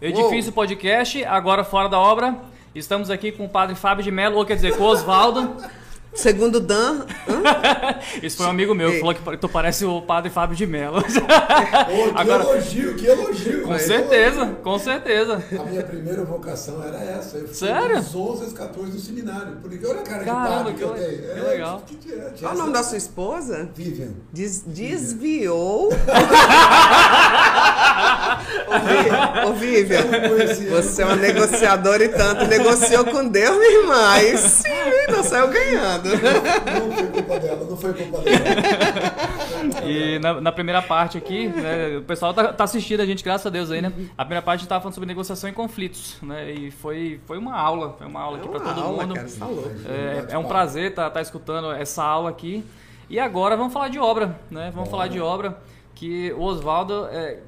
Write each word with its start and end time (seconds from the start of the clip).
Edifício 0.00 0.52
Podcast, 0.52 1.22
agora 1.24 1.62
fora 1.64 1.88
da 1.88 1.98
obra. 1.98 2.34
Estamos 2.74 3.10
aqui 3.10 3.32
com 3.32 3.44
o 3.44 3.48
padre 3.48 3.74
Fábio 3.74 4.02
de 4.02 4.10
Mello, 4.10 4.36
ou 4.36 4.46
quer 4.46 4.54
dizer, 4.54 4.76
com 4.76 4.84
o 4.84 4.86
Osvaldo. 4.86 5.56
Segundo 6.12 6.58
Dan. 6.58 7.04
Isso 8.20 8.38
foi 8.38 8.46
um 8.46 8.50
amigo 8.50 8.74
meu 8.74 8.90
que 8.90 8.98
falou 8.98 9.14
que 9.14 9.36
tu 9.36 9.48
parece 9.48 9.84
o 9.84 10.02
padre 10.02 10.28
Fábio 10.28 10.56
de 10.56 10.66
Mello. 10.66 10.98
Oh, 10.98 11.02
que 11.04 12.18
Agora- 12.20 12.42
elogio, 12.42 12.96
que 12.96 13.06
elogio. 13.06 13.62
Com 13.62 13.78
certeza, 13.78 14.46
com 14.60 14.76
certeza. 14.78 15.40
A 15.56 15.62
minha 15.64 15.84
primeira 15.84 16.24
vocação 16.24 16.82
era 16.82 16.96
essa. 16.98 17.36
Eu 17.38 17.46
fui 17.46 17.54
Sério? 17.54 17.96
dos 17.98 18.12
11 18.12 18.42
aos 18.44 18.52
14 18.54 18.90
do 18.90 18.98
seminário. 18.98 19.52
Por 19.62 19.72
isso, 19.72 19.88
olha 19.88 20.00
a 20.00 20.02
cara 20.02 20.24
Caramba, 20.24 20.48
de 20.48 20.54
padre 20.56 20.74
que, 20.74 20.82
eu 20.82 20.88
que 20.94 21.00
tenho. 21.00 21.10
le- 21.10 21.34
que 21.34 21.40
legal. 21.48 21.82
que 21.86 21.94
tinha 21.96 22.16
Qual 22.40 22.54
o 22.54 22.58
nome 22.58 22.72
da 22.72 22.82
sua 22.82 22.98
esposa? 22.98 23.70
Vivian. 23.76 24.10
Des- 24.32 24.64
desviou. 24.66 25.86
Ô, 25.86 25.90
Vi- 25.94 25.96
Ô, 29.46 29.52
Vivian, 29.52 30.02
você 30.70 31.02
é 31.02 31.04
uma 31.04 31.16
negociadora 31.16 32.04
e 32.04 32.08
tanto. 32.08 32.46
Negociou 32.46 33.04
com 33.04 33.28
Deus, 33.28 33.56
minha 33.56 33.80
irmã. 33.80 34.10
Aí 34.10 34.36
sim, 34.36 34.68
não 35.10 35.22
saiu 35.22 35.48
ganhando. 35.48 36.08
Não 36.10 36.92
foi 36.92 37.06
culpa 37.06 37.38
dela, 37.38 37.66
não 37.68 37.76
foi 37.76 37.92
culpa 37.94 38.18
dela. 38.18 38.40
E 39.84 40.18
na, 40.18 40.40
na 40.40 40.52
primeira 40.52 40.80
parte 40.80 41.18
aqui, 41.18 41.48
né, 41.48 41.98
o 41.98 42.02
pessoal 42.02 42.32
tá, 42.32 42.52
tá 42.52 42.64
assistindo 42.64 43.00
a 43.00 43.06
gente, 43.06 43.22
graças 43.22 43.46
a 43.46 43.50
Deus 43.50 43.70
aí, 43.70 43.82
né? 43.82 43.92
A 44.16 44.24
primeira 44.24 44.42
parte 44.42 44.60
a 44.60 44.62
gente 44.62 44.68
tava 44.68 44.80
falando 44.80 44.94
sobre 44.94 45.06
negociação 45.06 45.50
e 45.50 45.52
conflitos, 45.52 46.16
né? 46.22 46.50
E 46.50 46.70
foi, 46.70 47.20
foi 47.26 47.38
uma 47.38 47.56
aula, 47.56 47.94
foi 47.98 48.06
uma 48.06 48.20
aula 48.20 48.38
aqui 48.38 48.46
É 48.46 48.50
para 48.50 48.60
uma 48.60 48.74
todo 48.74 48.82
aula, 48.84 49.02
mundo. 49.06 49.14
cara, 49.14 49.28
tá. 49.28 49.46
É, 49.88 50.34
é 50.34 50.38
um 50.38 50.44
prazer 50.44 50.90
estar 50.90 51.10
tá, 51.10 51.20
escutando 51.20 51.72
essa 51.72 52.02
aula 52.02 52.30
aqui. 52.30 52.64
E 53.08 53.18
agora 53.18 53.56
vamos 53.56 53.72
falar 53.72 53.88
de 53.88 53.98
obra, 53.98 54.38
né? 54.50 54.70
Vamos 54.74 54.88
falar 54.88 55.08
de 55.08 55.20
obra 55.20 55.58
que 55.94 56.32
o 56.32 56.42
Oswaldo... 56.42 57.08
É... 57.10 57.38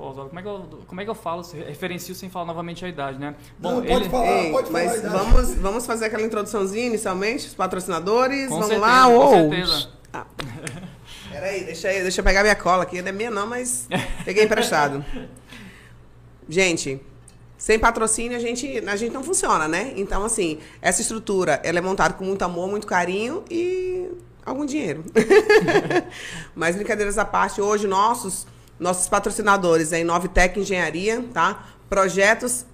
Pô, 0.00 0.08
Oswaldo, 0.08 0.30
como 0.30 0.40
é, 0.40 0.42
que 0.42 0.48
eu, 0.48 0.84
como 0.86 1.00
é 1.02 1.04
que 1.04 1.10
eu 1.10 1.14
falo, 1.14 1.42
referencio 1.66 2.14
sem 2.14 2.30
falar 2.30 2.46
novamente 2.46 2.82
a 2.82 2.88
idade, 2.88 3.18
né? 3.18 3.34
Não, 3.60 3.82
pode 3.82 4.08
falar. 4.08 4.26
Ei, 4.26 4.50
pode 4.50 4.70
falar 4.70 4.84
mas 4.86 5.02
vamos, 5.02 5.54
vamos 5.56 5.86
fazer 5.86 6.06
aquela 6.06 6.22
introduçãozinha 6.22 6.86
inicialmente, 6.86 7.48
os 7.48 7.52
patrocinadores. 7.52 8.48
Com 8.48 8.54
vamos 8.54 8.68
certeza, 8.68 8.86
lá, 8.86 9.04
com 9.04 9.14
ou. 9.14 9.50
certeza. 9.50 9.90
Ah. 10.10 10.24
Peraí, 11.30 11.64
deixa 11.64 11.88
aí, 11.88 12.00
deixa 12.00 12.22
eu 12.22 12.24
pegar 12.24 12.40
minha 12.40 12.56
cola 12.56 12.84
aqui. 12.84 13.02
Não 13.02 13.10
é 13.10 13.12
minha 13.12 13.30
não, 13.30 13.46
mas 13.46 13.86
peguei 14.24 14.44
emprestado. 14.44 15.04
Gente, 16.48 16.98
sem 17.58 17.78
patrocínio 17.78 18.38
a 18.38 18.40
gente, 18.40 18.82
a 18.86 18.96
gente 18.96 19.12
não 19.12 19.22
funciona, 19.22 19.68
né? 19.68 19.92
Então, 19.96 20.24
assim, 20.24 20.60
essa 20.80 21.02
estrutura, 21.02 21.60
ela 21.62 21.76
é 21.76 21.82
montada 21.82 22.14
com 22.14 22.24
muito 22.24 22.40
amor, 22.42 22.70
muito 22.70 22.86
carinho 22.86 23.44
e 23.50 24.08
algum 24.46 24.64
dinheiro. 24.64 25.04
mas 26.56 26.74
brincadeiras 26.74 27.18
à 27.18 27.24
parte, 27.26 27.60
hoje 27.60 27.86
nossos, 27.86 28.46
nossos 28.80 29.08
patrocinadores 29.08 29.92
é 29.92 30.00
Inovitec 30.00 30.58
Engenharia, 30.58 31.22
tá? 31.32 31.66
Projetos 31.88 32.64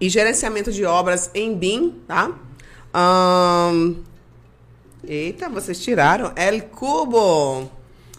e 0.00 0.08
gerenciamento 0.08 0.72
de 0.72 0.84
obras 0.84 1.30
em 1.34 1.54
BIM, 1.54 2.00
tá? 2.06 2.30
Ahn, 2.94 3.96
Eita, 5.02 5.48
vocês 5.48 5.82
tiraram. 5.82 6.32
El 6.36 6.62
Cubo. 6.62 7.70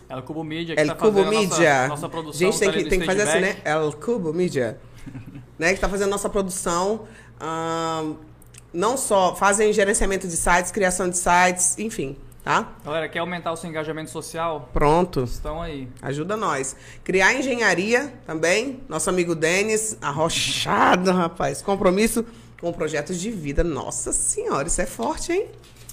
Ela 0.09 0.22
Cubo 0.22 0.44
Media, 0.44 0.75
que 0.75 0.81
El 0.81 0.88
tá 0.88 0.95
Cubo 0.95 1.25
Media. 1.25 1.88
nossa, 1.88 1.88
nossa 1.88 2.09
produção. 2.09 2.52
Gente, 2.52 2.59
tem 2.59 2.72
que, 2.72 2.89
tem 2.89 3.00
que 3.00 3.06
fazer 3.06 3.22
assim, 3.22 3.39
né? 3.39 3.58
El 3.64 3.94
Cubo 3.94 4.34
Media. 4.34 4.78
né? 5.58 5.73
Que 5.73 5.80
tá 5.80 5.88
fazendo 5.88 6.09
nossa 6.09 6.30
produção. 6.30 7.08
ahn, 7.39 8.16
não 8.73 8.97
só 8.97 9.36
fazem 9.36 9.72
gerenciamento 9.73 10.28
de 10.28 10.36
sites, 10.36 10.72
criação 10.72 11.09
de 11.09 11.17
sites, 11.17 11.78
enfim, 11.78 12.17
tá? 12.44 12.70
Galera, 12.84 13.08
quer 13.09 13.20
aumentar 13.20 13.52
o 13.52 13.56
seu 13.58 13.70
engajamento 13.70 14.09
social? 14.09 14.70
Pronto. 14.73 15.23
Estão 15.23 15.61
aí. 15.61 15.88
Ajuda 16.02 16.36
nós. 16.38 16.75
Criar 17.03 17.34
engenharia 17.34 18.14
também. 18.25 18.81
Nosso 18.89 19.09
amigo 19.09 19.36
Denis, 19.36 19.97
arrochado, 20.02 21.12
rapaz. 21.12 21.62
Compromisso 21.62 22.25
com 22.59 22.72
projetos 22.72 23.19
de 23.19 23.31
vida. 23.31 23.63
Nossa 23.63 24.12
senhora, 24.12 24.68
isso 24.68 24.81
é 24.81 24.85
forte, 24.85 25.31
hein? 25.31 25.47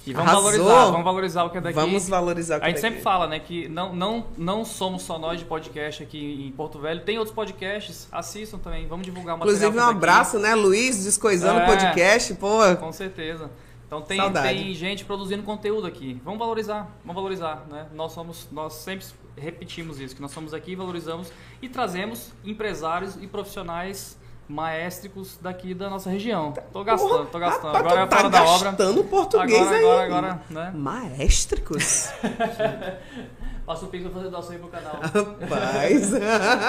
E 0.07 0.13
vamos 0.13 0.31
Arrasou. 0.31 0.51
valorizar, 0.51 0.85
vamos 0.91 1.03
valorizar 1.03 1.43
o 1.43 1.49
que 1.49 1.57
é 1.57 1.61
daqui. 1.61 1.75
Vamos 1.75 2.07
valorizar 2.09 2.57
o 2.57 2.59
que 2.61 2.65
A 2.65 2.69
gente 2.69 2.77
é 2.77 2.81
sempre 2.81 2.95
daqui. 2.95 3.03
fala, 3.03 3.27
né, 3.27 3.37
que 3.39 3.67
não, 3.67 3.93
não, 3.93 4.25
não 4.37 4.65
somos 4.65 5.03
só 5.03 5.19
nós 5.19 5.39
de 5.39 5.45
podcast 5.45 6.01
aqui 6.01 6.45
em 6.47 6.51
Porto 6.51 6.79
Velho. 6.79 7.01
Tem 7.01 7.17
outros 7.19 7.35
podcasts, 7.35 8.07
assistam 8.11 8.57
também. 8.57 8.87
Vamos 8.87 9.05
divulgar 9.05 9.35
o 9.35 9.39
material 9.39 9.57
Inclusive, 9.57 9.77
um 9.85 9.89
abraço, 9.89 10.39
né, 10.39 10.55
Luiz, 10.55 11.03
descoisando 11.03 11.59
o 11.59 11.63
É. 11.63 11.65
podcast. 11.67 12.33
Pô, 12.35 12.59
Com 12.79 12.91
certeza. 12.93 13.51
Então 13.89 14.03
tem, 14.03 14.17
Saudade. 14.17 14.47
tem 14.55 14.71
gente 14.75 15.03
produzindo 15.03 15.41
conteúdo 15.41 15.87
aqui. 15.87 16.21
Vamos 16.23 16.37
valorizar, 16.39 16.87
vamos 17.03 17.15
valorizar, 17.15 17.65
né? 17.67 17.87
Nós 17.91 18.11
somos, 18.11 18.47
nós 18.51 18.73
sempre 18.73 19.03
repetimos 19.35 19.99
isso, 19.99 20.15
que 20.15 20.21
nós 20.21 20.29
somos 20.29 20.53
aqui, 20.53 20.75
valorizamos 20.75 21.31
e 21.59 21.67
trazemos 21.67 22.31
empresários 22.45 23.15
e 23.19 23.25
profissionais 23.25 24.15
maestricos 24.47 25.39
daqui 25.41 25.73
da 25.73 25.89
nossa 25.89 26.07
região. 26.07 26.53
Tô 26.71 26.83
gastando, 26.83 27.25
tô 27.31 27.39
gastando. 27.39 27.73
Rapaz, 27.73 27.85
Agora 27.85 28.01
é 28.01 28.05
tá 28.05 28.17
fora 28.17 28.29
da 28.29 28.43
obra. 28.43 28.69
gastando 28.71 29.03
português 29.05 29.59
agora, 29.59 29.75
aí. 29.77 29.83
agora, 30.05 30.07
agora, 30.07 30.41
né? 30.49 30.71
Maestricos? 30.75 32.09
Passa 33.69 33.85
o 33.85 33.87
pix 33.87 34.03
pra 34.03 34.11
fazer 34.13 34.29
doação 34.29 34.51
aí 34.53 34.57
pro 34.57 34.67
canal. 34.67 34.99
Rapaz. 34.99 36.11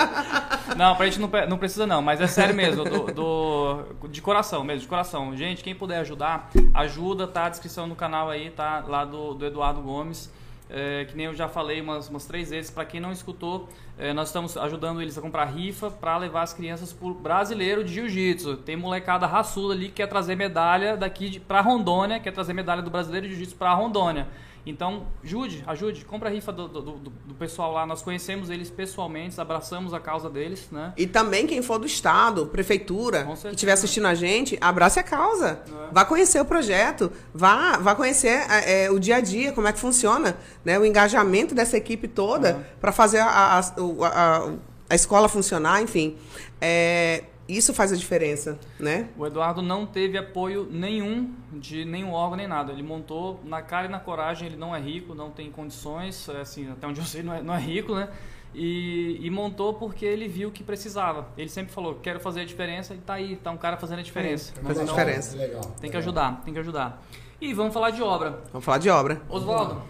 Não, 0.76 0.94
pra 0.94 1.06
gente 1.06 1.18
não, 1.18 1.30
não 1.48 1.56
precisa 1.56 1.86
não, 1.86 2.02
mas 2.02 2.20
é 2.20 2.26
sério 2.26 2.54
mesmo, 2.54 2.84
do, 2.84 3.06
do- 3.12 4.08
de 4.08 4.20
coração 4.20 4.62
mesmo, 4.62 4.82
de 4.82 4.86
coração. 4.86 5.34
Gente, 5.34 5.64
quem 5.64 5.74
puder 5.74 5.98
ajudar, 6.00 6.50
ajuda, 6.74 7.26
tá? 7.26 7.46
A 7.46 7.48
descrição 7.48 7.86
no 7.86 7.96
canal 7.96 8.28
aí, 8.28 8.50
tá? 8.50 8.84
Lá 8.86 9.06
do, 9.06 9.32
do 9.32 9.46
Eduardo 9.46 9.80
Gomes. 9.80 10.30
É, 10.68 11.06
que 11.06 11.16
nem 11.16 11.24
eu 11.26 11.34
já 11.34 11.48
falei 11.48 11.80
umas, 11.80 12.08
umas 12.10 12.26
três 12.26 12.50
vezes, 12.50 12.70
para 12.70 12.84
quem 12.84 13.00
não 13.00 13.10
escutou, 13.10 13.68
é, 13.98 14.12
nós 14.12 14.28
estamos 14.28 14.56
ajudando 14.58 15.00
eles 15.02 15.16
a 15.16 15.22
comprar 15.22 15.46
rifa 15.46 15.90
para 15.90 16.16
levar 16.18 16.42
as 16.42 16.52
crianças 16.52 16.92
pro 16.92 17.14
brasileiro 17.14 17.82
de 17.82 17.94
jiu-jitsu. 17.94 18.58
Tem 18.58 18.76
molecada 18.76 19.26
raçuda 19.26 19.72
ali 19.74 19.86
que 19.86 19.94
quer 19.94 20.06
trazer 20.06 20.36
medalha 20.36 20.96
daqui 20.98 21.40
pra 21.40 21.62
Rondônia, 21.62 22.20
quer 22.20 22.30
trazer 22.30 22.52
medalha 22.52 22.82
do 22.82 22.90
brasileiro 22.90 23.26
de 23.26 23.32
jiu-jitsu 23.32 23.56
pra 23.56 23.72
Rondônia. 23.72 24.28
Então, 24.66 25.06
ajude, 25.25 25.65
ajude, 25.66 26.04
compra 26.04 26.28
a 26.28 26.32
rifa 26.32 26.53
do, 26.53 26.69
do, 26.69 26.82
do- 26.82 26.98
do 27.26 27.34
pessoal 27.34 27.72
lá. 27.72 27.87
Nós 27.87 28.03
conhecemos 28.03 28.50
eles 28.50 28.69
pessoalmente, 28.71 29.41
abraçamos 29.41 29.94
a 29.94 29.98
causa 30.00 30.28
deles, 30.28 30.69
né? 30.71 30.93
E 30.97 31.06
também 31.06 31.47
quem 31.47 31.62
for 31.62 31.78
do 31.78 31.87
estado, 31.87 32.47
prefeitura, 32.47 33.26
que 33.41 33.48
estiver 33.48 33.72
assistindo 33.72 34.06
a 34.06 34.15
gente, 34.15 34.59
abrace 34.60 35.00
a 35.00 35.03
causa. 35.03 35.62
É. 35.66 35.93
Vá 35.93 36.04
conhecer 36.04 36.41
o 36.41 36.44
projeto, 36.44 37.10
vá, 37.34 37.78
vá 37.78 37.94
conhecer 37.94 38.44
é, 38.50 38.84
é, 38.84 38.91
o 38.91 38.98
dia 38.98 39.16
a 39.16 39.21
dia, 39.21 39.53
como 39.53 39.66
é 39.66 39.72
que 39.72 39.78
funciona, 39.78 40.37
né? 40.65 40.78
O 40.78 40.84
engajamento 40.84 41.54
dessa 41.54 41.77
equipe 41.77 42.06
toda 42.06 42.66
para 42.81 42.92
fazer 42.92 43.19
a, 43.21 43.28
a, 43.28 43.59
a- 43.60 44.53
a 44.91 44.94
escola 44.94 45.28
funcionar, 45.28 45.81
enfim. 45.82 46.16
É, 46.60 47.25
isso 47.56 47.72
faz 47.74 47.92
a 47.92 47.96
diferença, 47.96 48.58
né? 48.78 49.08
O 49.16 49.26
Eduardo 49.26 49.62
não 49.62 49.86
teve 49.86 50.16
apoio 50.18 50.66
nenhum 50.70 51.32
de 51.52 51.84
nenhum 51.84 52.12
órgão 52.12 52.36
nem 52.36 52.46
nada. 52.46 52.72
Ele 52.72 52.82
montou 52.82 53.40
na 53.44 53.62
cara 53.62 53.86
e 53.86 53.90
na 53.90 53.98
coragem. 54.00 54.46
Ele 54.48 54.56
não 54.56 54.74
é 54.74 54.80
rico, 54.80 55.14
não 55.14 55.30
tem 55.30 55.50
condições, 55.50 56.28
é 56.28 56.40
assim, 56.40 56.70
até 56.70 56.86
onde 56.86 57.00
eu 57.00 57.04
sei, 57.06 57.22
não 57.22 57.32
é, 57.34 57.42
não 57.42 57.54
é 57.54 57.60
rico, 57.60 57.94
né? 57.94 58.08
E, 58.54 59.18
e 59.20 59.30
montou 59.30 59.74
porque 59.74 60.04
ele 60.04 60.26
viu 60.26 60.50
que 60.50 60.64
precisava. 60.64 61.28
Ele 61.38 61.48
sempre 61.48 61.72
falou: 61.72 61.94
quero 62.02 62.18
fazer 62.20 62.40
a 62.40 62.44
diferença, 62.44 62.94
e 62.94 62.98
tá 62.98 63.14
aí, 63.14 63.36
tá 63.36 63.50
um 63.50 63.56
cara 63.56 63.76
fazendo 63.76 64.00
a 64.00 64.02
diferença. 64.02 64.52
Faz 64.62 64.78
a 64.78 64.82
Então, 64.82 64.94
diferença. 64.94 65.36
Legal. 65.36 65.60
Tem 65.80 65.90
que 65.90 65.96
ajudar, 65.96 66.42
tem 66.44 66.52
que 66.52 66.60
ajudar. 66.60 67.02
E 67.40 67.54
vamos 67.54 67.72
falar 67.72 67.90
de 67.90 68.02
obra. 68.02 68.40
Vamos 68.52 68.64
falar 68.64 68.78
de 68.78 68.90
obra. 68.90 69.22
Oswaldo, 69.28 69.82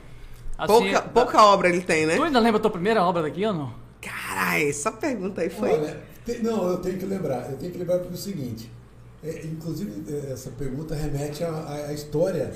assim, 0.59 0.73
Pouca, 0.73 1.03
pouca 1.03 1.45
obra 1.45 1.69
ele 1.69 1.81
tem, 1.81 2.07
né? 2.07 2.17
tu 2.17 2.23
ainda 2.23 2.39
lembra 2.39 2.59
a 2.59 2.61
tua 2.63 2.71
primeira 2.71 3.03
obra 3.03 3.23
daqui 3.23 3.45
ou 3.47 3.53
não? 3.55 3.75
Caralho, 4.01 4.69
essa 4.69 4.93
pergunta 4.93 5.41
aí 5.41 5.51
foi. 5.51 5.73
Olha, 5.73 6.03
tem- 6.35 6.43
não, 6.43 6.69
eu 6.69 6.79
tenho 6.79 6.99
que 6.99 7.07
lembrar. 7.07 7.51
Eu 7.51 7.57
tenho 7.57 7.73
que 7.73 7.79
lembrar 7.79 7.99
pelo 7.99 8.17
seguinte. 8.17 8.71
É, 9.23 9.45
inclusive, 9.47 10.03
é, 10.13 10.33
essa 10.33 10.51
pergunta 10.51 10.95
remete 10.95 11.45
à, 11.45 11.87
à- 11.89 11.93
história. 11.93 12.53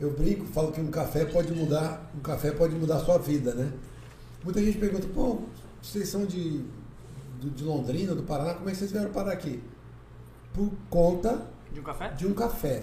Eu 0.00 0.10
brinco, 0.12 0.44
falo 0.46 0.72
que 0.72 0.80
um 0.80 0.88
café 0.88 1.24
pode 1.24 1.52
mudar, 1.52 2.10
um 2.16 2.20
café 2.20 2.50
pode 2.50 2.74
mudar 2.74 2.96
a 2.96 3.04
sua 3.04 3.18
vida, 3.18 3.54
né? 3.54 3.70
Muita 4.44 4.60
gente 4.62 4.78
pergunta, 4.78 5.06
pô, 5.14 5.38
vocês 5.80 6.08
são 6.08 6.26
de, 6.26 6.60
do- 7.40 7.50
de 7.50 7.62
Londrina, 7.64 8.14
do 8.14 8.22
Paraná, 8.24 8.54
como 8.54 8.68
é 8.68 8.72
que 8.72 8.78
vocês 8.78 8.90
vieram 8.90 9.10
parar 9.10 9.32
aqui? 9.32 9.62
Por 10.52 10.70
conta 10.90 11.46
De 11.72 11.78
um 11.80 11.82
café? 11.84 12.08
de 12.10 12.26
um 12.26 12.34
café. 12.34 12.80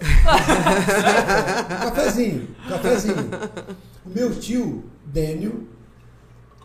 um 1.76 1.90
cafezinho, 1.90 2.48
um 2.64 2.68
cafezinho. 2.68 3.14
O 4.06 4.08
meu 4.10 4.34
tio, 4.38 4.84
Dênio, 5.04 5.68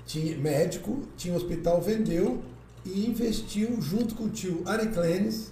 tinha, 0.06 0.38
médico, 0.38 1.04
tinha 1.18 1.34
um 1.34 1.38
hospital, 1.38 1.82
vendeu 1.82 2.42
e 2.86 3.08
investiu 3.08 3.82
junto 3.82 4.16
com 4.16 4.26
o 4.26 4.30
tio 4.30 4.62
Ari 4.66 4.88
Clenes. 4.88 5.52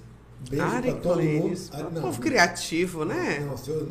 Beijo 0.50 0.65
Ari 0.65 0.91
pra 0.91 1.00
todo 1.01 1.21
mundo. 1.24 1.41
Clenes. 1.41 1.69
Ari- 1.74 1.83
Um 1.88 2.01
povo 2.01 2.19
criativo, 2.21 3.06
né? 3.06 3.39
não, 3.47 3.56
seu- 3.57 3.88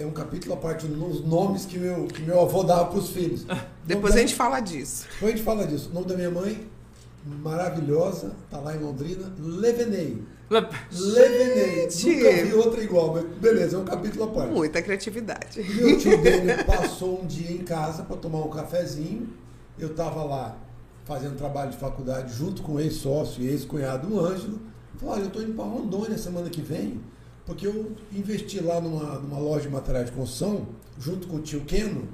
é 0.00 0.06
um 0.06 0.10
capítulo 0.12 0.54
à 0.54 0.56
parte 0.56 0.86
nos 0.86 1.22
nomes 1.24 1.66
que 1.66 1.78
meu, 1.78 2.06
que 2.06 2.22
meu 2.22 2.40
avô 2.40 2.62
dava 2.62 2.86
para 2.86 2.98
os 2.98 3.10
filhos. 3.10 3.44
Depois 3.84 4.14
Nome 4.14 4.24
a 4.24 4.26
gente 4.26 4.34
fala 4.34 4.60
disso. 4.60 5.04
Depois 5.12 5.32
a 5.34 5.36
gente 5.36 5.44
fala 5.44 5.66
disso. 5.66 5.90
O 5.90 5.94
nome 5.94 6.06
da 6.06 6.14
minha 6.16 6.30
mãe, 6.30 6.66
maravilhosa, 7.24 8.32
tá 8.50 8.58
lá 8.58 8.74
em 8.74 8.78
Londrina, 8.80 9.30
Levenei. 9.38 10.22
Levenei. 10.90 11.90
Gente! 11.90 12.16
Nunca 12.16 12.44
vi 12.44 12.54
outra 12.54 12.82
igual, 12.82 13.12
mas 13.14 13.24
beleza, 13.38 13.76
é 13.76 13.80
um 13.80 13.84
capítulo 13.84 14.24
à 14.24 14.26
parte. 14.28 14.52
Muita 14.52 14.82
criatividade. 14.82 15.60
E 15.60 15.74
meu 15.74 15.98
tio 15.98 16.20
dele 16.22 16.52
passou 16.64 17.22
um 17.22 17.26
dia 17.26 17.52
em 17.52 17.58
casa 17.58 18.02
para 18.02 18.16
tomar 18.16 18.38
um 18.44 18.50
cafezinho. 18.50 19.28
Eu 19.78 19.88
estava 19.88 20.24
lá 20.24 20.56
fazendo 21.10 21.36
trabalho 21.36 21.72
de 21.72 21.76
faculdade 21.76 22.32
junto 22.32 22.62
com 22.62 22.74
o 22.74 22.80
ex-sócio 22.80 23.42
e 23.42 23.48
ex-cunhado 23.48 24.14
o 24.14 24.20
Ângelo. 24.20 24.60
Falou, 24.96 25.14
olha, 25.16 25.22
eu 25.22 25.26
estou 25.26 25.42
indo 25.42 25.54
para 25.54 25.64
Rondônia 25.64 26.16
semana 26.16 26.48
que 26.48 26.60
vem, 26.60 27.00
porque 27.44 27.66
eu 27.66 27.96
investi 28.12 28.60
lá 28.62 28.80
numa, 28.80 29.18
numa 29.18 29.40
loja 29.40 29.62
de 29.62 29.70
materiais 29.70 30.06
de 30.06 30.12
construção, 30.12 30.68
junto 31.00 31.26
com 31.26 31.38
o 31.38 31.40
tio 31.40 31.62
Keno. 31.62 32.06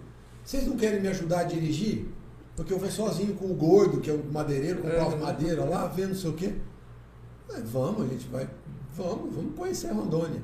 Vocês 0.43 0.67
não 0.67 0.79
querem 0.79 1.03
me 1.03 1.09
ajudar 1.09 1.41
a 1.41 1.45
dirigir? 1.45 2.09
Porque 2.55 2.73
eu 2.73 2.79
vou 2.79 2.91
sozinho 2.91 3.35
com 3.35 3.45
o 3.51 3.55
gordo, 3.55 4.01
que 4.01 4.09
é 4.09 4.15
o 4.15 4.25
madeireiro, 4.33 4.81
comprar 4.81 5.09
Uhum. 5.09 5.19
madeira 5.19 5.63
lá, 5.67 5.87
vendo 5.89 6.11
não 6.11 6.17
sei 6.17 6.31
o 6.31 6.33
quê. 6.33 6.55
Aí, 7.53 7.63
vamos, 7.65 8.01
a 8.01 8.07
gente 8.07 8.27
vai. 8.29 8.49
Vamos, 8.95 9.35
vamos 9.35 9.55
conhecer 9.55 9.93
Rondônia. 9.93 10.41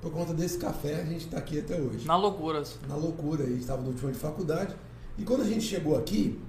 Por 0.00 0.10
conta 0.10 0.32
desse 0.32 0.56
café, 0.56 1.02
a 1.02 1.04
gente 1.04 1.26
está 1.26 1.36
aqui 1.36 1.58
até 1.58 1.78
hoje. 1.78 2.06
Na 2.06 2.16
loucuras. 2.16 2.78
Na 2.88 2.96
loucura, 2.96 3.44
a 3.44 3.46
gente 3.46 3.60
estava 3.60 3.82
no 3.82 3.88
último 3.88 4.06
ano 4.08 4.14
de 4.16 4.20
faculdade. 4.22 4.74
E 5.18 5.24
quando 5.24 5.42
a 5.42 5.46
gente 5.46 5.60
chegou 5.60 5.94
aqui, 5.98 6.40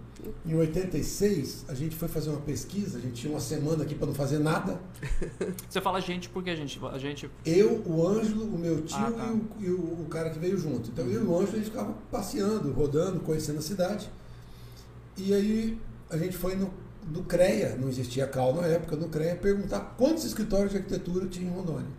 em 0.45 0.53
86, 0.55 1.65
a 1.67 1.73
gente 1.73 1.95
foi 1.95 2.07
fazer 2.07 2.29
uma 2.29 2.39
pesquisa, 2.41 2.97
a 2.97 3.01
gente 3.01 3.13
tinha 3.13 3.31
uma 3.33 3.39
semana 3.39 3.83
aqui 3.83 3.95
para 3.95 4.07
não 4.07 4.13
fazer 4.13 4.39
nada. 4.39 4.79
Você 5.69 5.79
fala 5.81 5.99
gente 6.01 6.29
porque 6.29 6.49
a 6.49 6.55
gente. 6.55 6.79
A 6.91 6.97
gente. 6.97 7.29
Eu, 7.45 7.81
o 7.85 8.07
Ângelo, 8.07 8.45
o 8.45 8.57
meu 8.57 8.81
tio 8.83 8.97
Ah, 8.97 9.11
tá. 9.11 9.27
e, 9.27 9.31
o, 9.31 9.49
e 9.59 9.69
o- 9.71 10.01
o 10.03 10.07
cara 10.09 10.29
que 10.29 10.39
veio 10.39 10.57
junto. 10.57 10.89
Então 10.89 11.05
eu 11.05 11.23
e 11.23 11.25
o 11.25 11.35
Ângelo 11.35 11.53
a 11.53 11.55
gente 11.59 11.69
ficava 11.69 11.93
passeando, 12.11 12.71
rodando, 12.71 13.19
conhecendo 13.19 13.59
a 13.59 13.61
cidade. 13.61 14.09
E 15.17 15.33
aí 15.33 15.77
a 16.09 16.17
gente 16.17 16.35
foi 16.37 16.55
no, 16.55 16.73
no 17.07 17.23
CREA, 17.23 17.75
não 17.75 17.87
existia 17.89 18.25
CAL 18.27 18.53
na 18.55 18.65
época, 18.67 18.95
no 18.95 19.09
CREA, 19.09 19.35
perguntar 19.35 19.95
quantos 19.97 20.23
escritórios 20.25 20.71
de 20.71 20.77
arquitetura 20.77 21.27
tinha 21.27 21.47
em 21.49 21.53
Rondônia. 21.53 21.91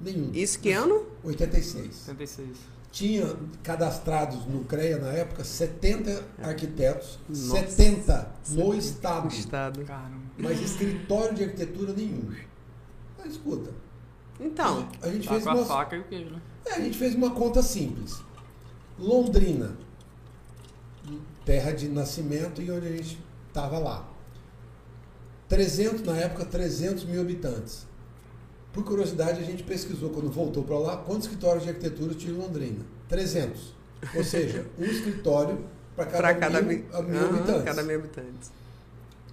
Nenhum. 0.00 0.30
Isso 0.34 0.58
que 0.60 0.72
ano? 0.72 1.06
86. 1.24 1.94
76. 1.94 2.48
Tinha 2.96 3.36
cadastrados 3.62 4.46
no 4.46 4.64
CREA 4.64 4.96
na 4.96 5.08
época 5.08 5.44
70 5.44 6.24
arquitetos, 6.42 7.18
Nossa. 7.28 7.66
70 7.68 8.32
no 8.52 8.74
estado, 8.74 9.28
Estado. 9.28 9.80
Mas 10.38 10.58
escritório 10.62 11.34
de 11.34 11.44
arquitetura 11.44 11.92
nenhum. 11.92 12.32
Mas 13.18 13.32
escuta, 13.32 13.70
Então, 14.40 14.88
a 15.02 15.08
gente 15.08 15.28
Tá 15.28 15.34
fez 15.34 15.44
uma, 15.44 15.62
faca 15.66 15.94
e 15.94 16.00
o 16.00 16.04
queijo, 16.04 16.30
né? 16.30 16.40
é, 16.64 16.72
a 16.72 16.80
gente 16.80 16.96
fez 16.96 17.14
uma 17.14 17.32
conta 17.32 17.62
simples. 17.62 18.18
Londrina, 18.98 19.76
terra 21.44 21.72
de 21.72 21.88
nascimento 21.88 22.62
e 22.62 22.70
onde 22.70 22.86
a 22.88 22.92
gente 22.92 23.22
estava 23.48 23.78
lá. 23.78 24.08
300, 25.50 26.00
na 26.02 26.16
época, 26.16 26.46
300 26.46 27.04
mil 27.04 27.20
habitantes. 27.20 27.86
Por 28.76 28.84
curiosidade, 28.84 29.40
a 29.40 29.42
gente 29.42 29.62
pesquisou, 29.62 30.10
quando 30.10 30.30
voltou 30.30 30.62
para 30.62 30.78
lá, 30.78 30.96
quantos 30.98 31.24
escritórios 31.26 31.62
de 31.64 31.70
arquitetura 31.70 32.12
tinha 32.14 32.30
em 32.34 32.36
Londrina? 32.36 32.84
300. 33.08 33.74
Ou 34.14 34.22
seja, 34.22 34.66
um 34.78 34.84
escritório 34.84 35.58
para 35.96 36.04
cada, 36.04 36.34
cada, 36.34 36.60
mil, 36.60 36.76
mi- 36.80 36.84
a 36.92 37.00
mil 37.00 37.18
Aham, 37.18 37.36
habitantes. 37.36 37.64
cada 37.64 37.82
mil 37.82 37.98
habitantes. 37.98 38.52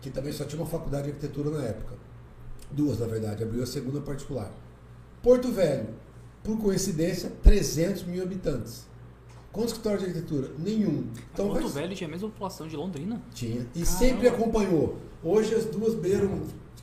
Que 0.01 0.09
também 0.09 0.31
só 0.31 0.45
tinha 0.45 0.61
uma 0.61 0.69
faculdade 0.69 1.03
de 1.03 1.09
arquitetura 1.09 1.49
na 1.49 1.63
época. 1.65 1.93
Duas, 2.71 2.99
na 2.99 3.05
verdade. 3.05 3.43
Abriu 3.43 3.61
a 3.61 3.65
segunda 3.65 3.99
particular. 3.99 4.49
Porto 5.21 5.51
Velho, 5.51 5.89
por 6.41 6.57
coincidência, 6.57 7.29
300 7.43 8.03
mil 8.05 8.23
habitantes. 8.23 8.85
Quantos 9.51 9.73
escritórios 9.73 10.03
de 10.03 10.07
arquitetura? 10.07 10.51
Nenhum. 10.57 11.05
Então, 11.33 11.49
Porto 11.49 11.63
mas- 11.63 11.73
Velho 11.73 11.93
tinha 11.95 12.07
a 12.07 12.11
mesma 12.11 12.29
população 12.29 12.65
de 12.65 12.77
Londrina. 12.77 13.21
tinha. 13.33 13.67
E 13.75 13.81
Caramba. 13.81 13.85
sempre 13.99 14.27
acompanhou. 14.29 14.97
Hoje 15.21 15.53
as 15.53 15.65
duas 15.65 15.93
beiram 15.95 16.41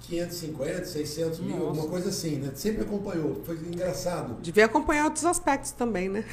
550, 0.09 0.85
600 0.87 1.39
mil, 1.41 1.51
Nossa. 1.57 1.67
alguma 1.69 1.89
coisa 1.89 2.09
assim, 2.09 2.37
né? 2.37 2.51
Sempre 2.55 2.83
acompanhou. 2.83 3.43
Foi 3.45 3.55
engraçado. 3.57 4.37
Devia 4.41 4.65
acompanhar 4.65 5.05
outros 5.05 5.25
aspectos 5.25 5.73
também, 5.73 6.09
né? 6.09 6.25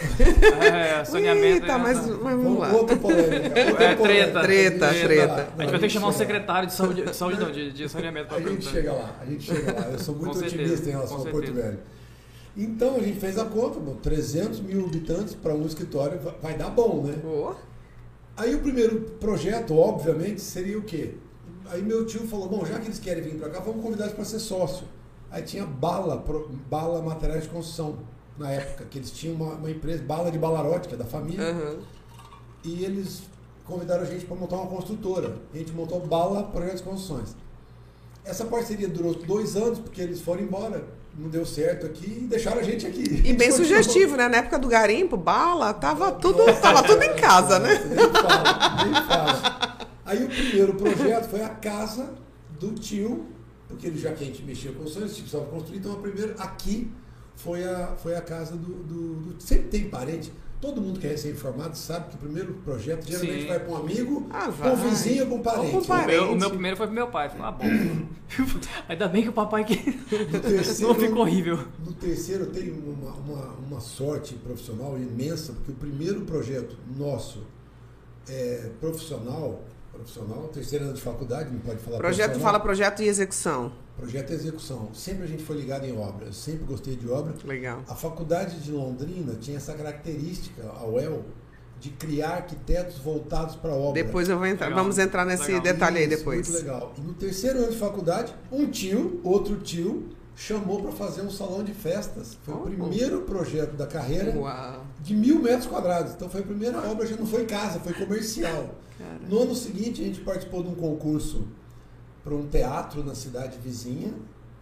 É, 0.61 1.03
saneamento. 1.05 1.63
Eita, 1.63 1.73
é, 1.73 1.77
mas, 1.77 1.99
tá. 1.99 2.13
mas 2.23 2.35
vamos 2.41 2.59
lá. 2.59 2.71
Outra 2.73 2.95
polêmica. 2.95 3.69
outra 3.69 3.83
É, 3.83 3.95
polêmica. 3.95 4.41
treta, 4.41 4.89
treta. 4.93 5.25
lá. 5.27 5.53
A 5.57 5.61
gente 5.61 5.71
vai 5.71 5.79
ter 5.79 5.87
que 5.87 5.93
chamar 5.93 6.07
um 6.07 6.13
secretário 6.13 6.67
de 6.67 6.73
saúde, 6.73 7.01
de 7.03 7.15
saúde 7.15 7.39
não, 7.39 7.51
de, 7.51 7.71
de 7.73 7.89
saneamento 7.89 8.27
pra 8.29 8.37
A 8.37 8.41
gente 8.41 8.65
chega 8.65 8.93
lá, 8.93 9.15
a 9.21 9.25
gente 9.25 9.43
chega 9.43 9.73
lá. 9.73 9.87
Eu 9.91 9.99
sou 9.99 10.15
muito 10.15 10.37
certeza, 10.37 10.61
otimista 10.63 10.87
em 10.89 10.91
relação 10.93 11.17
ao 11.17 11.25
Porto. 11.25 11.53
Velho. 11.53 11.79
Então 12.55 12.95
a 12.95 12.99
gente 12.99 13.19
fez 13.19 13.37
a 13.37 13.45
conta, 13.45 13.79
bom, 13.79 13.95
300 13.95 14.59
mil 14.61 14.85
habitantes 14.85 15.35
para 15.35 15.53
um 15.53 15.65
escritório 15.65 16.19
vai- 16.19 16.35
vai 16.41 16.53
dar 16.57 16.69
bom, 16.69 17.03
né? 17.03 17.13
Boa. 17.21 17.55
Aí 18.35 18.55
o 18.55 18.59
primeiro 18.59 19.01
projeto, 19.19 19.75
obviamente, 19.77 20.41
seria 20.41 20.77
o 20.77 20.81
quê? 20.81 21.15
Aí 21.69 21.81
meu 21.81 22.05
tio 22.05 22.27
falou, 22.27 22.47
bom, 22.47 22.65
já 22.65 22.79
que 22.79 22.87
eles 22.87 22.99
querem 22.99 23.23
vir 23.23 23.35
para 23.35 23.49
cá, 23.49 23.59
vamos 23.59 23.81
convidar 23.83 24.05
eles 24.05 24.15
para 24.15 24.25
ser 24.25 24.39
sócio. 24.39 24.85
Aí 25.29 25.41
tinha 25.43 25.65
Bala, 25.65 26.17
Pro- 26.17 26.49
Bala 26.69 27.01
Materiais 27.01 27.43
de 27.43 27.49
Construção, 27.49 27.97
na 28.37 28.51
época, 28.51 28.85
que 28.85 28.97
eles 28.97 29.11
tinham 29.11 29.35
uma, 29.35 29.53
uma 29.55 29.69
empresa, 29.69 30.01
Bala 30.03 30.31
de 30.31 30.37
é 30.37 30.97
da 30.97 31.05
família, 31.05 31.43
Aham. 31.43 31.77
e 32.63 32.85
eles 32.85 33.23
convidaram 33.65 34.03
a 34.03 34.05
gente 34.05 34.25
para 34.25 34.35
montar 34.37 34.55
uma 34.55 34.67
construtora. 34.67 35.35
A 35.53 35.57
gente 35.57 35.73
montou 35.73 35.99
Bala 35.99 36.43
Projetos 36.43 36.79
de 36.81 36.87
Construções. 36.87 37.35
Essa 38.23 38.45
parceria 38.45 38.87
durou 38.87 39.13
dois 39.15 39.55
anos, 39.55 39.79
porque 39.79 40.01
eles 40.01 40.21
foram 40.21 40.41
embora, 40.43 40.83
não 41.17 41.29
deu 41.29 41.45
certo 41.45 41.85
aqui 41.85 42.19
e 42.23 42.27
deixaram 42.27 42.59
a 42.59 42.63
gente 42.63 42.85
aqui. 42.85 43.01
E 43.03 43.33
bem 43.33 43.49
Continuou. 43.49 43.53
sugestivo, 43.57 44.15
né? 44.15 44.27
Na 44.29 44.37
época 44.37 44.59
do 44.59 44.67
garimpo, 44.67 45.17
bala, 45.17 45.73
tava 45.73 46.11
tudo, 46.11 46.43
tava 46.61 46.83
tudo 46.83 47.01
em 47.03 47.15
casa, 47.15 47.57
né? 47.59 47.73
Nem 47.85 47.97
fala, 48.11 48.83
nem 48.85 48.93
fala. 49.07 49.76
Aí 50.07 50.23
o 50.23 50.27
primeiro 50.27 50.73
projeto 50.73 51.29
foi 51.29 51.41
a 51.43 51.49
casa 51.49 52.13
do 52.59 52.71
tio, 52.73 53.25
porque 53.67 53.87
ele 53.87 53.99
já 53.99 54.11
que 54.13 54.23
a 54.23 54.27
gente 54.27 54.41
mexia 54.43 54.71
com 54.71 54.87
sonhos, 54.87 55.11
tipo, 55.15 55.29
precisava 55.29 55.45
construir, 55.51 55.77
então 55.79 55.93
a 55.93 55.97
primeira 55.97 56.33
aqui 56.39 56.89
foi 57.35 57.63
a, 57.63 57.95
foi 57.97 58.15
a 58.15 58.21
casa 58.21 58.55
do, 58.55 58.73
do, 58.83 59.13
do- 59.33 59.41
Sempre 59.43 59.67
tem 59.67 59.89
parente. 59.89 60.31
Todo 60.59 60.81
mundo 60.81 60.99
que 60.99 61.05
é 61.05 61.11
recém-formado 61.11 61.77
sabe 61.77 62.09
que 62.09 62.15
o 62.15 62.17
primeiro 62.17 62.51
projeto 62.65 63.05
geralmente 63.07 63.41
Sim. 63.41 63.47
vai 63.47 63.59
para 63.59 63.69
um 63.73 63.75
amigo, 63.77 64.25
Ah, 64.31 64.51
com 64.51 64.69
um 64.69 64.75
vizinho 64.89 65.23
ou 65.25 65.29
com 65.29 65.35
um 65.35 65.41
parente. 65.43 65.71
Com 65.71 65.77
O 65.77 65.85
parente. 65.85 66.07
meu, 66.07 66.31
o 66.31 66.35
meu 66.35 66.49
primeiro 66.57 66.75
foi 66.77 66.87
pro 66.87 66.95
meu 66.95 67.07
pai. 67.09 67.29
Falei, 67.29 67.45
ah, 67.45 67.51
bom. 67.51 67.65
Ainda 68.89 69.07
bem 69.07 69.21
que 69.21 69.29
o 69.29 69.33
papai 69.33 69.63
que 69.63 69.75
No 69.85 70.39
terceiro, 70.41 70.93
não 70.93 70.99
ficou 70.99 71.19
horrível. 71.19 71.59
No 71.85 71.93
terceiro 71.93 72.45
eu 72.45 72.51
tenho 72.51 72.73
uma, 72.73 73.11
uma, 73.11 73.45
uma 73.67 73.79
sorte 73.79 74.33
profissional 74.33 74.97
imensa, 74.97 75.53
porque 75.53 75.71
o 75.73 75.75
primeiro 75.75 76.21
projeto 76.21 76.75
nosso 76.97 77.43
é, 78.27 78.71
profissional, 78.79 79.63
profissional, 79.97 80.47
terceiro 80.53 80.85
ano 80.85 80.93
de 80.93 81.01
faculdade, 81.01 81.49
não 81.51 81.59
pode 81.59 81.79
falar 81.79 81.97
Projeto 81.97 82.39
fala 82.39 82.59
projeto 82.59 83.01
e 83.01 83.07
execução. 83.07 83.71
projeto 83.97 84.31
e 84.31 84.33
execução. 84.33 84.89
Sempre 84.93 85.23
a 85.23 85.27
gente 85.27 85.43
foi 85.43 85.57
ligado 85.57 85.85
em 85.85 85.97
obra, 85.97 86.27
eu 86.27 86.33
sempre 86.33 86.65
gostei 86.65 86.95
de 86.95 87.09
obra. 87.09 87.33
Legal. 87.43 87.81
A 87.87 87.95
faculdade 87.95 88.59
de 88.59 88.71
Londrina 88.71 89.33
tinha 89.39 89.57
essa 89.57 89.73
característica, 89.73 90.63
a 90.79 90.85
UEL, 90.85 91.23
de 91.79 91.89
criar 91.91 92.29
arquitetos 92.37 92.97
voltados 92.97 93.55
para 93.55 93.71
a 93.71 93.75
obra. 93.75 94.03
Depois 94.03 94.27
eu 94.29 94.37
vou 94.37 94.47
entrar, 94.47 94.67
Legal. 94.67 94.81
vamos 94.83 94.97
entrar 94.97 95.25
nesse 95.25 95.45
Legal. 95.47 95.61
detalhe 95.61 95.99
aí 95.99 96.07
depois. 96.07 96.49
Muito 96.49 96.61
legal. 96.63 96.93
E 96.97 97.01
no 97.01 97.13
terceiro 97.13 97.59
ano 97.59 97.71
de 97.71 97.77
faculdade, 97.77 98.33
um 98.51 98.65
tio, 98.67 99.19
outro 99.23 99.57
tio, 99.57 100.09
chamou 100.35 100.81
para 100.81 100.91
fazer 100.91 101.21
um 101.21 101.29
salão 101.29 101.63
de 101.63 101.73
festas. 101.73 102.37
Foi 102.43 102.53
Oh. 102.55 102.57
o 102.57 102.61
primeiro 102.61 103.21
projeto 103.21 103.73
da 103.75 103.85
carreira 103.87 104.35
Uau. 104.35 104.85
De 105.07 105.15
mil 105.15 105.41
metros 105.41 105.67
quadrados. 105.67 106.13
Então 106.13 106.29
foi 106.29 106.41
a 106.41 106.43
primeira 106.43 106.77
obra, 106.85 107.07
já 107.07 107.15
não 107.15 107.25
foi 107.25 107.45
casa, 107.45 107.79
foi 107.79 107.93
comercial. 107.93 108.75
Cara. 108.97 109.19
No 109.29 109.43
ano 109.43 109.55
seguinte, 109.55 110.01
a 110.01 110.05
gente 110.05 110.19
participou 110.19 110.61
de 110.61 110.69
um 110.69 110.75
concurso 110.75 111.47
para 112.23 112.35
um 112.35 112.45
teatro 112.45 113.03
na 113.05 113.15
cidade 113.15 113.57
vizinha, 113.57 114.13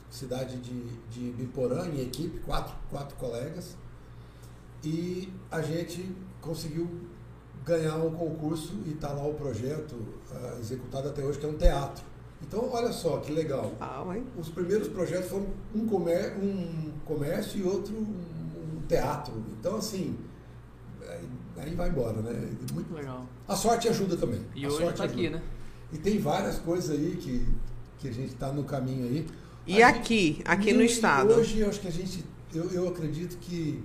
cidade 0.07 0.57
de, 0.57 0.83
de 1.09 1.31
Biporã, 1.31 1.87
em 1.87 1.99
equipe, 1.99 2.39
quatro, 2.41 2.75
quatro 2.91 3.15
colegas. 3.17 3.75
E 4.83 5.33
a 5.49 5.63
gente 5.63 6.15
conseguiu 6.39 6.87
ganhar 7.65 7.95
um 7.95 8.11
concurso 8.11 8.75
e 8.85 8.91
está 8.91 9.11
lá 9.11 9.25
o 9.25 9.33
projeto 9.33 9.95
ah, 10.31 10.57
executado 10.59 11.09
até 11.09 11.23
hoje, 11.23 11.39
que 11.39 11.45
é 11.47 11.49
um 11.49 11.57
teatro. 11.57 12.05
Então, 12.47 12.69
olha 12.71 12.91
só 12.91 13.17
que 13.17 13.31
legal. 13.31 13.71
Hein? 14.13 14.27
Os 14.37 14.49
primeiros 14.49 14.87
projetos 14.89 15.27
foram 15.27 15.47
um, 15.73 15.79
um 15.79 16.91
comércio 17.03 17.59
e 17.59 17.63
outro 17.63 17.95
um 17.97 18.81
teatro. 18.87 19.33
Então, 19.59 19.77
assim, 19.77 20.15
aí, 21.57 21.75
vai 21.75 21.89
embora, 21.89 22.21
né? 22.21 22.49
Muito 22.73 22.93
Legal. 22.93 23.25
A 23.47 23.55
sorte 23.55 23.87
ajuda 23.87 24.17
também. 24.17 24.41
E 24.55 24.65
a 24.65 24.67
hoje 24.67 24.77
sorte 24.77 24.97
tá 24.97 25.03
aqui, 25.05 25.27
ajuda. 25.27 25.37
né? 25.37 25.43
E 25.93 25.97
tem 25.97 26.19
várias 26.19 26.59
coisas 26.59 26.91
aí 26.91 27.15
que, 27.15 27.47
que 27.99 28.09
a 28.09 28.11
gente 28.11 28.33
está 28.33 28.51
no 28.51 28.63
caminho 28.63 29.05
aí. 29.05 29.27
E 29.67 29.81
A 29.81 29.89
aqui, 29.89 30.41
aqui 30.45 30.69
e 30.69 30.73
no 30.73 30.83
estado? 30.83 31.33
Hoje 31.33 31.59
eu 31.59 31.69
acho 31.69 31.79
que 31.79 31.87
a 31.87 31.91
gente, 31.91 32.23
eu, 32.53 32.69
eu 32.71 32.87
acredito 32.87 33.37
que 33.37 33.83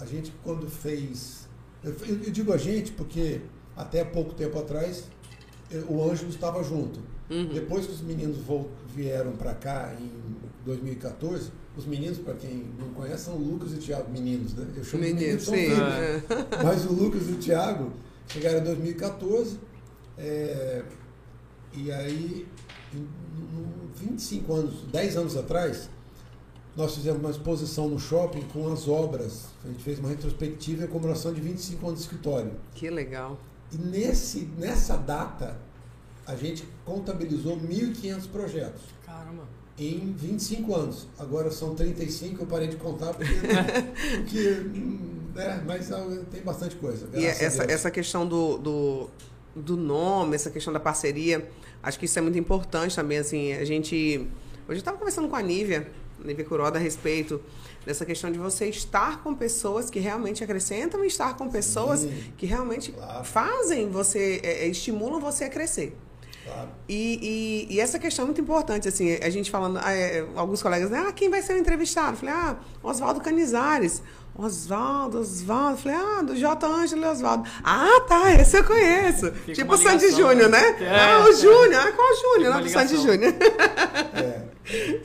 a 0.00 0.06
gente 0.06 0.32
quando 0.42 0.68
fez, 0.68 1.48
eu, 1.82 1.94
eu 2.06 2.30
digo 2.30 2.52
a 2.52 2.56
gente 2.56 2.92
porque 2.92 3.40
até 3.76 4.04
pouco 4.04 4.32
tempo 4.34 4.58
atrás 4.58 5.04
eh, 5.70 5.82
o 5.88 6.02
Ângelo 6.10 6.30
estava 6.30 6.62
junto. 6.62 7.00
Uhum. 7.30 7.48
Depois 7.52 7.86
que 7.86 7.92
os 7.92 8.00
meninos 8.00 8.38
vieram 8.94 9.32
para 9.32 9.54
cá 9.54 9.94
em 9.98 10.10
2014, 10.64 11.50
os 11.76 11.86
meninos, 11.86 12.18
para 12.18 12.34
quem 12.34 12.70
não 12.78 12.88
conhece, 12.90 13.24
são 13.24 13.34
o 13.34 13.38
Lucas 13.38 13.72
e 13.72 13.74
o 13.74 13.78
Thiago, 13.78 14.10
meninos, 14.10 14.54
né? 14.54 14.66
Eu 14.76 14.84
chamo 14.84 15.02
de 15.02 15.12
Menino, 15.12 15.26
meninos, 15.26 15.44
sim. 15.44 15.52
filhos. 15.52 15.78
é. 15.78 16.22
Mas 16.62 16.84
o 16.84 16.92
Lucas 16.92 17.28
e 17.28 17.32
o 17.32 17.36
Thiago 17.36 17.92
chegaram 18.28 18.58
em 18.60 18.64
2014, 18.64 19.58
é, 20.16 20.82
e 21.72 21.90
aí, 21.90 22.46
em, 22.94 22.98
em 22.98 24.08
25 24.08 24.52
anos, 24.52 24.82
10 24.92 25.16
anos 25.16 25.36
atrás, 25.36 25.88
nós 26.76 26.94
fizemos 26.94 27.20
uma 27.20 27.30
exposição 27.30 27.88
no 27.88 27.98
shopping 27.98 28.42
com 28.52 28.72
as 28.72 28.88
obras. 28.88 29.46
A 29.64 29.68
gente 29.68 29.82
fez 29.82 29.98
uma 29.98 30.08
retrospectiva 30.08 30.84
em 30.84 30.86
comemoração 30.86 31.32
de 31.32 31.40
25 31.40 31.86
anos 31.86 32.00
de 32.00 32.04
escritório. 32.04 32.52
Que 32.74 32.90
legal. 32.90 33.38
E 33.72 33.76
nesse, 33.76 34.48
nessa 34.58 34.96
data, 34.96 35.56
a 36.26 36.34
gente 36.36 36.64
contabilizou 36.84 37.56
1.500 37.56 38.28
projetos. 38.28 38.82
Caramba. 39.04 39.44
Em 39.78 40.14
25 40.16 40.74
anos. 40.74 41.06
Agora 41.18 41.50
são 41.50 41.74
35, 41.74 42.42
eu 42.42 42.46
parei 42.46 42.68
de 42.68 42.76
contar 42.76 43.14
porque. 43.14 43.34
porque 44.22 44.64
né, 45.34 45.62
mas 45.66 45.90
ah, 45.90 46.06
tem 46.30 46.42
bastante 46.42 46.76
coisa. 46.76 47.08
E 47.12 47.24
essa, 47.26 47.64
essa 47.64 47.90
questão 47.90 48.26
do, 48.26 48.56
do, 48.58 49.10
do 49.54 49.76
nome, 49.76 50.36
essa 50.36 50.50
questão 50.50 50.72
da 50.72 50.78
parceria, 50.78 51.48
acho 51.82 51.98
que 51.98 52.04
isso 52.04 52.18
é 52.18 52.22
muito 52.22 52.38
importante 52.38 52.94
também. 52.94 53.18
Assim, 53.18 53.52
a 53.52 53.64
gente. 53.64 54.28
Hoje 54.66 54.76
eu 54.76 54.76
estava 54.76 54.96
conversando 54.96 55.28
com 55.28 55.36
a 55.36 55.42
Nívia, 55.42 55.88
Nívia 56.24 56.44
Curoda, 56.44 56.78
a 56.78 56.80
respeito 56.80 57.40
dessa 57.84 58.06
questão 58.06 58.32
de 58.32 58.38
você 58.38 58.66
estar 58.68 59.22
com 59.22 59.34
pessoas 59.34 59.90
que 59.90 59.98
realmente 59.98 60.42
acrescentam 60.42 61.04
e 61.04 61.08
estar 61.08 61.36
com 61.36 61.50
pessoas 61.50 62.00
Sim, 62.00 62.32
que 62.36 62.46
realmente 62.46 62.92
claro. 62.92 63.24
fazem 63.24 63.90
você, 63.90 64.40
é, 64.42 64.64
é, 64.64 64.68
estimulam 64.68 65.20
você 65.20 65.44
a 65.44 65.50
crescer. 65.50 65.94
Claro. 66.54 66.68
E, 66.88 67.66
e, 67.68 67.74
e, 67.74 67.80
essa 67.80 67.98
questão 67.98 68.24
é 68.24 68.26
muito 68.26 68.40
importante, 68.40 68.88
assim, 68.88 69.14
a 69.14 69.30
gente 69.30 69.50
falando, 69.50 69.78
é, 69.80 70.24
alguns 70.36 70.62
colegas, 70.62 70.90
né, 70.90 71.04
ah, 71.08 71.12
quem 71.12 71.28
vai 71.28 71.42
ser 71.42 71.54
o 71.54 71.58
entrevistado? 71.58 72.12
Eu 72.12 72.16
falei, 72.16 72.34
ah, 72.34 72.56
Oswaldo 72.82 73.20
Canizares. 73.20 74.02
Oswaldo, 74.36 75.20
Oswaldo. 75.20 75.78
Falei, 75.78 75.96
ah, 75.96 76.22
do 76.22 76.36
J. 76.36 76.66
Ângelo 76.66 77.02
e 77.02 77.08
Oswaldo. 77.08 77.48
Ah, 77.62 78.00
tá, 78.08 78.32
esse 78.34 78.58
eu 78.58 78.64
conheço. 78.64 79.30
Fica 79.32 79.52
tipo 79.52 79.74
o 79.74 79.78
Sandy 79.78 80.10
Júnior, 80.10 80.48
né? 80.48 80.72
né? 80.72 80.84
É, 80.84 81.00
ah, 81.00 81.24
o 81.24 81.28
é. 81.28 81.32
Júnior. 81.34 81.80
Ah, 81.80 81.92
qual 81.92 82.08
o 82.08 82.16
Júnior? 82.16 82.54
Não, 82.54 82.62
do 82.62 82.68
Sandy 82.68 82.96
Júnior. 82.96 83.34
É. 84.14 84.54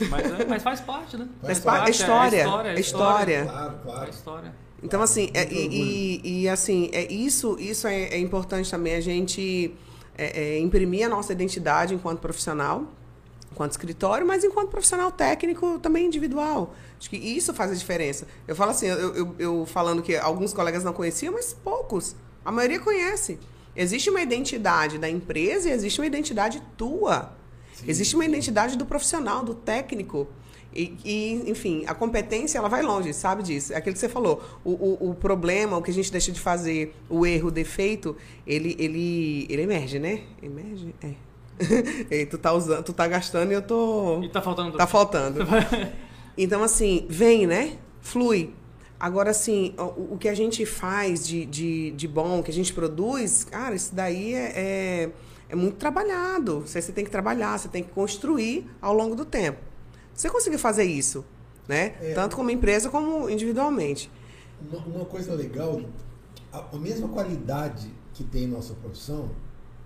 Mas, 0.10 0.40
é, 0.40 0.46
mas, 0.48 0.64
faz 0.64 0.80
parte, 0.80 1.18
né? 1.18 1.28
Faz, 1.42 1.60
faz 1.60 1.60
parte. 1.60 1.92
História. 1.92 2.38
É 2.38 2.44
história. 2.44 2.70
É 2.70 2.80
história. 2.80 3.46
Claro, 3.46 3.80
claro. 3.84 4.06
É 4.06 4.10
história. 4.10 4.56
Então, 4.82 5.02
assim, 5.02 5.30
é, 5.34 5.48
e, 5.52 6.22
e, 6.24 6.44
e, 6.44 6.50
assim, 6.50 6.90
é, 6.94 7.12
isso, 7.12 7.58
isso 7.60 7.86
é, 7.86 8.04
é 8.04 8.18
importante 8.18 8.72
também 8.72 8.96
a 8.96 9.02
gente 9.02 9.76
é, 10.20 10.56
é, 10.56 10.60
imprimir 10.60 11.06
a 11.06 11.10
nossa 11.10 11.32
identidade 11.32 11.94
enquanto 11.94 12.20
profissional, 12.20 12.84
enquanto 13.52 13.72
escritório, 13.72 14.28
mas 14.28 14.44
enquanto 14.44 14.70
profissional 14.70 15.12
técnico 15.12 15.80
também 15.80 16.06
individual. 16.06 16.76
Acho 17.00 17.10
que 17.10 17.16
isso 17.16 17.54
faz 17.54 17.72
a 17.72 17.76
diferença. 17.76 18.28
Eu 18.46 18.56
falo 18.56 18.72
assim, 18.72 18.88
eu, 18.88 19.16
eu, 19.16 19.36
eu 19.40 19.66
falando 19.66 20.02
que 20.02 20.18
alguns 20.18 20.54
colegas 20.54 20.84
não 20.84 20.92
conheciam, 20.92 21.34
mas 21.34 21.54
poucos. 21.54 22.16
A 22.44 22.52
maioria 22.52 22.80
conhece. 22.80 23.40
Existe 23.76 24.10
uma 24.10 24.22
identidade 24.22 24.98
da 24.98 25.10
empresa 25.10 25.70
e 25.70 25.72
existe 25.72 26.02
uma 26.02 26.08
identidade 26.08 26.62
tua. 26.76 27.32
Sim. 27.74 27.86
Existe 27.88 28.16
uma 28.16 28.26
identidade 28.26 28.78
do 28.78 28.86
profissional, 28.86 29.44
do 29.44 29.54
técnico. 29.56 30.28
E, 30.74 30.96
e, 31.04 31.50
enfim, 31.50 31.84
a 31.88 31.96
competência 31.96 32.58
ela 32.58 32.70
vai 32.70 32.84
longe, 32.84 33.12
sabe 33.14 33.42
disso? 33.42 33.74
É 33.74 33.78
aquilo 33.78 33.94
que 33.94 34.00
você 34.00 34.10
falou. 34.10 34.44
O, 34.64 34.72
o, 34.72 35.10
o, 35.10 35.16
problema, 35.16 35.78
o 35.78 35.82
que 35.82 35.90
a 35.90 35.94
gente 35.94 36.12
deixa 36.12 36.32
de 36.32 36.40
fazer, 36.40 36.96
o 37.10 37.26
erro, 37.26 37.48
o 37.48 37.52
defeito, 37.52 38.16
ele, 38.46 38.76
ele, 38.78 39.48
ele 39.50 39.64
emerge, 39.64 39.98
né? 39.98 40.22
Emerge? 40.42 40.94
É. 41.02 41.14
e 42.22 42.26
tu 42.26 42.38
tá 42.38 42.54
usando, 42.54 42.84
tu 42.84 42.94
tá 42.94 43.08
gastando 43.08 43.52
e 43.52 43.56
eu 43.56 43.62
tô. 43.62 44.22
E 44.24 44.30
tá 44.30 44.42
faltando. 44.42 44.78
Tá 44.78 44.88
faltando. 44.88 45.40
então, 46.38 46.64
assim, 46.64 47.06
vem, 47.10 47.48
né? 47.48 47.78
Flui. 48.02 48.54
Agora, 49.00 49.32
assim, 49.32 49.74
o, 49.78 50.14
o 50.14 50.18
que 50.18 50.30
a 50.30 50.36
gente 50.36 50.66
faz 50.66 51.26
de, 51.26 51.46
de, 51.46 51.92
de 51.92 52.08
bom, 52.08 52.44
que 52.44 52.52
a 52.52 52.54
gente 52.54 52.74
produz, 52.74 53.46
cara, 53.46 53.74
isso 53.74 53.96
daí 53.96 54.34
é, 54.34 54.54
é, 54.56 55.10
é 55.50 55.56
muito 55.56 55.78
trabalhado. 55.78 56.62
Você, 56.62 56.82
você 56.82 56.92
tem 56.92 57.04
que 57.04 57.12
trabalhar, 57.12 57.58
você 57.58 57.70
tem 57.70 57.82
que 57.82 57.92
construir 57.92 58.70
ao 58.82 58.94
longo 58.94 59.16
do 59.16 59.26
tempo. 59.26 59.69
Você 60.20 60.30
conseguiu 60.30 60.60
fazer 60.60 60.84
isso, 60.84 61.24
né? 61.66 61.96
É, 62.02 62.14
Tanto 62.14 62.36
como 62.36 62.52
empresa 62.52 62.90
como 62.90 63.30
individualmente. 63.30 64.12
Uma, 64.62 64.80
uma 64.80 65.06
coisa 65.06 65.34
legal, 65.34 65.80
a, 66.52 66.76
a, 66.76 66.78
mesma 66.78 67.08
qualidade 67.08 67.90
que 68.14 68.26
tem 68.26 68.46
nossa 68.46 68.74
profissão, 68.74 69.32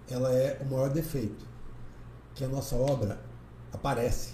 ela 0.10 0.34
é 0.34 0.60
o 0.60 0.66
maior 0.66 0.90
defeito, 0.90 1.46
que 2.34 2.44
a 2.44 2.48
nossa 2.48 2.76
obra 2.76 3.20
aparece. 3.72 4.34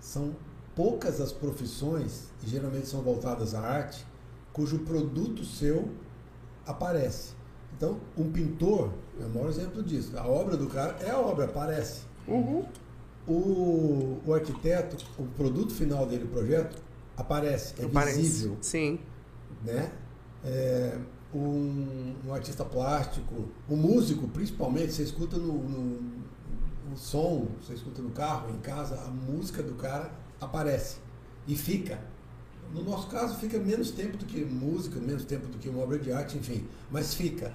São 0.00 0.34
poucas 0.74 1.20
as 1.20 1.30
profissões, 1.30 2.24
e 2.42 2.48
geralmente 2.48 2.88
são 2.88 3.02
voltadas 3.02 3.54
à 3.54 3.60
arte, 3.60 4.04
cujo 4.52 4.80
produto 4.80 5.44
seu 5.44 5.88
aparece. 6.66 7.34
Então, 7.76 8.00
um 8.18 8.28
pintor 8.32 8.92
é 9.20 9.24
o 9.24 9.28
maior 9.28 9.48
exemplo 9.48 9.80
disso. 9.80 10.18
A 10.18 10.26
obra 10.26 10.56
do 10.56 10.66
cara 10.66 10.96
é 11.00 11.10
a 11.10 11.20
obra, 11.20 11.44
aparece. 11.44 12.00
Uhum 12.26 12.64
o, 13.26 14.20
o 14.26 14.34
arquiteto, 14.34 14.96
o 15.18 15.24
produto 15.24 15.72
final 15.72 16.06
dele, 16.06 16.24
o 16.24 16.28
projeto, 16.28 16.82
aparece, 17.16 17.74
é 17.80 17.84
aparece. 17.84 18.20
visível. 18.20 18.56
Sim. 18.60 18.98
Né? 19.64 19.92
É, 20.44 20.98
um, 21.34 22.14
um, 22.26 22.34
artista 22.34 22.64
plástico, 22.64 23.48
um 23.68 23.76
músico, 23.76 24.26
principalmente, 24.28 24.92
você 24.92 25.02
escuta 25.02 25.36
no, 25.36 25.52
no, 25.52 26.00
no, 26.90 26.96
som, 26.96 27.46
você 27.62 27.74
escuta 27.74 28.02
no 28.02 28.10
carro, 28.10 28.50
em 28.50 28.58
casa, 28.58 29.00
a 29.00 29.08
música 29.08 29.62
do 29.62 29.74
cara 29.74 30.10
aparece 30.40 30.96
e 31.46 31.54
fica. 31.54 32.00
No 32.72 32.84
nosso 32.84 33.08
caso, 33.08 33.36
fica 33.38 33.58
menos 33.58 33.90
tempo 33.90 34.16
do 34.16 34.24
que 34.24 34.44
música, 34.44 34.98
menos 35.00 35.24
tempo 35.24 35.46
do 35.48 35.58
que 35.58 35.68
uma 35.68 35.82
obra 35.82 35.98
de 35.98 36.12
arte, 36.12 36.38
enfim, 36.38 36.66
mas 36.90 37.14
fica. 37.14 37.52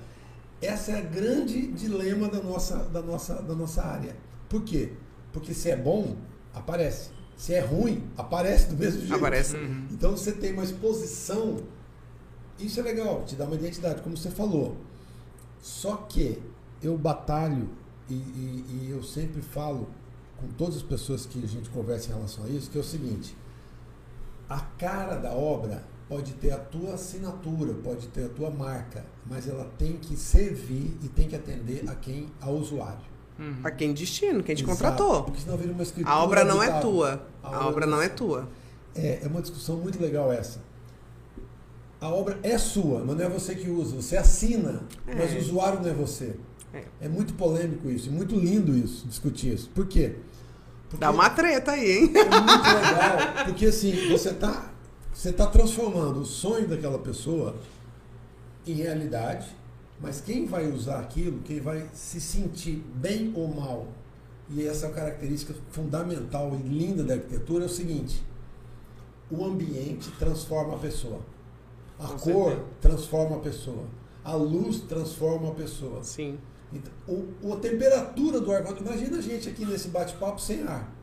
Essa 0.62 0.91
é 0.91 0.98
a 1.00 1.01
grande 1.01 1.67
dilema 1.67 2.27
da 2.27 2.41
nossa, 2.41 2.77
da 2.77 3.01
nossa, 3.01 3.41
da 3.41 3.55
nossa 3.55 3.81
área. 3.81 4.15
Por 4.50 4.63
quê? 4.63 4.93
Porque 5.35 5.53
se 5.53 5.69
é 5.69 5.75
bom, 5.75 6.15
aparece. 6.53 7.09
Se 7.35 7.53
é 7.53 7.59
ruim, 7.59 8.01
aparece 8.17 8.69
do 8.69 8.77
mesmo 8.77 9.01
jeito. 9.01 9.13
Aparece. 9.13 9.57
Uhum. 9.57 9.85
Então 9.91 10.11
você 10.11 10.31
tem 10.31 10.53
uma 10.53 10.63
exposição. 10.63 11.57
Isso 12.57 12.79
é 12.79 12.83
legal, 12.83 13.25
te 13.25 13.35
dá 13.35 13.43
uma 13.43 13.55
identidade, 13.55 14.01
como 14.01 14.15
você 14.15 14.31
falou. 14.31 14.77
Só 15.61 15.97
que 15.97 16.41
eu 16.81 16.97
batalho 16.97 17.69
e, 18.09 18.13
e, 18.13 18.65
e 18.69 18.89
eu 18.91 19.03
sempre 19.03 19.41
falo 19.41 19.89
com 20.37 20.47
todas 20.47 20.77
as 20.77 20.83
pessoas 20.83 21.25
que 21.25 21.43
a 21.43 21.47
gente 21.47 21.69
conversa 21.69 22.11
em 22.11 22.13
relação 22.13 22.45
a 22.45 22.47
isso, 22.47 22.71
que 22.71 22.77
é 22.77 22.81
o 22.81 22.83
seguinte: 22.83 23.35
a 24.47 24.61
cara 24.61 25.17
da 25.17 25.33
obra 25.33 25.83
pode 26.07 26.31
ter 26.35 26.51
a 26.51 26.57
tua 26.59 26.93
assinatura, 26.93 27.73
pode 27.73 28.07
ter 28.07 28.27
a 28.27 28.29
tua 28.29 28.49
marca, 28.49 29.05
mas 29.25 29.49
ela 29.49 29.65
tem 29.77 29.97
que 29.97 30.15
servir 30.15 30.97
e 31.03 31.09
tem 31.09 31.27
que 31.27 31.35
atender 31.35 31.83
a 31.89 31.95
quem? 31.95 32.31
Ao 32.39 32.53
usuário. 32.53 33.14
Uhum. 33.37 33.57
A 33.63 33.71
quem 33.71 33.93
destino, 33.93 34.41
quem 34.43 34.55
te 34.55 34.63
Exato, 34.63 34.77
contratou. 34.77 35.23
Porque 35.23 35.41
senão 35.41 35.57
vira 35.57 35.71
uma 35.71 35.83
escritura. 35.83 36.15
A 36.15 36.23
obra 36.23 36.43
não 36.43 36.63
é 36.63 36.79
tua. 36.79 37.27
A, 37.43 37.55
a 37.55 37.67
obra 37.67 37.85
não 37.85 38.01
é 38.01 38.07
tua. 38.07 38.47
É, 38.95 39.19
é 39.23 39.27
uma 39.27 39.41
discussão 39.41 39.77
muito 39.77 40.01
legal 40.01 40.31
essa. 40.31 40.59
A 41.99 42.09
obra 42.09 42.39
é 42.43 42.57
sua, 42.57 43.03
mas 43.03 43.17
não 43.17 43.25
é 43.25 43.29
você 43.29 43.55
que 43.55 43.69
usa. 43.69 43.95
Você 43.95 44.15
assina, 44.15 44.83
é. 45.07 45.15
mas 45.15 45.33
o 45.33 45.37
usuário 45.37 45.81
não 45.81 45.89
é 45.89 45.93
você. 45.93 46.35
É. 46.73 46.83
é 47.01 47.07
muito 47.07 47.33
polêmico 47.33 47.89
isso, 47.89 48.09
e 48.09 48.11
muito 48.11 48.35
lindo 48.35 48.75
isso, 48.75 49.07
discutir 49.07 49.53
isso. 49.53 49.69
Por 49.69 49.87
quê? 49.87 50.15
Porque 50.89 50.99
Dá 50.99 51.09
uma 51.09 51.29
treta 51.29 51.71
aí, 51.71 51.99
hein? 51.99 52.13
É 52.15 52.23
muito 52.23 52.67
legal. 52.67 53.45
Porque 53.45 53.65
assim, 53.67 54.09
você 54.09 54.29
está 54.29 54.71
você 55.13 55.31
tá 55.31 55.47
transformando 55.47 56.19
o 56.19 56.25
sonho 56.25 56.67
daquela 56.67 56.99
pessoa 56.99 57.55
em 58.67 58.73
realidade 58.73 59.47
mas 59.99 60.21
quem 60.21 60.45
vai 60.45 60.69
usar 60.69 60.99
aquilo, 60.99 61.39
quem 61.41 61.59
vai 61.59 61.87
se 61.93 62.19
sentir 62.19 62.83
bem 62.95 63.31
ou 63.35 63.47
mal, 63.47 63.87
e 64.49 64.65
essa 64.65 64.89
característica 64.89 65.55
fundamental 65.71 66.55
e 66.55 66.67
linda 66.67 67.03
da 67.03 67.15
arquitetura 67.15 67.63
é 67.63 67.67
o 67.67 67.69
seguinte: 67.69 68.23
o 69.31 69.43
ambiente 69.43 70.11
transforma 70.19 70.75
a 70.75 70.77
pessoa. 70.77 71.19
A 71.97 72.07
Com 72.07 72.17
cor 72.19 72.49
certeza. 72.49 72.67
transforma 72.81 73.35
a 73.37 73.39
pessoa. 73.39 73.85
A 74.23 74.33
luz 74.35 74.81
transforma 74.81 75.49
a 75.49 75.53
pessoa. 75.53 76.03
Sim. 76.03 76.37
Então, 76.73 76.91
o, 77.07 77.53
a 77.53 77.57
temperatura 77.57 78.41
do 78.41 78.51
ar. 78.51 78.63
Imagina 78.79 79.17
a 79.17 79.21
gente 79.21 79.49
aqui 79.49 79.65
nesse 79.65 79.87
bate-papo 79.87 80.39
sem 80.39 80.63
ar. 80.63 80.93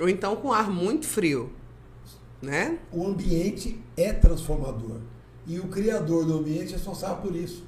Ou 0.00 0.08
então 0.08 0.36
com 0.36 0.52
ar 0.52 0.70
muito 0.70 1.06
frio. 1.06 1.52
Né? 2.40 2.78
O 2.90 3.06
ambiente 3.06 3.80
é 3.96 4.12
transformador. 4.12 4.98
E 5.46 5.60
o 5.60 5.68
criador 5.68 6.24
do 6.24 6.38
ambiente 6.38 6.70
é 6.70 6.76
responsável 6.76 7.22
por 7.22 7.36
isso. 7.36 7.64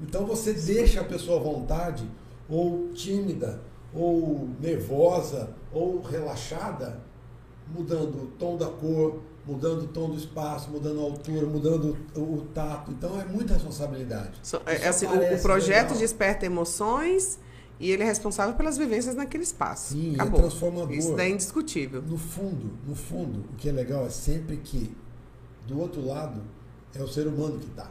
Então 0.00 0.26
você 0.26 0.52
deixa 0.52 1.00
a 1.00 1.04
pessoa 1.04 1.38
à 1.38 1.42
vontade, 1.42 2.08
ou 2.48 2.88
tímida, 2.92 3.60
ou 3.94 4.48
nervosa, 4.60 5.54
ou 5.72 6.00
relaxada, 6.00 7.00
mudando 7.74 8.24
o 8.24 8.26
tom 8.38 8.56
da 8.56 8.66
cor, 8.66 9.20
mudando 9.46 9.82
o 9.82 9.88
tom 9.88 10.10
do 10.10 10.16
espaço, 10.16 10.70
mudando 10.70 11.00
a 11.00 11.02
altura, 11.02 11.46
mudando 11.46 11.96
o, 12.14 12.20
o 12.20 12.46
tato. 12.54 12.90
Então 12.90 13.20
é 13.20 13.24
muita 13.24 13.54
responsabilidade. 13.54 14.32
So, 14.42 14.60
é, 14.66 14.88
assim, 14.88 15.06
o, 15.06 15.34
o, 15.34 15.42
projeto 15.42 15.88
legal. 15.88 15.98
desperta 15.98 16.46
emoções 16.46 17.38
e 17.80 17.90
ele 17.90 18.02
é 18.02 18.06
responsável 18.06 18.54
pelas 18.54 18.78
vivências 18.78 19.14
naquele 19.14 19.42
espaço. 19.42 19.94
Sim, 19.94 20.12
é 20.12 20.14
Acabou. 20.14 20.38
é 20.38 20.42
transformador. 20.42 20.92
Isso 20.92 21.18
é 21.18 21.28
indiscutível. 21.28 22.02
No 22.02 22.18
fundo, 22.18 22.72
no 22.86 22.94
fundo, 22.94 23.44
o 23.52 23.56
que 23.56 23.68
é 23.68 23.72
legal 23.72 24.06
é 24.06 24.10
sempre 24.10 24.56
que 24.58 24.94
do 25.66 25.80
outro 25.80 26.04
lado 26.06 26.40
é 26.94 27.02
o 27.02 27.08
ser 27.08 27.26
humano 27.26 27.58
que 27.58 27.66
está. 27.66 27.90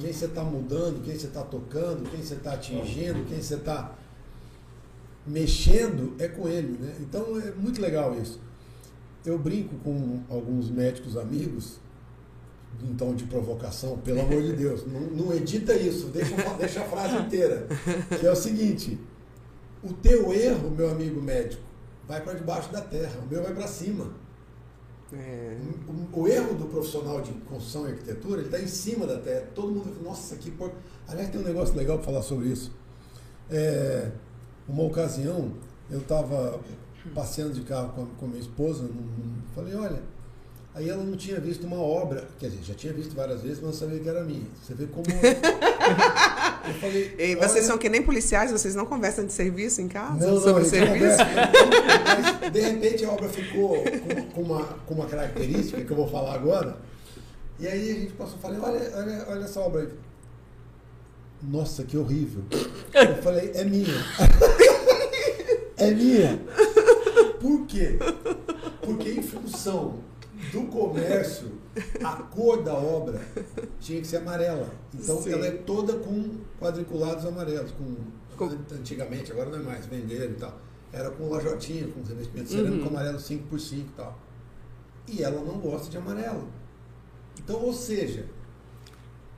Quem 0.00 0.12
você 0.12 0.24
está 0.24 0.42
mudando, 0.42 1.02
quem 1.04 1.16
você 1.16 1.26
está 1.26 1.42
tocando, 1.42 2.08
quem 2.10 2.22
você 2.22 2.34
está 2.34 2.54
atingindo, 2.54 3.24
quem 3.24 3.40
você 3.40 3.54
está 3.54 3.94
mexendo 5.26 6.14
é 6.18 6.28
com 6.28 6.48
ele, 6.48 6.78
né? 6.78 6.96
Então 7.00 7.38
é 7.40 7.52
muito 7.52 7.80
legal 7.80 8.16
isso. 8.20 8.40
Eu 9.24 9.38
brinco 9.38 9.76
com 9.84 10.20
alguns 10.28 10.68
médicos 10.68 11.16
amigos, 11.16 11.78
tom 12.96 13.14
de 13.14 13.24
provocação, 13.24 13.98
pelo 13.98 14.20
amor 14.20 14.42
de 14.42 14.52
Deus, 14.54 14.84
não, 14.90 15.00
não 15.00 15.32
edita 15.32 15.74
isso, 15.74 16.06
deixa, 16.06 16.34
deixa 16.58 16.80
a 16.80 16.84
frase 16.84 17.16
inteira. 17.16 17.66
Que 18.18 18.26
é 18.26 18.32
o 18.32 18.36
seguinte: 18.36 18.98
o 19.82 19.92
teu 19.92 20.32
erro, 20.32 20.70
meu 20.70 20.90
amigo 20.90 21.20
médico, 21.20 21.62
vai 22.06 22.20
para 22.20 22.34
debaixo 22.34 22.72
da 22.72 22.80
terra, 22.80 23.20
o 23.20 23.28
meu 23.28 23.42
vai 23.42 23.54
para 23.54 23.66
cima. 23.66 24.21
É. 25.14 25.56
O, 26.14 26.20
o 26.22 26.28
erro 26.28 26.54
do 26.54 26.66
profissional 26.66 27.20
de 27.20 27.32
construção 27.32 27.86
e 27.88 27.92
arquitetura, 27.92 28.38
ele 28.40 28.46
está 28.48 28.58
em 28.60 28.66
cima 28.66 29.06
da 29.06 29.18
terra. 29.18 29.46
Todo 29.54 29.70
mundo 29.72 29.84
fala, 29.84 30.08
nossa, 30.08 30.36
que 30.36 30.50
por... 30.50 30.72
Aliás, 31.06 31.30
tem 31.30 31.40
um 31.40 31.44
negócio 31.44 31.74
legal 31.76 31.98
para 31.98 32.06
falar 32.06 32.22
sobre 32.22 32.48
isso. 32.48 32.72
É, 33.50 34.10
uma 34.66 34.84
ocasião, 34.84 35.52
eu 35.90 35.98
estava 35.98 36.58
passeando 37.14 37.52
de 37.52 37.62
carro 37.62 37.90
com 37.94 38.02
a, 38.02 38.06
com 38.06 38.24
a 38.26 38.28
minha 38.28 38.40
esposa, 38.40 38.84
num- 38.84 38.88
num- 38.88 39.42
falei, 39.54 39.74
olha, 39.74 40.00
aí 40.74 40.88
ela 40.88 41.02
não 41.04 41.16
tinha 41.16 41.38
visto 41.38 41.66
uma 41.66 41.76
obra, 41.76 42.26
quer 42.38 42.48
dizer, 42.48 42.62
já 42.62 42.74
tinha 42.74 42.92
visto 42.92 43.14
várias 43.14 43.42
vezes, 43.42 43.58
mas 43.58 43.72
não 43.72 43.72
sabia 43.72 44.00
que 44.00 44.08
era 44.08 44.24
minha. 44.24 44.46
Você 44.62 44.74
vê 44.74 44.86
como... 44.86 45.04
eu 46.66 46.74
falei, 46.74 47.14
E 47.18 47.36
vocês 47.36 47.52
olha, 47.52 47.62
são 47.64 47.78
que 47.78 47.88
nem 47.88 48.02
policiais, 48.02 48.50
vocês 48.50 48.74
não 48.74 48.86
conversam 48.86 49.26
de 49.26 49.32
serviço 49.32 49.82
em 49.82 49.88
casa? 49.88 50.26
não, 50.26 50.34
não, 50.34 50.40
sobre 50.40 50.64
serviço? 50.64 51.18
conversa, 51.18 51.26
mas 52.42 52.52
de 52.52 52.60
repente 52.60 53.04
a 53.04 53.10
obra 53.10 53.28
ficou 53.28 53.84
com, 53.84 54.22
com 54.32 54.42
uma, 54.42 54.64
com 54.64 54.94
uma 54.94 55.06
característica 55.06 55.82
que 55.82 55.90
eu 55.90 55.96
vou 55.96 56.08
falar 56.08 56.34
agora. 56.34 56.76
E 57.60 57.66
aí 57.66 57.90
a 57.90 57.94
gente 57.94 58.12
passou, 58.14 58.38
falei, 58.38 58.58
olha, 58.58 58.90
olha, 58.96 59.26
olha 59.28 59.44
essa 59.44 59.60
obra 59.60 59.82
aí. 59.82 59.88
Nossa, 61.42 61.82
que 61.82 61.98
horrível. 61.98 62.44
Eu 62.94 63.22
falei, 63.22 63.50
é 63.54 63.64
minha. 63.64 63.94
é 65.76 65.90
minha. 65.90 66.40
Por 67.40 67.66
quê? 67.66 67.98
Porque 68.80 69.10
em 69.10 69.22
função 69.22 69.98
do 70.50 70.62
comércio, 70.66 71.52
a 72.02 72.16
cor 72.16 72.62
da 72.62 72.74
obra 72.74 73.20
tinha 73.80 74.00
que 74.00 74.06
ser 74.06 74.16
amarela. 74.18 74.68
Então 74.94 75.22
Sim. 75.22 75.32
ela 75.32 75.46
é 75.46 75.50
toda 75.52 75.94
com 75.94 76.38
quadriculados 76.60 77.24
amarelos, 77.24 77.70
com, 77.72 77.94
Com- 78.36 78.56
antigamente, 78.74 79.30
agora 79.30 79.50
não 79.50 79.60
é 79.60 79.62
mais, 79.62 79.86
venderam 79.86 80.32
e 80.32 80.34
tal. 80.34 80.58
Era 80.92 81.10
com 81.10 81.28
lajotinha, 81.28 81.86
com 81.88 82.02
revestimento 82.02 82.50
cerâmico 82.50 82.82
Uhum. 82.82 82.88
amarelo 82.88 83.20
5 83.20 83.44
por 83.46 83.60
5 83.60 83.80
e 83.80 83.92
tal. 83.96 84.18
E 85.08 85.22
ela 85.22 85.40
não 85.42 85.58
gosta 85.58 85.88
de 85.90 85.96
amarelo. 85.96 86.48
Então, 87.38 87.60
ou 87.62 87.72
seja, 87.72 88.26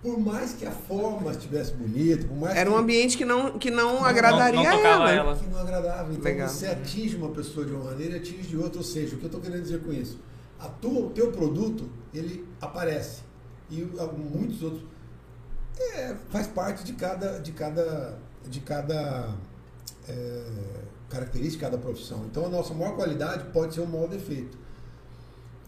por 0.02 0.18
mais 0.18 0.52
que 0.52 0.66
a 0.66 0.70
forma 0.72 1.30
estivesse 1.30 1.72
bonita, 1.72 2.26
por 2.26 2.36
mais 2.36 2.56
Era 2.56 2.68
que 2.68 2.76
um 2.76 2.78
ambiente 2.78 3.16
que 3.16 3.24
não, 3.24 3.58
que 3.58 3.70
não, 3.70 3.94
Não- 4.00 4.04
agradaria 4.04 4.62
não 4.62 4.76
tocava 4.76 5.10
ela. 5.10 5.12
ela. 5.12 5.36
que 5.36 5.46
não 5.48 5.58
agradável. 5.58 6.12
Então 6.12 6.24
Legal. 6.24 6.48
você 6.48 6.66
atinge 6.66 7.16
uma 7.16 7.28
pessoa 7.30 7.64
de 7.64 7.72
uma 7.72 7.84
maneira 7.84 8.16
e 8.16 8.18
atinge 8.18 8.42
de 8.48 8.56
outra. 8.56 8.78
Ou 8.78 8.84
seja, 8.84 9.14
o 9.14 9.18
que 9.18 9.24
eu 9.24 9.28
estou 9.28 9.40
querendo 9.40 9.62
dizer 9.62 9.80
com 9.80 9.92
isso? 9.92 10.18
A 10.64 10.68
tua, 10.68 11.06
o 11.06 11.10
teu 11.10 11.30
produto, 11.30 11.88
ele 12.12 12.46
aparece. 12.60 13.22
E 13.70 13.82
muitos 13.82 14.62
outros. 14.62 14.82
é, 15.78 16.14
faz 16.30 16.46
parte 16.46 16.84
de 16.84 16.92
cada, 16.94 17.38
de 17.38 17.52
cada, 17.52 18.18
de 18.48 18.60
cada 18.60 19.34
é, 20.08 20.44
característica 21.08 21.68
da 21.68 21.76
profissão. 21.78 22.24
Então 22.26 22.46
a 22.46 22.48
nossa 22.48 22.72
maior 22.72 22.94
qualidade 22.96 23.44
pode 23.52 23.74
ser 23.74 23.80
o 23.80 23.86
maior 23.86 24.08
defeito. 24.08 24.56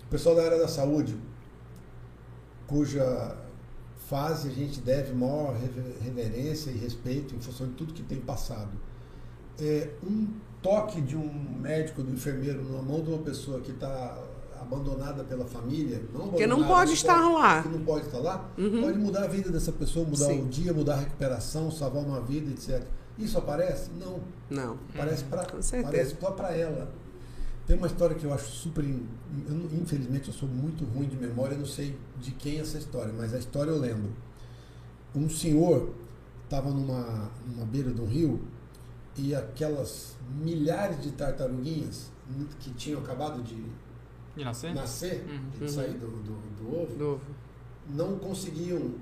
O 0.06 0.08
pessoal 0.08 0.36
da 0.36 0.44
área 0.44 0.58
da 0.58 0.68
saúde, 0.68 1.16
cuja 2.66 3.36
fase 4.08 4.48
a 4.48 4.52
gente 4.52 4.80
deve 4.80 5.12
maior 5.12 5.56
rever- 5.56 5.96
reverência 6.00 6.70
e 6.70 6.78
respeito 6.78 7.34
em 7.34 7.40
função 7.40 7.66
de 7.66 7.74
tudo 7.74 7.92
que 7.92 8.02
tem 8.02 8.20
passado. 8.20 8.70
É, 9.58 9.90
um 10.02 10.28
toque 10.62 11.00
de 11.00 11.16
um 11.16 11.58
médico, 11.60 12.02
do 12.02 12.12
enfermeiro, 12.12 12.62
na 12.62 12.82
mão 12.82 13.02
de 13.02 13.10
uma 13.10 13.22
pessoa 13.22 13.60
que 13.60 13.72
está 13.72 14.16
abandonada 14.60 15.22
pela 15.24 15.44
família, 15.44 16.02
não 16.12 16.30
Que 16.32 16.46
não 16.46 16.64
pode 16.66 16.92
estar 16.92 17.28
lá. 17.28 17.62
que 17.62 17.68
não 17.68 17.80
pode 17.84 18.06
estar 18.06 18.18
lá, 18.18 18.48
Uhum. 18.58 18.82
pode 18.82 18.98
mudar 18.98 19.24
a 19.24 19.28
vida 19.28 19.50
dessa 19.50 19.72
pessoa, 19.72 20.04
mudar 20.06 20.26
Sim. 20.26 20.42
o 20.42 20.46
dia, 20.46 20.72
mudar 20.72 20.94
a 20.94 21.00
recuperação, 21.00 21.70
salvar 21.70 22.02
uma 22.04 22.20
vida, 22.20 22.50
etc. 22.50 22.82
Isso 23.18 23.38
aparece? 23.38 23.90
Não. 23.98 24.20
Não. 24.50 24.76
Parece 24.96 25.24
para 25.24 25.44
Com 25.46 25.62
certeza. 25.62 25.90
parece 25.92 26.16
só 26.20 26.30
para 26.32 26.54
ela. 26.56 26.90
Tem 27.66 27.76
uma 27.76 27.86
história 27.88 28.14
que 28.14 28.24
eu 28.24 28.32
acho 28.32 28.48
super. 28.50 28.84
eu 28.84 29.80
infelizmente 29.80 30.28
eu 30.28 30.34
sou 30.34 30.48
muito 30.48 30.84
ruim 30.84 31.08
de 31.08 31.16
memória, 31.16 31.54
eu 31.54 31.58
não 31.58 31.66
sei 31.66 31.98
de 32.20 32.30
quem 32.32 32.58
é 32.58 32.60
essa 32.60 32.78
história, 32.78 33.12
mas 33.16 33.34
a 33.34 33.38
história 33.38 33.70
eu 33.70 33.78
lembro. 33.78 34.10
Um 35.14 35.28
senhor 35.28 35.90
estava 36.44 36.70
numa, 36.70 37.30
numa 37.46 37.64
beira 37.66 37.90
de 37.90 38.00
um 38.00 38.06
rio 38.06 38.40
e 39.16 39.34
aquelas 39.34 40.14
milhares 40.44 41.00
de 41.02 41.10
tartaruguinhas 41.12 42.10
que 42.60 42.70
tinham 42.74 43.00
acabado 43.00 43.42
de 43.42 43.56
De 44.36 44.44
nascer? 44.44 44.74
nascer, 44.74 45.24
Uhum. 45.28 45.50
de 45.66 45.70
sair 45.70 45.94
do, 45.94 46.06
do, 46.08 46.34
do 46.62 46.76
ovo, 46.82 46.96
Novo. 46.98 47.20
não 47.88 48.18
conseguiam 48.18 48.94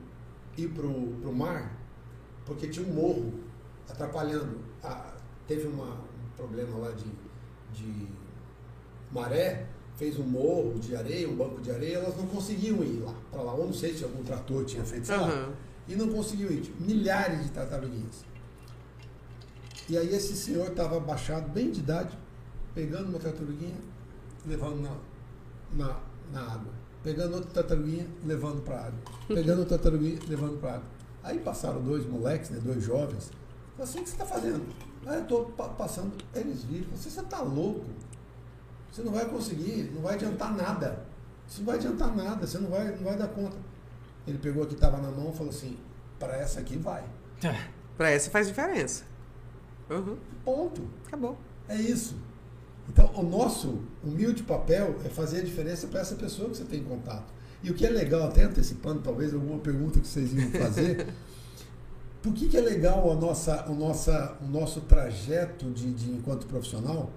ir 0.56 0.68
pro, 0.68 0.92
pro 1.20 1.32
mar 1.32 1.72
porque 2.46 2.68
tinha 2.68 2.86
um 2.86 2.92
morro 2.92 3.32
atrapalhando. 3.88 4.58
Ah, 4.82 5.14
teve 5.48 5.66
uma, 5.66 5.86
um 5.94 6.30
problema 6.36 6.78
lá 6.78 6.90
de, 6.92 7.04
de 7.72 8.06
maré, 9.10 9.66
fez 9.96 10.18
um 10.18 10.24
morro 10.24 10.78
de 10.78 10.94
areia, 10.94 11.28
um 11.28 11.34
banco 11.36 11.60
de 11.60 11.70
areia, 11.70 11.96
elas 11.96 12.16
não 12.16 12.26
conseguiam 12.26 12.82
ir 12.84 13.00
lá 13.00 13.14
para 13.30 13.42
lá. 13.42 13.54
Ou 13.54 13.66
não 13.66 13.72
sei 13.74 13.94
se 13.94 14.04
algum 14.04 14.22
trator 14.22 14.64
tinha 14.64 14.84
feito, 14.84 15.06
sei 15.06 15.16
lá. 15.16 15.28
Aham. 15.28 15.52
E 15.88 15.94
não 15.96 16.08
conseguiu 16.08 16.50
ir. 16.52 16.60
Tipo, 16.62 16.82
milhares 16.82 17.42
de 17.44 17.50
tartaruguinhas. 17.50 18.24
E 19.88 19.98
aí 19.98 20.14
esse 20.14 20.34
senhor 20.36 20.68
estava 20.68 20.96
abaixado, 20.96 21.48
bem 21.50 21.70
de 21.70 21.80
idade, 21.80 22.16
pegando 22.74 23.08
uma 23.10 23.18
tartaruguinha, 23.18 23.76
levando 24.46 24.80
na, 24.82 24.96
na, 25.74 26.00
na 26.32 26.40
água. 26.40 26.72
Pegando 27.02 27.34
outra 27.34 27.50
tartaruguinha, 27.50 28.06
levando 28.24 28.62
para 28.62 28.76
a 28.76 28.86
água. 28.86 29.00
Pegando 29.28 29.58
outra 29.60 29.78
tartaruguinha, 29.78 30.18
levando 30.26 30.58
para 30.58 30.70
a 30.70 30.74
água. 30.76 30.86
Aí 31.22 31.38
passaram 31.38 31.82
dois 31.82 32.06
moleques, 32.06 32.50
né, 32.50 32.60
dois 32.62 32.82
jovens. 32.82 33.30
Falaram 33.76 33.90
assim, 33.90 33.98
o 34.00 34.02
que 34.02 34.08
você 34.08 34.14
está 34.14 34.26
fazendo? 34.26 34.64
Ah, 35.06 35.16
eu 35.16 35.22
estou 35.22 35.44
passando. 35.46 36.12
Eles 36.34 36.64
viram. 36.64 36.90
Você 36.96 37.08
está 37.08 37.40
louco? 37.40 37.84
Você 38.90 39.02
não 39.02 39.12
vai 39.12 39.26
conseguir, 39.26 39.90
não 39.94 40.02
vai 40.02 40.14
adiantar 40.14 40.54
nada. 40.54 41.04
Isso 41.46 41.60
não 41.60 41.66
vai 41.66 41.76
adiantar 41.76 42.14
nada, 42.14 42.46
você 42.46 42.58
não 42.58 42.70
vai, 42.70 42.90
não 42.96 43.04
vai 43.04 43.16
dar 43.16 43.28
conta. 43.28 43.56
Ele 44.26 44.38
pegou 44.38 44.62
a 44.62 44.66
que 44.66 44.74
estava 44.74 44.98
na 44.98 45.10
mão 45.10 45.30
e 45.30 45.36
falou 45.36 45.50
assim, 45.50 45.76
para 46.18 46.36
essa 46.36 46.60
aqui 46.60 46.76
vai. 46.76 47.04
Pra 47.96 48.10
essa 48.10 48.30
faz 48.30 48.46
diferença. 48.46 49.04
Uhum. 49.90 50.16
Ponto. 50.44 50.88
Acabou. 51.06 51.36
É 51.68 51.76
isso. 51.76 52.16
Então, 52.88 53.10
o 53.14 53.22
nosso 53.22 53.80
humilde 54.02 54.42
papel 54.42 54.96
é 55.04 55.08
fazer 55.08 55.40
a 55.40 55.44
diferença 55.44 55.86
para 55.86 56.00
essa 56.00 56.14
pessoa 56.14 56.50
que 56.50 56.56
você 56.56 56.64
tem 56.64 56.82
contato. 56.82 57.32
E 57.62 57.70
o 57.70 57.74
que 57.74 57.86
é 57.86 57.90
legal, 57.90 58.24
até 58.28 58.44
antecipando 58.44 59.00
talvez 59.00 59.32
alguma 59.32 59.58
pergunta 59.58 59.98
que 59.98 60.06
vocês 60.06 60.34
iam 60.34 60.50
fazer, 60.50 61.06
por 62.22 62.34
que, 62.34 62.48
que 62.48 62.56
é 62.56 62.60
legal 62.60 63.10
a 63.10 63.14
nossa, 63.14 63.70
o, 63.70 63.74
nossa, 63.74 64.36
o 64.42 64.46
nosso 64.46 64.82
trajeto 64.82 65.70
de, 65.70 65.92
de 65.92 66.10
enquanto 66.10 66.46
profissional? 66.46 67.10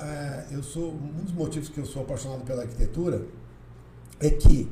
É, 0.00 0.46
eu 0.50 0.62
sou 0.62 0.92
um 0.92 1.22
dos 1.22 1.32
motivos 1.32 1.68
que 1.68 1.78
eu 1.78 1.86
sou 1.86 2.02
apaixonado 2.02 2.44
pela 2.44 2.62
arquitetura 2.62 3.26
é 4.20 4.30
que 4.30 4.70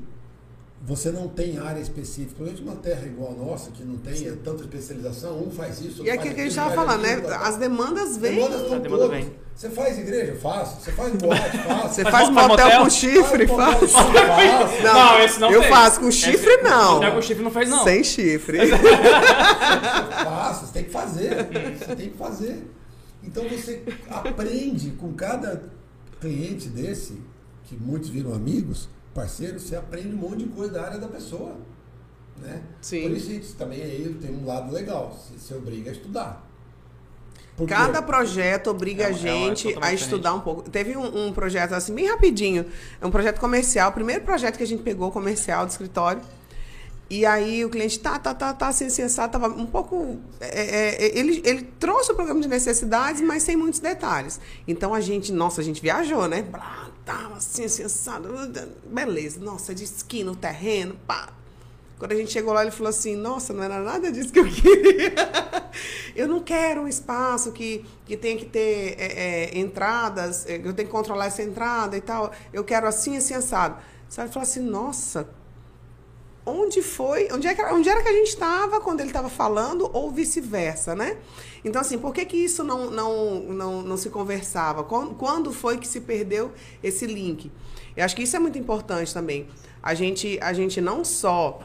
você 0.86 1.10
não 1.10 1.28
tem 1.28 1.56
área 1.58 1.80
específica, 1.80 2.34
principalmente 2.44 2.62
uma 2.62 2.76
terra 2.76 3.06
igual 3.06 3.32
a 3.32 3.34
nossa, 3.34 3.70
que 3.70 3.82
não 3.82 3.96
tem 3.96 4.14
tanta 4.36 4.62
especialização, 4.64 5.42
um 5.42 5.50
faz 5.50 5.80
isso, 5.80 6.04
E 6.04 6.10
outro 6.10 6.12
aquilo 6.12 6.22
faz 6.22 6.34
que 6.34 6.40
a 6.40 6.44
gente 6.44 6.50
estava 6.50 6.74
faz 6.74 6.86
falando, 6.86 7.02
né? 7.02 7.36
As 7.42 7.56
demandas 7.56 8.16
vêm. 8.18 8.34
Demandas 8.34 8.60
estão 8.62 8.76
A 8.76 8.80
demanda 8.80 9.02
todas. 9.08 9.24
Você 9.54 9.70
faz 9.70 9.98
igreja? 9.98 10.34
Faço. 10.42 10.80
Você 10.82 10.92
faz 10.92 11.12
boate? 11.14 11.56
Faço. 11.64 11.94
Você 11.94 12.02
Faz 12.02 12.14
faz 12.14 12.28
mo- 12.28 12.34
faz 12.34 12.48
motel 12.48 12.64
motel? 12.66 12.82
com 12.82 12.90
chifre? 12.90 13.46
Faz 13.46 13.78
Faz. 13.78 13.92
faço. 13.92 14.82
Não, 14.82 15.20
esse 15.20 15.40
não 15.40 15.50
Eu 15.52 15.60
fez. 15.62 15.74
faço 15.74 16.00
com 16.00 16.10
chifre, 16.10 16.50
Esse- 16.50 16.62
não. 16.64 16.94
Motel 16.96 17.12
com 17.12 17.22
chifre 17.22 17.42
não 17.44 17.50
fez, 17.50 17.68
não. 17.70 17.84
Sem 17.84 18.04
chifre. 18.04 18.58
Faço. 20.24 20.66
Você 20.66 20.72
tem 20.72 20.84
que 20.84 20.90
fazer. 20.90 21.30
Você 21.78 21.96
tem 21.96 22.08
que 22.10 22.16
fazer. 22.18 22.70
Então 23.22 23.44
você 23.48 23.82
aprende 24.10 24.90
com 24.92 25.12
cada 25.14 25.62
cliente 26.20 26.68
desse, 26.68 27.20
que 27.64 27.76
muitos 27.76 28.08
viram 28.10 28.34
amigos, 28.34 28.88
parceiros, 29.14 29.62
você 29.62 29.76
aprende 29.76 30.14
um 30.14 30.18
monte 30.18 30.38
de 30.38 30.48
coisa 30.48 30.72
da 30.72 30.84
área 30.84 30.98
da 30.98 31.08
pessoa. 31.08 31.56
Né? 32.36 32.62
Sim. 32.80 33.02
Por 33.02 33.12
isso 33.12 33.30
isso 33.30 33.56
também 33.56 33.80
aí 33.80 34.16
tem 34.20 34.34
um 34.34 34.44
lado 34.44 34.72
legal. 34.72 35.12
Você 35.12 35.38
se 35.38 35.54
obriga 35.54 35.90
a 35.90 35.92
estudar. 35.92 36.44
Por 37.56 37.68
quê? 37.68 37.74
Cada 37.74 38.02
projeto 38.02 38.68
obriga 38.68 39.04
É 39.04 39.06
a 39.06 39.10
é 39.10 39.12
gente 39.12 39.72
é 39.72 39.78
a 39.80 39.92
estudar 39.92 40.34
um 40.34 40.40
pouco. 40.40 40.68
Teve 40.68 40.96
um, 40.96 41.28
um 41.28 41.32
projeto 41.32 41.72
assim, 41.72 41.94
bem 41.94 42.08
rapidinho. 42.08 42.66
É 43.00 43.06
um 43.06 43.10
projeto 43.10 43.38
comercial. 43.38 43.90
O 43.90 43.92
primeiro 43.92 44.24
projeto 44.24 44.56
que 44.56 44.64
a 44.64 44.66
gente 44.66 44.82
pegou 44.82 45.10
comercial 45.12 45.64
do 45.64 45.70
escritório. 45.70 46.20
E 47.08 47.24
aí 47.26 47.64
o 47.64 47.68
cliente 47.68 48.00
tá, 48.00 48.18
tá, 48.18 48.34
tá, 48.34 48.52
tá, 48.54 48.68
assim, 48.68 48.88
sensado, 48.88 49.30
tava 49.30 49.48
um 49.48 49.66
pouco. 49.66 50.18
é, 50.40 51.04
é, 51.04 51.18
ele, 51.18 51.42
ele 51.44 51.62
trouxe 51.78 52.10
o 52.10 52.14
programa 52.14 52.40
de 52.40 52.48
necessidades, 52.48 53.20
mas 53.20 53.42
sem 53.42 53.56
muitos 53.56 53.78
detalhes. 53.78 54.40
Então 54.66 54.94
a 54.94 55.00
gente, 55.00 55.30
nossa, 55.30 55.60
a 55.60 55.64
gente 55.64 55.82
viajou, 55.82 56.26
né? 56.26 56.42
Blá, 56.42 56.88
Tava 57.04 57.36
assim, 57.36 57.68
sensado. 57.68 58.28
Beleza, 58.86 59.38
nossa, 59.40 59.74
de 59.74 59.84
esquina, 59.84 60.32
o 60.32 60.36
terreno, 60.36 60.96
pá. 61.06 61.32
Quando 61.98 62.12
a 62.12 62.16
gente 62.16 62.32
chegou 62.32 62.52
lá, 62.52 62.62
ele 62.62 62.70
falou 62.70 62.90
assim: 62.90 63.14
Nossa, 63.14 63.52
não 63.52 63.62
era 63.62 63.80
nada 63.80 64.10
disso 64.10 64.32
que 64.32 64.40
eu 64.40 64.46
queria. 64.46 65.14
eu 66.16 66.26
não 66.26 66.40
quero 66.40 66.82
um 66.82 66.88
espaço 66.88 67.52
que, 67.52 67.84
que 68.04 68.16
tenha 68.16 68.36
que 68.36 68.46
ter 68.46 68.96
é, 68.98 69.52
é, 69.54 69.58
entradas, 69.58 70.46
é, 70.46 70.56
eu 70.56 70.72
tenho 70.72 70.88
que 70.88 70.92
controlar 70.92 71.26
essa 71.26 71.42
entrada 71.42 71.96
e 71.96 72.00
tal. 72.00 72.32
Eu 72.52 72.64
quero 72.64 72.86
assim, 72.86 73.16
assim, 73.16 73.34
assado. 73.34 73.76
Sabe? 74.08 74.32
Falou 74.32 74.42
assim: 74.42 74.60
Nossa, 74.60 75.28
onde 76.46 76.82
foi, 76.82 77.28
onde, 77.32 77.46
é 77.46 77.54
que, 77.54 77.62
onde 77.62 77.88
era 77.88 78.02
que 78.02 78.08
a 78.08 78.12
gente 78.12 78.28
estava 78.28 78.80
quando 78.80 79.00
ele 79.00 79.08
estava 79.08 79.28
falando, 79.28 79.88
ou 79.92 80.10
vice-versa, 80.10 80.94
né? 80.94 81.16
Então, 81.64 81.80
assim, 81.80 81.98
por 81.98 82.12
que, 82.12 82.24
que 82.24 82.36
isso 82.36 82.62
não, 82.62 82.90
não, 82.90 83.40
não, 83.40 83.82
não 83.82 83.96
se 83.96 84.10
conversava? 84.10 84.84
Quando, 84.84 85.52
foi 85.52 85.78
que 85.78 85.88
se 85.88 86.00
perdeu 86.00 86.52
esse 86.82 87.06
link? 87.06 87.50
Eu 87.96 88.04
acho 88.04 88.14
que 88.14 88.22
isso 88.22 88.36
é 88.36 88.38
muito 88.38 88.58
importante 88.58 89.14
também. 89.14 89.48
A 89.82 89.94
gente, 89.94 90.38
a 90.42 90.52
gente 90.52 90.80
não 90.80 91.04
só 91.04 91.60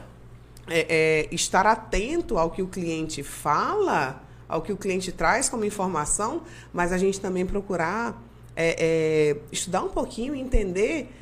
é, 0.66 0.86
é, 0.88 1.34
estar 1.34 1.66
atento 1.66 2.38
ao 2.38 2.50
que 2.50 2.62
o 2.62 2.66
cliente 2.66 3.22
fala, 3.22 4.22
ao 4.48 4.62
que 4.62 4.72
o 4.72 4.76
cliente 4.76 5.12
traz 5.12 5.48
como 5.48 5.64
informação, 5.64 6.42
mas 6.72 6.92
a 6.92 6.98
gente 6.98 7.20
também 7.20 7.44
procurar 7.44 8.22
é, 8.56 8.76
é 8.78 9.36
estudar 9.52 9.82
um 9.82 9.88
pouquinho 9.88 10.34
entender 10.34 11.12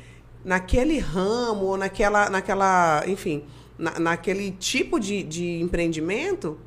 naquele 0.43 0.99
ramo 0.99 1.65
ou 1.65 1.77
naquela, 1.77 2.29
naquela 2.29 3.03
enfim, 3.07 3.43
na, 3.77 3.99
naquele 3.99 4.51
tipo 4.51 4.99
de, 4.99 5.23
de 5.23 5.61
empreendimento, 5.61 6.57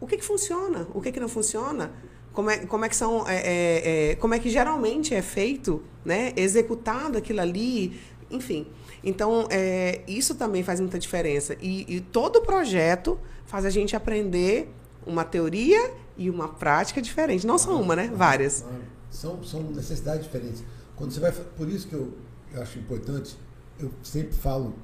o 0.00 0.06
que, 0.06 0.16
que 0.16 0.24
funciona, 0.24 0.86
o 0.94 1.00
que, 1.00 1.12
que 1.12 1.20
não 1.20 1.28
funciona, 1.28 1.92
como 2.32 2.50
é, 2.50 2.58
como 2.58 2.84
é 2.84 2.88
que 2.88 2.96
são, 2.96 3.28
é, 3.28 3.36
é, 3.36 4.10
é, 4.10 4.14
como 4.16 4.34
é 4.34 4.38
que 4.38 4.48
geralmente 4.48 5.14
é 5.14 5.22
feito, 5.22 5.82
né, 6.04 6.32
executado 6.36 7.18
aquilo 7.18 7.40
ali, 7.40 8.00
enfim. 8.30 8.66
Então, 9.04 9.46
é, 9.50 10.00
isso 10.06 10.34
também 10.34 10.62
faz 10.62 10.80
muita 10.80 10.98
diferença. 10.98 11.56
E, 11.60 11.96
e 11.96 12.00
todo 12.00 12.40
projeto 12.42 13.18
faz 13.44 13.64
a 13.64 13.70
gente 13.70 13.96
aprender 13.96 14.72
uma 15.04 15.24
teoria 15.24 15.92
e 16.16 16.30
uma 16.30 16.48
prática 16.48 17.02
diferente. 17.02 17.46
Não 17.46 17.58
só 17.58 17.80
uma, 17.80 17.96
né? 17.96 18.10
Várias. 18.14 18.64
São, 19.10 19.42
são 19.42 19.62
necessidades 19.64 20.24
diferentes. 20.24 20.62
Quando 20.94 21.10
você 21.10 21.20
vai. 21.20 21.32
Por 21.32 21.68
isso 21.68 21.88
que 21.88 21.94
eu 21.94 22.12
eu 22.52 22.62
acho 22.62 22.78
importante, 22.78 23.36
eu 23.78 23.90
sempre 24.02 24.34
falo, 24.34 24.74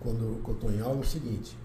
quando, 0.00 0.40
eu 0.46 0.52
estou 0.52 0.70
em 0.70 0.80
aula, 0.80 1.00
o 1.00 1.04
seguinte: 1.04 1.56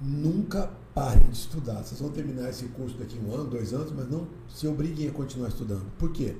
nunca 0.00 0.70
parem 0.94 1.28
de 1.28 1.36
estudar. 1.36 1.82
Vocês 1.82 2.00
vão 2.00 2.10
terminar 2.10 2.48
esse 2.48 2.66
curso 2.66 2.96
daqui 2.96 3.18
um 3.18 3.34
ano, 3.34 3.44
dois 3.44 3.72
anos, 3.72 3.92
mas 3.92 4.08
não 4.10 4.26
se 4.48 4.66
obriguem 4.66 5.08
a 5.08 5.12
continuar 5.12 5.48
estudando. 5.48 5.84
Por 5.98 6.12
quê? 6.12 6.36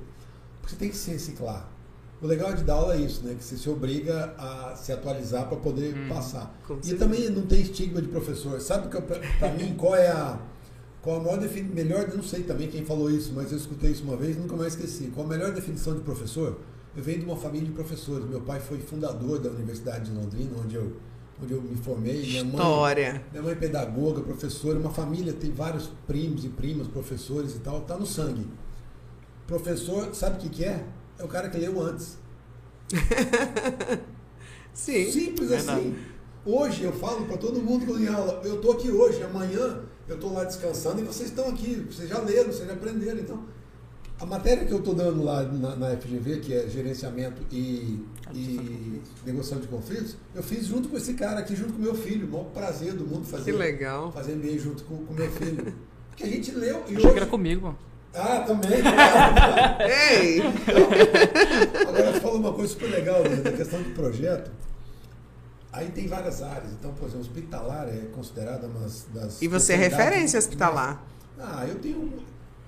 Porque 0.61 0.73
você 0.73 0.79
tem 0.79 0.89
que 0.89 0.97
se 0.97 1.11
reciclar. 1.11 1.69
O 2.21 2.27
legal 2.27 2.53
de 2.53 2.63
dar 2.63 2.73
aula 2.73 2.95
é 2.95 2.99
isso, 2.99 3.23
né? 3.23 3.33
Que 3.33 3.43
você 3.43 3.55
se 3.55 3.69
obriga 3.69 4.35
a 4.37 4.75
se 4.75 4.91
atualizar 4.91 5.47
para 5.47 5.57
poder 5.57 5.95
hum, 5.95 6.09
passar. 6.09 6.53
E 6.83 6.93
também 6.95 7.29
não 7.29 7.43
tem 7.43 7.61
estigma 7.61 8.01
de 8.01 8.09
professor. 8.09 8.59
Sabe 8.59 8.89
que 8.89 9.01
para 9.01 9.53
mim 9.53 9.73
qual 9.77 9.95
é 9.95 10.09
a 10.09 10.37
qual 11.01 11.21
a 11.21 11.23
maior 11.23 11.39
definição, 11.39 11.75
melhor, 11.75 12.09
não 12.13 12.21
sei 12.21 12.43
também 12.43 12.67
quem 12.67 12.83
falou 12.83 13.09
isso, 13.09 13.31
mas 13.33 13.53
eu 13.53 13.57
escutei 13.57 13.91
isso 13.91 14.03
uma 14.03 14.17
vez 14.17 14.35
e 14.35 14.39
nunca 14.39 14.57
mais 14.57 14.73
esqueci. 14.73 15.09
Qual 15.15 15.25
a 15.25 15.29
melhor 15.29 15.53
definição 15.53 15.95
de 15.95 16.01
professor? 16.01 16.59
Eu 16.95 17.03
venho 17.03 17.19
de 17.19 17.25
uma 17.25 17.35
família 17.35 17.67
de 17.67 17.73
professores. 17.73 18.25
Meu 18.27 18.41
pai 18.41 18.59
foi 18.59 18.79
fundador 18.79 19.39
da 19.39 19.49
Universidade 19.49 20.09
de 20.09 20.17
Londrina, 20.17 20.51
onde 20.63 20.75
eu, 20.75 20.97
onde 21.41 21.53
eu 21.53 21.61
me 21.61 21.77
formei. 21.77 22.21
Minha 22.21 22.43
História. 22.43 23.13
Mãe, 23.13 23.23
minha 23.31 23.43
mãe 23.43 23.51
é 23.51 23.55
pedagoga, 23.55 24.21
professora. 24.21 24.79
Uma 24.79 24.89
família 24.89 25.33
tem 25.33 25.51
vários 25.51 25.89
primos 26.07 26.43
e 26.43 26.49
primas, 26.49 26.87
professores 26.87 27.55
e 27.55 27.59
tal. 27.59 27.81
Tá 27.81 27.95
no 27.97 28.05
sangue. 28.05 28.45
Professor, 29.45 30.13
sabe 30.13 30.37
o 30.37 30.39
que, 30.39 30.49
que 30.49 30.65
é? 30.65 30.85
É 31.17 31.23
o 31.23 31.27
cara 31.27 31.49
que 31.49 31.57
leu 31.57 31.81
antes. 31.81 32.17
Sim. 34.73 35.11
Simples 35.11 35.51
assim. 35.51 35.95
Hoje 36.45 36.83
eu 36.83 36.93
falo 36.93 37.25
para 37.25 37.37
todo 37.37 37.61
mundo 37.61 37.85
que 37.85 37.91
eu 37.91 38.15
aula, 38.15 38.41
eu 38.43 38.55
estou 38.55 38.71
aqui 38.71 38.89
hoje, 38.89 39.21
amanhã 39.21 39.81
eu 40.07 40.15
estou 40.15 40.33
lá 40.33 40.43
descansando 40.43 41.01
e 41.01 41.03
vocês 41.03 41.29
estão 41.29 41.49
aqui, 41.49 41.85
vocês 41.91 42.09
já 42.09 42.19
leram, 42.19 42.51
vocês 42.51 42.67
já 42.67 42.73
aprenderam. 42.73 43.19
Então, 43.19 43.43
a 44.19 44.25
matéria 44.25 44.65
que 44.65 44.71
eu 44.71 44.79
estou 44.79 44.93
dando 44.93 45.23
lá 45.23 45.43
na, 45.43 45.75
na, 45.75 45.97
FGV, 45.97 46.41
que 46.41 46.53
é 46.53 46.67
gerenciamento 46.67 47.41
e, 47.51 48.05
e 48.33 49.01
negociação 49.25 49.59
de 49.59 49.67
conflitos, 49.67 50.17
eu 50.35 50.43
fiz 50.43 50.65
junto 50.65 50.89
com 50.89 50.97
esse 50.97 51.13
cara 51.13 51.39
aqui, 51.39 51.55
junto 51.55 51.73
com 51.73 51.81
meu 51.81 51.95
filho. 51.95 52.27
O 52.27 52.31
maior 52.31 52.45
prazer 52.45 52.93
do 52.93 53.05
mundo 53.05 53.25
fazer, 53.25 53.51
que 53.51 53.57
legal. 53.57 54.11
fazer 54.11 54.35
MBA 54.35 54.59
junto 54.59 54.83
com 54.83 54.95
o 54.95 55.13
meu 55.13 55.31
filho. 55.31 55.73
Porque 56.09 56.23
a 56.23 56.27
gente 56.27 56.51
leu. 56.51 56.83
E 56.87 56.95
Achei 56.95 56.97
hoje... 56.97 57.11
que 57.11 57.17
era 57.17 57.25
comigo. 57.25 57.75
Ah, 58.13 58.39
também. 58.39 58.81
Claro, 58.81 59.83
Ei! 59.87 60.39
Então, 60.39 61.87
agora 61.87 62.11
você 62.11 62.19
falou 62.19 62.39
uma 62.39 62.53
coisa 62.53 62.73
super 62.73 62.89
legal 62.89 63.23
né, 63.23 63.37
da 63.37 63.51
questão 63.53 63.81
do 63.81 63.91
projeto. 63.91 64.51
Aí 65.71 65.89
tem 65.91 66.07
várias 66.07 66.41
áreas. 66.41 66.73
Então, 66.73 66.91
por 66.93 67.05
exemplo, 67.05 67.21
hospitalar 67.21 67.87
é 67.87 68.07
considerada 68.13 68.67
uma 68.67 68.81
das. 69.13 69.41
E 69.41 69.47
você 69.47 69.73
é 69.73 69.75
referência 69.77 70.37
hospitalar. 70.37 71.05
Ah, 71.37 71.65
eu 71.65 71.75
tenho 71.75 72.11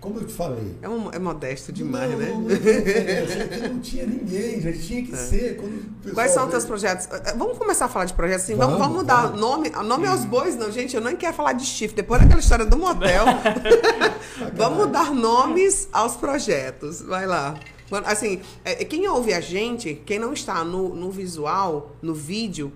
como 0.01 0.19
eu 0.19 0.25
te 0.25 0.33
falei. 0.33 0.75
É, 0.81 0.89
um, 0.89 1.11
é 1.11 1.19
modesto 1.19 1.71
demais, 1.71 2.09
não, 2.09 2.17
né? 2.17 2.29
Não, 2.29 2.39
não, 2.41 3.73
não, 3.75 3.79
tinha 3.81 4.03
ninguém, 4.03 4.59
já 4.59 4.73
tinha 4.73 5.05
que 5.05 5.13
é. 5.13 5.15
ser. 5.15 5.61
Quais 6.11 6.31
são 6.31 6.45
os 6.45 6.49
teus 6.49 6.65
projetos? 6.65 7.05
Eh, 7.05 7.21
eh, 7.27 7.33
vamos 7.37 7.55
começar 7.55 7.85
a 7.85 7.87
falar 7.87 8.05
de 8.05 8.13
projetos 8.15 8.45
assim? 8.45 8.55
Vamos, 8.55 8.79
vamos, 8.79 8.87
vamos 8.87 9.07
dar 9.07 9.27
vamos. 9.27 9.39
nome, 9.39 9.69
nome 9.69 10.07
aos 10.07 10.25
bois, 10.25 10.57
não, 10.57 10.71
gente. 10.71 10.95
Eu 10.95 11.01
não 11.01 11.15
quero 11.15 11.35
falar 11.35 11.53
de 11.53 11.63
chifre. 11.63 11.95
Depois 11.95 12.19
daquela 12.19 12.39
história 12.39 12.65
do 12.65 12.77
motel. 12.77 13.25
vamos 14.57 14.91
dar 14.91 15.13
nomes 15.13 15.87
aos 15.93 16.15
projetos. 16.15 17.03
Vai 17.03 17.27
lá. 17.27 17.53
Assim, 18.05 18.41
eh, 18.65 18.83
quem 18.83 19.07
ouve 19.07 19.33
a 19.33 19.39
gente, 19.39 20.01
quem 20.03 20.17
não 20.17 20.33
está 20.33 20.63
no, 20.63 20.95
no 20.95 21.11
visual, 21.11 21.95
no 22.01 22.15
vídeo, 22.15 22.71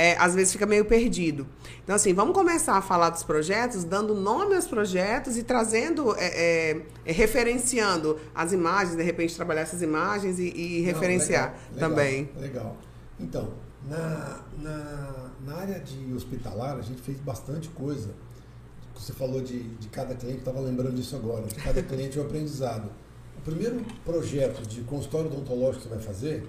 é, 0.00 0.16
às 0.18 0.34
vezes 0.34 0.50
fica 0.50 0.64
meio 0.64 0.86
perdido. 0.86 1.46
Então, 1.84 1.94
assim, 1.94 2.14
vamos 2.14 2.32
começar 2.34 2.74
a 2.74 2.80
falar 2.80 3.10
dos 3.10 3.22
projetos, 3.22 3.84
dando 3.84 4.14
nome 4.14 4.54
aos 4.54 4.66
projetos 4.66 5.36
e 5.36 5.42
trazendo, 5.42 6.16
é, 6.16 6.70
é, 6.70 6.82
é 7.04 7.12
referenciando 7.12 8.18
as 8.34 8.54
imagens, 8.54 8.96
de 8.96 9.02
repente 9.02 9.36
trabalhar 9.36 9.60
essas 9.60 9.82
imagens 9.82 10.38
e, 10.38 10.48
e 10.48 10.80
referenciar 10.80 11.52
Não, 11.52 11.74
legal, 11.74 11.90
também. 11.90 12.30
Legal, 12.34 12.40
legal. 12.40 12.76
Então, 13.20 13.50
na, 13.86 14.40
na, 14.58 15.30
na, 15.44 15.56
área 15.56 15.78
de 15.78 16.14
hospitalar, 16.14 16.78
a 16.78 16.82
gente 16.82 17.02
fez 17.02 17.18
bastante 17.18 17.68
coisa. 17.68 18.14
Você 18.94 19.12
falou 19.12 19.42
de, 19.42 19.62
de 19.62 19.88
cada 19.88 20.14
cliente, 20.14 20.38
estava 20.38 20.60
lembrando 20.60 20.94
disso 20.94 21.14
agora. 21.14 21.46
De 21.46 21.56
cada 21.56 21.82
cliente 21.84 22.18
é 22.18 22.22
um 22.22 22.24
aprendizado. 22.24 22.90
O 23.36 23.42
primeiro 23.42 23.84
projeto 24.02 24.66
de 24.66 24.80
consultório 24.80 25.26
odontológico 25.26 25.82
que 25.82 25.88
você 25.90 25.94
vai 25.94 26.02
fazer 26.02 26.48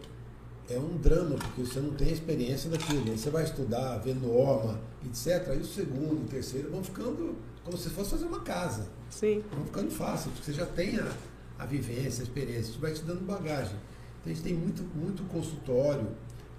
é 0.73 0.79
um 0.79 0.97
drama, 0.97 1.35
porque 1.35 1.61
você 1.61 1.79
não 1.79 1.91
tem 1.91 2.11
experiência 2.11 2.69
daquilo. 2.69 3.09
Aí 3.11 3.17
você 3.17 3.29
vai 3.29 3.43
estudar, 3.43 3.97
ver 3.97 4.15
norma, 4.15 4.79
etc. 5.05 5.49
Aí 5.49 5.59
o 5.59 5.65
segundo, 5.65 6.23
o 6.23 6.27
terceiro 6.27 6.71
vão 6.71 6.83
ficando 6.83 7.35
como 7.63 7.77
se 7.77 7.89
fosse 7.89 8.11
fazer 8.11 8.25
uma 8.25 8.41
casa. 8.41 8.87
Sim. 9.09 9.43
Vão 9.51 9.65
ficando 9.65 9.91
fácil, 9.91 10.31
porque 10.31 10.51
você 10.51 10.53
já 10.53 10.65
tem 10.65 10.99
a, 10.99 11.11
a 11.59 11.65
vivência, 11.65 12.21
a 12.21 12.23
experiência, 12.23 12.71
isso 12.71 12.79
vai 12.79 12.93
te 12.93 13.03
dando 13.03 13.25
bagagem. 13.25 13.75
Então 14.19 14.31
a 14.31 14.35
gente 14.35 14.43
tem 14.43 14.53
muito, 14.53 14.83
muito 14.95 15.23
consultório 15.29 16.07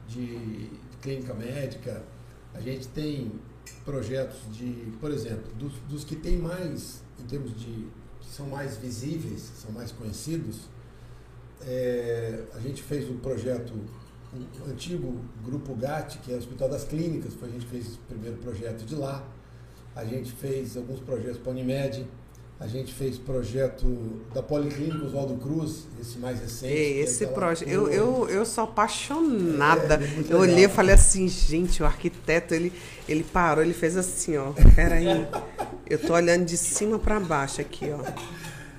de, 0.09 0.27
de 0.39 0.97
clínica 1.01 1.35
médica, 1.35 2.03
a 2.55 2.61
gente 2.61 2.89
tem 2.89 3.33
projetos 3.85 4.41
de, 4.53 4.93
por 5.01 5.11
exemplo, 5.11 5.53
dos, 5.55 5.73
dos 5.89 6.05
que 6.05 6.17
tem 6.17 6.37
mais, 6.37 7.03
em 7.19 7.25
termos 7.25 7.59
de, 7.59 7.87
que 8.21 8.29
são 8.31 8.47
mais 8.47 8.77
visíveis, 8.77 9.41
são 9.57 9.73
mais 9.73 9.91
conhecidos, 9.93 10.69
é, 11.63 12.45
a 12.55 12.59
gente 12.59 12.83
fez 12.83 13.09
um 13.09 13.19
projeto 13.19 13.73
antigo 14.71 15.21
Grupo 15.45 15.75
GAT, 15.75 16.19
que 16.19 16.33
é 16.33 16.35
o 16.35 16.39
Hospital 16.39 16.69
das 16.69 16.85
Clínicas, 16.85 17.35
foi 17.35 17.49
a 17.49 17.53
gente 17.53 17.67
fez 17.67 17.95
o 17.95 17.99
primeiro 18.09 18.37
projeto 18.39 18.85
de 18.85 18.95
lá. 18.95 19.23
A 19.95 20.05
gente 20.05 20.33
fez 20.33 20.77
alguns 20.77 21.01
projetos 21.01 21.37
para 21.37 21.53
a 21.53 21.55
Unimed, 21.55 22.07
a 22.59 22.67
gente 22.67 22.95
fez 22.95 23.19
projeto 23.19 23.85
da 24.33 24.43
Policlínica 24.43 25.05
Oswaldo 25.05 25.35
Cruz, 25.37 25.87
esse 26.01 26.19
mais 26.19 26.41
recente. 26.41 26.73
É 26.73 27.01
esse 27.01 27.27
projeto, 27.27 27.69
eu, 27.69 27.89
eu, 27.89 28.29
eu 28.31 28.47
sou 28.47 28.65
apaixonada. 28.65 29.97
É, 29.97 30.05
é 30.05 30.33
eu 30.33 30.39
olhei 30.39 30.65
e 30.65 30.69
falei 30.69 30.95
assim, 30.95 31.29
gente, 31.29 31.83
o 31.83 31.87
arquiteto, 31.87 32.55
ele, 32.55 32.73
ele 33.07 33.25
parou, 33.25 33.63
ele 33.63 33.75
fez 33.75 33.97
assim, 33.99 34.39
ó, 34.39 34.53
peraí, 34.75 35.29
eu 35.91 35.99
tô 35.99 36.15
olhando 36.15 36.47
de 36.47 36.57
cima 36.57 36.99
para 36.99 37.21
baixo 37.21 37.61
aqui, 37.61 37.91
ó. 37.91 38.01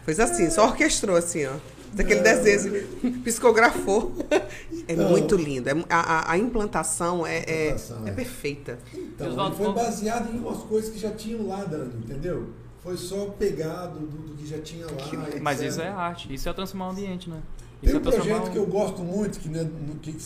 Fez 0.04 0.20
assim, 0.20 0.50
só 0.50 0.66
orquestrou 0.66 1.16
assim, 1.16 1.46
ó 1.46 1.54
daquele 1.94 2.22
desenho, 2.22 2.88
psicografou. 3.24 4.14
É 4.86 4.98
não. 4.98 5.12
muito 5.12 5.38
lindo. 5.38 5.70
É, 5.70 5.74
a, 5.90 6.34
a 6.34 6.38
implantação, 6.38 7.26
é, 7.26 7.38
é, 7.48 7.66
implantação 7.68 8.06
é, 8.06 8.10
é, 8.10 8.14
perfeita. 8.14 8.78
Então, 8.94 9.54
foi 9.54 9.72
baseado 9.72 10.36
em 10.36 10.40
umas 10.40 10.58
coisas 10.64 10.90
que 10.90 11.00
já 11.00 11.12
tinham 11.12 11.48
lá, 11.48 11.64
Dani, 11.64 11.94
entendeu? 12.04 12.50
Foi 12.80 12.98
só 12.98 13.28
pegado 13.28 14.00
do, 14.00 14.18
do 14.28 14.36
que 14.36 14.46
já 14.46 14.60
tinha 14.60 14.86
lá. 14.86 14.92
Que, 14.98 15.40
mas 15.40 15.62
isso 15.62 15.80
é 15.80 15.88
arte, 15.88 16.34
isso 16.34 16.50
é 16.50 16.54
transformar 16.54 16.88
o 16.88 16.92
ambiente, 16.92 17.30
né? 17.30 17.42
Isso 17.82 17.98
Tem 17.98 18.12
um 18.12 18.14
é 18.14 18.18
projeto 18.18 18.52
que 18.52 18.58
eu 18.58 18.66
gosto 18.66 19.02
muito, 19.02 19.40
que, 19.40 19.48
né, 19.48 19.64
no, 19.64 19.96
que 19.96 20.18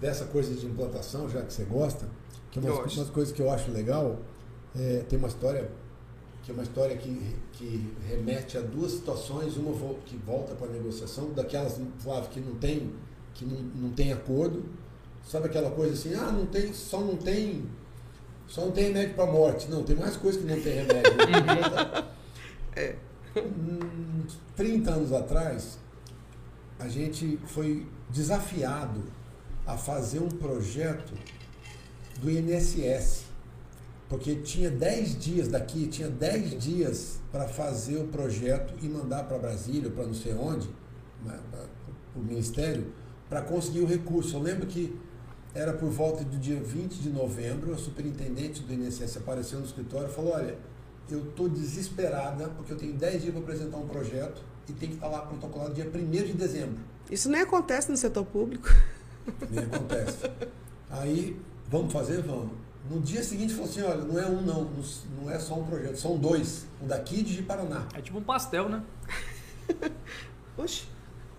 dessa 0.00 0.24
coisa 0.24 0.54
de 0.54 0.64
implantação, 0.64 1.28
já 1.28 1.42
que 1.42 1.52
você 1.52 1.64
gosta, 1.64 2.08
que 2.50 2.58
é 2.58 2.62
umas, 2.62 2.96
umas 2.96 3.10
coisas 3.10 3.34
que 3.34 3.42
eu 3.42 3.50
acho 3.50 3.70
legal, 3.70 4.18
é, 4.74 5.04
tem 5.08 5.18
uma 5.18 5.28
história 5.28 5.70
que 6.46 6.52
é 6.52 6.54
uma 6.54 6.62
história 6.62 6.96
que, 6.96 7.36
que 7.54 7.92
remete 8.08 8.56
a 8.56 8.60
duas 8.60 8.92
situações, 8.92 9.56
uma 9.56 9.72
que 10.06 10.16
volta 10.16 10.54
para 10.54 10.68
a 10.68 10.70
negociação, 10.70 11.32
daquelas, 11.32 11.80
Flávio, 11.98 12.30
que 12.30 12.38
não 12.38 12.54
tem, 12.54 12.92
que 13.34 13.44
não, 13.44 13.60
não 13.74 13.90
tem 13.90 14.12
acordo. 14.12 14.64
Sabe 15.28 15.46
aquela 15.46 15.72
coisa 15.72 15.94
assim, 15.94 16.14
ah, 16.14 16.30
não 16.30 16.46
tem, 16.46 16.72
só 16.72 17.00
não 17.00 17.16
tem, 17.16 17.64
só 18.46 18.60
não 18.60 18.70
tem 18.70 18.84
remédio 18.84 19.16
para 19.16 19.26
morte. 19.26 19.68
Não, 19.68 19.82
tem 19.82 19.96
mais 19.96 20.16
coisa 20.16 20.38
que 20.38 20.44
não 20.44 20.54
tem 20.62 20.72
remédio. 20.72 21.16
Né? 21.16 22.04
é. 22.76 22.94
30 24.54 24.90
anos 24.92 25.12
atrás, 25.12 25.80
a 26.78 26.86
gente 26.86 27.40
foi 27.46 27.84
desafiado 28.08 29.02
a 29.66 29.76
fazer 29.76 30.20
um 30.20 30.28
projeto 30.28 31.12
do 32.20 32.30
INSS 32.30 33.25
Porque 34.08 34.36
tinha 34.36 34.70
10 34.70 35.18
dias 35.18 35.48
daqui, 35.48 35.88
tinha 35.88 36.08
10 36.08 36.62
dias 36.62 37.20
para 37.32 37.48
fazer 37.48 37.98
o 37.98 38.06
projeto 38.06 38.74
e 38.80 38.88
mandar 38.88 39.24
para 39.24 39.36
Brasília, 39.36 39.90
para 39.90 40.06
não 40.06 40.14
sei 40.14 40.32
onde, 40.32 40.68
para 41.24 41.40
o 42.14 42.20
Ministério, 42.20 42.92
para 43.28 43.42
conseguir 43.42 43.80
o 43.80 43.86
recurso. 43.86 44.36
Eu 44.36 44.40
lembro 44.40 44.66
que 44.66 44.96
era 45.52 45.72
por 45.72 45.90
volta 45.90 46.22
do 46.22 46.38
dia 46.38 46.60
20 46.60 46.96
de 46.96 47.08
novembro, 47.08 47.74
a 47.74 47.78
superintendente 47.78 48.62
do 48.62 48.72
INSS 48.72 49.16
apareceu 49.16 49.58
no 49.58 49.64
escritório 49.64 50.08
e 50.08 50.12
falou, 50.12 50.34
olha, 50.34 50.56
eu 51.10 51.30
estou 51.30 51.48
desesperada 51.48 52.48
porque 52.50 52.72
eu 52.72 52.76
tenho 52.76 52.92
10 52.92 53.22
dias 53.22 53.34
para 53.34 53.42
apresentar 53.42 53.78
um 53.78 53.88
projeto 53.88 54.42
e 54.68 54.72
tem 54.72 54.90
que 54.90 54.96
estar 54.96 55.08
lá 55.08 55.20
protocolado 55.20 55.74
dia 55.74 55.90
1 55.92 56.10
de 56.10 56.32
dezembro. 56.34 56.78
Isso 57.10 57.28
nem 57.28 57.40
acontece 57.40 57.90
no 57.90 57.96
setor 57.96 58.24
público. 58.24 58.68
Nem 59.50 59.64
acontece. 59.64 60.18
Aí, 60.90 61.40
vamos 61.68 61.92
fazer? 61.92 62.22
Vamos. 62.22 62.65
No 62.90 63.00
dia 63.00 63.22
seguinte 63.22 63.52
falou 63.52 63.68
assim, 63.68 63.82
olha, 63.82 64.04
não 64.04 64.18
é 64.18 64.26
um 64.26 64.42
não, 64.42 64.70
não 65.20 65.30
é 65.30 65.38
só 65.38 65.54
um 65.58 65.64
projeto, 65.64 65.96
são 65.96 66.16
dois. 66.18 66.66
O 66.80 66.86
daqui 66.86 67.22
de 67.22 67.42
Paraná. 67.42 67.86
É 67.94 68.00
tipo 68.00 68.18
um 68.18 68.22
pastel, 68.22 68.68
né? 68.68 68.82
Oxe. 70.56 70.84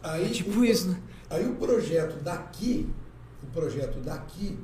Aí, 0.04 0.26
É 0.26 0.30
tipo 0.30 0.60
o, 0.60 0.66
isso, 0.66 0.90
né? 0.90 1.00
Aí 1.30 1.46
o 1.48 1.56
projeto 1.56 2.22
daqui, 2.24 2.90
o 3.44 3.48
projeto 3.48 4.00
daqui, 4.00 4.58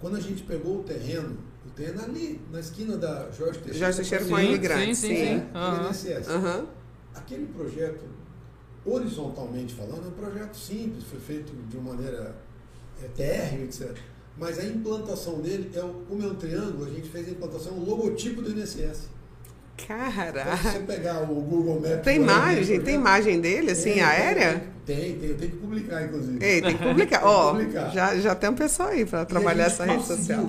quando 0.00 0.16
a 0.16 0.20
gente 0.20 0.42
pegou 0.42 0.80
o 0.80 0.82
terreno, 0.82 1.36
o 1.66 1.70
terreno 1.70 2.02
ali, 2.04 2.40
na 2.50 2.60
esquina 2.60 2.96
da 2.96 3.30
Jorge 3.30 3.58
Teixeira. 3.60 3.78
Jorge 3.78 3.96
Teixeira 3.98 4.24
com 4.24 4.30
Sim, 4.30 4.42
a 4.42 4.44
imigrante. 4.44 4.94
sim, 4.96 5.08
sim, 5.08 5.16
sim. 5.16 5.24
É, 5.24 5.50
Aham. 5.54 5.88
INSS. 5.90 6.28
Aham. 6.28 6.66
Aquele 7.14 7.46
projeto, 7.46 8.04
horizontalmente 8.84 9.74
falando, 9.74 10.04
é 10.04 10.08
um 10.08 10.12
projeto 10.12 10.54
simples, 10.56 11.04
foi 11.04 11.20
feito 11.20 11.52
de 11.68 11.76
uma 11.76 11.94
maneira 11.94 12.34
é, 13.02 13.06
térreo, 13.08 13.64
etc. 13.64 13.96
Mas 14.38 14.58
a 14.58 14.64
implantação 14.64 15.40
dele, 15.40 15.70
é 15.74 15.80
o- 15.80 16.02
como 16.08 16.22
é 16.22 16.26
um 16.26 16.34
triângulo, 16.34 16.86
a 16.86 16.90
gente 16.90 17.08
fez 17.08 17.28
a 17.28 17.30
implantação, 17.32 17.72
o 17.74 17.84
logotipo 17.84 18.40
do 18.42 18.50
INSS. 18.50 18.78
Então, 18.78 18.96
se 19.76 19.86
Caraca. 19.86 20.56
você 20.56 20.78
pegar 20.80 21.22
o 21.22 21.26
Google 21.34 21.80
Maps... 21.80 22.02
Tem 22.04 22.16
imagem? 22.16 22.80
Tem 22.80 22.94
imagem 22.94 23.40
dele, 23.40 23.72
assim, 23.72 23.94
Tem, 23.94 24.02
aérea? 24.02 24.64
Tem, 24.86 24.96
tem, 24.96 25.18
tem, 25.18 25.28
eu 25.30 25.36
tenho 25.38 25.50
que 25.52 25.56
publicar, 25.58 26.04
inclusive. 26.04 26.44
Ei, 26.44 26.62
tem 26.62 26.76
que 26.76 26.82
publicar. 26.82 27.24
Ó, 27.26 27.52
publicar. 27.52 27.90
já, 27.90 28.16
já 28.18 28.34
tem 28.34 28.50
um 28.50 28.54
pessoal 28.54 28.90
aí 28.90 29.04
para 29.04 29.24
trabalhar 29.24 29.64
essa 29.64 29.84
rede 29.84 30.06
social. 30.06 30.44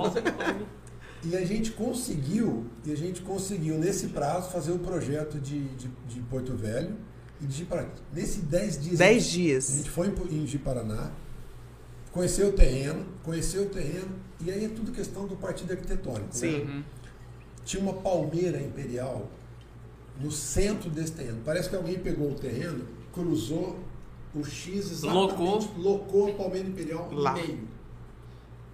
E 1.26 1.36
a 1.38 1.46
gente 1.46 1.72
conseguiu, 1.72 2.65
e 2.86 2.91
a 2.91 2.98
gente 2.98 3.22
conseguiu, 3.22 3.78
nesse 3.78 4.08
prazo, 4.08 4.50
fazer 4.52 4.72
o 4.72 4.80
projeto 4.80 5.39
de, 5.39 5.60
de, 5.69 5.88
de 6.08 6.19
Porto 6.30 6.54
Velho 6.56 6.96
e 7.41 7.46
de 7.46 7.56
Jiparaná. 7.56 7.88
Nesse 8.13 8.39
10 8.41 8.82
dias. 8.82 8.98
Dez 9.00 9.17
a 9.17 9.19
gente- 9.19 9.32
dias. 9.32 9.69
A 9.69 9.78
gente 9.78 9.89
foi 9.89 10.08
em, 10.08 10.43
em 10.43 10.46
Jiparaná, 10.48 11.12
conheceu 12.13 12.49
o 12.49 12.54
terreno, 12.54 13.06
conheceu 13.23 13.63
o 13.63 13.69
terreno, 13.69 14.15
e 14.39 14.52
aí 14.52 14.65
é 14.65 14.69
tudo 14.69 14.91
questão 14.91 15.28
do 15.28 15.36
partido 15.36 15.71
arquitetônico. 15.71 16.26
né? 16.26 16.32
Sim. 16.32 16.62
Uhum. 16.62 16.84
Tinha 17.65 17.82
uma 17.84 17.93
palmeira 17.93 18.62
imperial 18.62 19.30
no 20.21 20.32
centro 20.32 20.89
desse 20.89 21.13
terreno. 21.13 21.41
Parece 21.43 21.69
que 21.69 21.76
alguém 21.76 21.97
pegou 21.99 22.32
o 22.32 22.36
terreno, 22.36 22.86
cruzou 23.12 23.80
o 24.36 24.43
X 24.43 24.91
exatamente, 24.91 25.38
Locou. 25.39 25.69
locou 25.78 26.30
a 26.32 26.34
palmeira 26.36 26.67
imperial 26.67 27.10
no 27.10 27.17
Lá. 27.17 27.34
meio. 27.34 27.67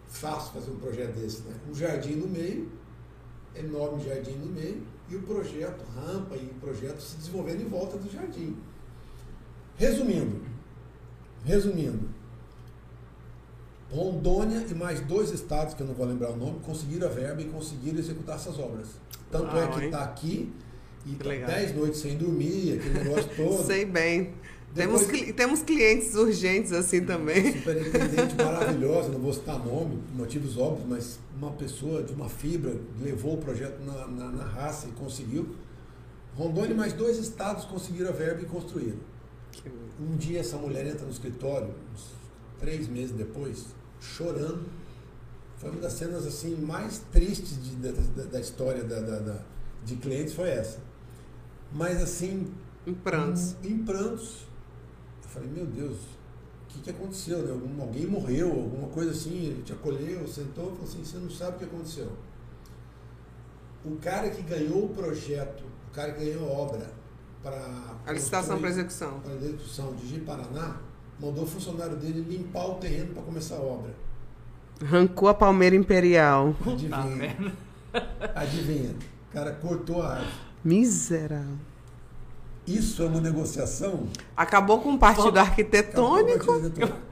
Fácil 0.07 0.53
fazer 0.53 0.71
um 0.71 0.77
projeto 0.77 1.13
desse, 1.15 1.41
né? 1.43 1.55
Um 1.69 1.75
jardim 1.75 2.13
no 2.15 2.27
meio, 2.27 2.69
enorme 3.55 4.03
jardim 4.03 4.31
no 4.33 4.47
meio, 4.47 4.81
e 5.07 5.15
o 5.15 5.21
projeto, 5.21 5.83
rampa 5.95 6.35
e 6.35 6.45
o 6.45 6.53
projeto 6.59 6.99
se 6.99 7.17
desenvolvendo 7.17 7.61
em 7.61 7.67
volta 7.67 7.97
do 7.97 8.11
jardim. 8.11 8.55
Resumindo, 9.77 10.41
resumindo, 11.45 12.09
Rondônia 13.91 14.63
e 14.69 14.73
mais 14.73 14.99
dois 15.01 15.31
estados, 15.31 15.73
que 15.73 15.81
eu 15.81 15.87
não 15.87 15.93
vou 15.95 16.05
lembrar 16.05 16.29
o 16.31 16.37
nome, 16.37 16.59
conseguiram 16.59 17.07
a 17.07 17.09
verba 17.09 17.41
e 17.41 17.45
conseguiram 17.45 17.97
executar 17.97 18.35
essas 18.35 18.57
obras. 18.59 18.87
Tanto 19.31 19.55
é 19.57 19.67
que 19.67 19.85
está 19.85 20.03
aqui 20.03 20.51
e 21.05 21.15
tá 21.15 21.29
dez 21.47 21.75
noites 21.75 21.99
sem 21.99 22.17
dormir, 22.17 22.79
aquele 22.79 23.03
negócio 23.03 23.29
todo. 23.35 23.65
Sei 23.65 23.85
bem. 23.85 24.33
Temos, 24.75 25.01
Depois- 25.01 25.21
cli- 25.23 25.33
temos 25.33 25.61
clientes 25.63 26.13
urgentes 26.13 26.71
assim 26.71 27.03
também. 27.03 27.53
Superintendente 27.57 28.35
maravilhosa, 28.35 29.09
não 29.09 29.19
vou 29.19 29.33
citar 29.33 29.57
nome, 29.65 29.97
motivos 30.15 30.57
óbvios, 30.59 30.87
mas 30.87 31.19
uma 31.35 31.49
pessoa 31.53 32.03
de 32.03 32.13
uma 32.13 32.29
fibra 32.29 32.75
levou 33.01 33.33
o 33.33 33.37
projeto 33.37 33.79
na, 33.83 34.05
na, 34.07 34.31
na 34.31 34.43
raça 34.43 34.87
e 34.87 34.91
conseguiu. 34.91 35.55
Rondônia 36.35 36.73
e 36.73 36.77
mais 36.77 36.93
dois 36.93 37.17
estados 37.17 37.65
conseguiram 37.65 38.09
a 38.09 38.13
verba 38.13 38.43
e 38.43 38.45
construíram. 38.45 38.97
Um 39.99 40.15
dia 40.15 40.39
essa 40.39 40.55
mulher 40.57 40.85
entra 40.85 41.03
no 41.03 41.11
escritório, 41.11 41.69
uns 41.93 42.11
três 42.59 42.87
meses 42.87 43.11
depois, 43.11 43.65
chorando. 43.99 44.65
Foi 45.57 45.69
uma 45.71 45.81
das 45.81 45.93
cenas 45.93 46.25
assim 46.25 46.55
mais 46.55 46.99
tristes 47.11 47.61
de- 47.63 47.75
da, 47.75 47.91
da- 47.91 48.29
da 48.29 48.39
história 48.39 48.83
da, 48.83 48.99
da- 49.01 49.41
de 49.83 49.95
clientes 49.97 50.33
foi 50.33 50.49
essa. 50.49 50.79
Mas 51.73 52.01
assim, 52.01 52.51
Em 52.87 52.93
prantos. 52.93 53.55
em 53.63 53.77
prantos. 53.83 54.47
Eu 55.23 55.29
falei, 55.29 55.49
meu 55.49 55.65
Deus, 55.65 55.97
o 55.97 56.67
que, 56.69 56.79
que 56.81 56.89
aconteceu? 56.89 57.39
Né? 57.45 57.51
Algum- 57.51 57.81
alguém 57.81 58.07
morreu, 58.07 58.49
alguma 58.51 58.87
coisa 58.87 59.11
assim, 59.11 59.45
ele 59.47 59.63
te 59.63 59.73
acolheu, 59.73 60.27
sentou 60.27 60.65
e 60.67 60.71
falou 60.71 60.83
assim, 60.85 61.03
você 61.03 61.17
não 61.17 61.29
sabe 61.29 61.55
o 61.57 61.59
que 61.59 61.65
aconteceu. 61.65 62.11
O 63.85 63.95
cara 63.97 64.29
que 64.29 64.41
ganhou 64.41 64.85
o 64.85 64.89
projeto, 64.89 65.63
o 65.89 65.93
cara 65.93 66.11
que 66.13 66.25
ganhou 66.25 66.47
a 66.49 66.51
obra 66.51 66.91
para 67.43 67.95
A 68.05 68.11
licitação 68.11 68.59
para 68.59 68.69
execução. 68.69 69.19
para 69.21 69.33
execução 69.35 69.95
de 69.95 70.07
Ji-Paraná, 70.07 70.77
mandou 71.19 71.43
o 71.43 71.47
funcionário 71.47 71.95
dele 71.97 72.25
limpar 72.27 72.67
o 72.67 72.75
terreno 72.75 73.13
para 73.13 73.23
começar 73.23 73.55
a 73.55 73.61
obra. 73.61 73.91
Arrancou 74.81 75.27
a 75.27 75.33
palmeira 75.33 75.75
imperial. 75.75 76.55
Adivinha? 76.65 77.53
Adivinha? 78.35 78.95
O 79.29 79.33
cara 79.33 79.51
cortou 79.51 80.01
a 80.01 80.13
árvore. 80.13 80.31
Miserável. 80.63 81.57
Isso 82.69 83.01
é 83.03 83.05
uma 83.07 83.19
negociação 83.19 84.07
Acabou 84.37 84.79
com 84.79 84.93
o 84.93 84.99
partido 84.99 85.37
arquitetônico. 85.37 86.61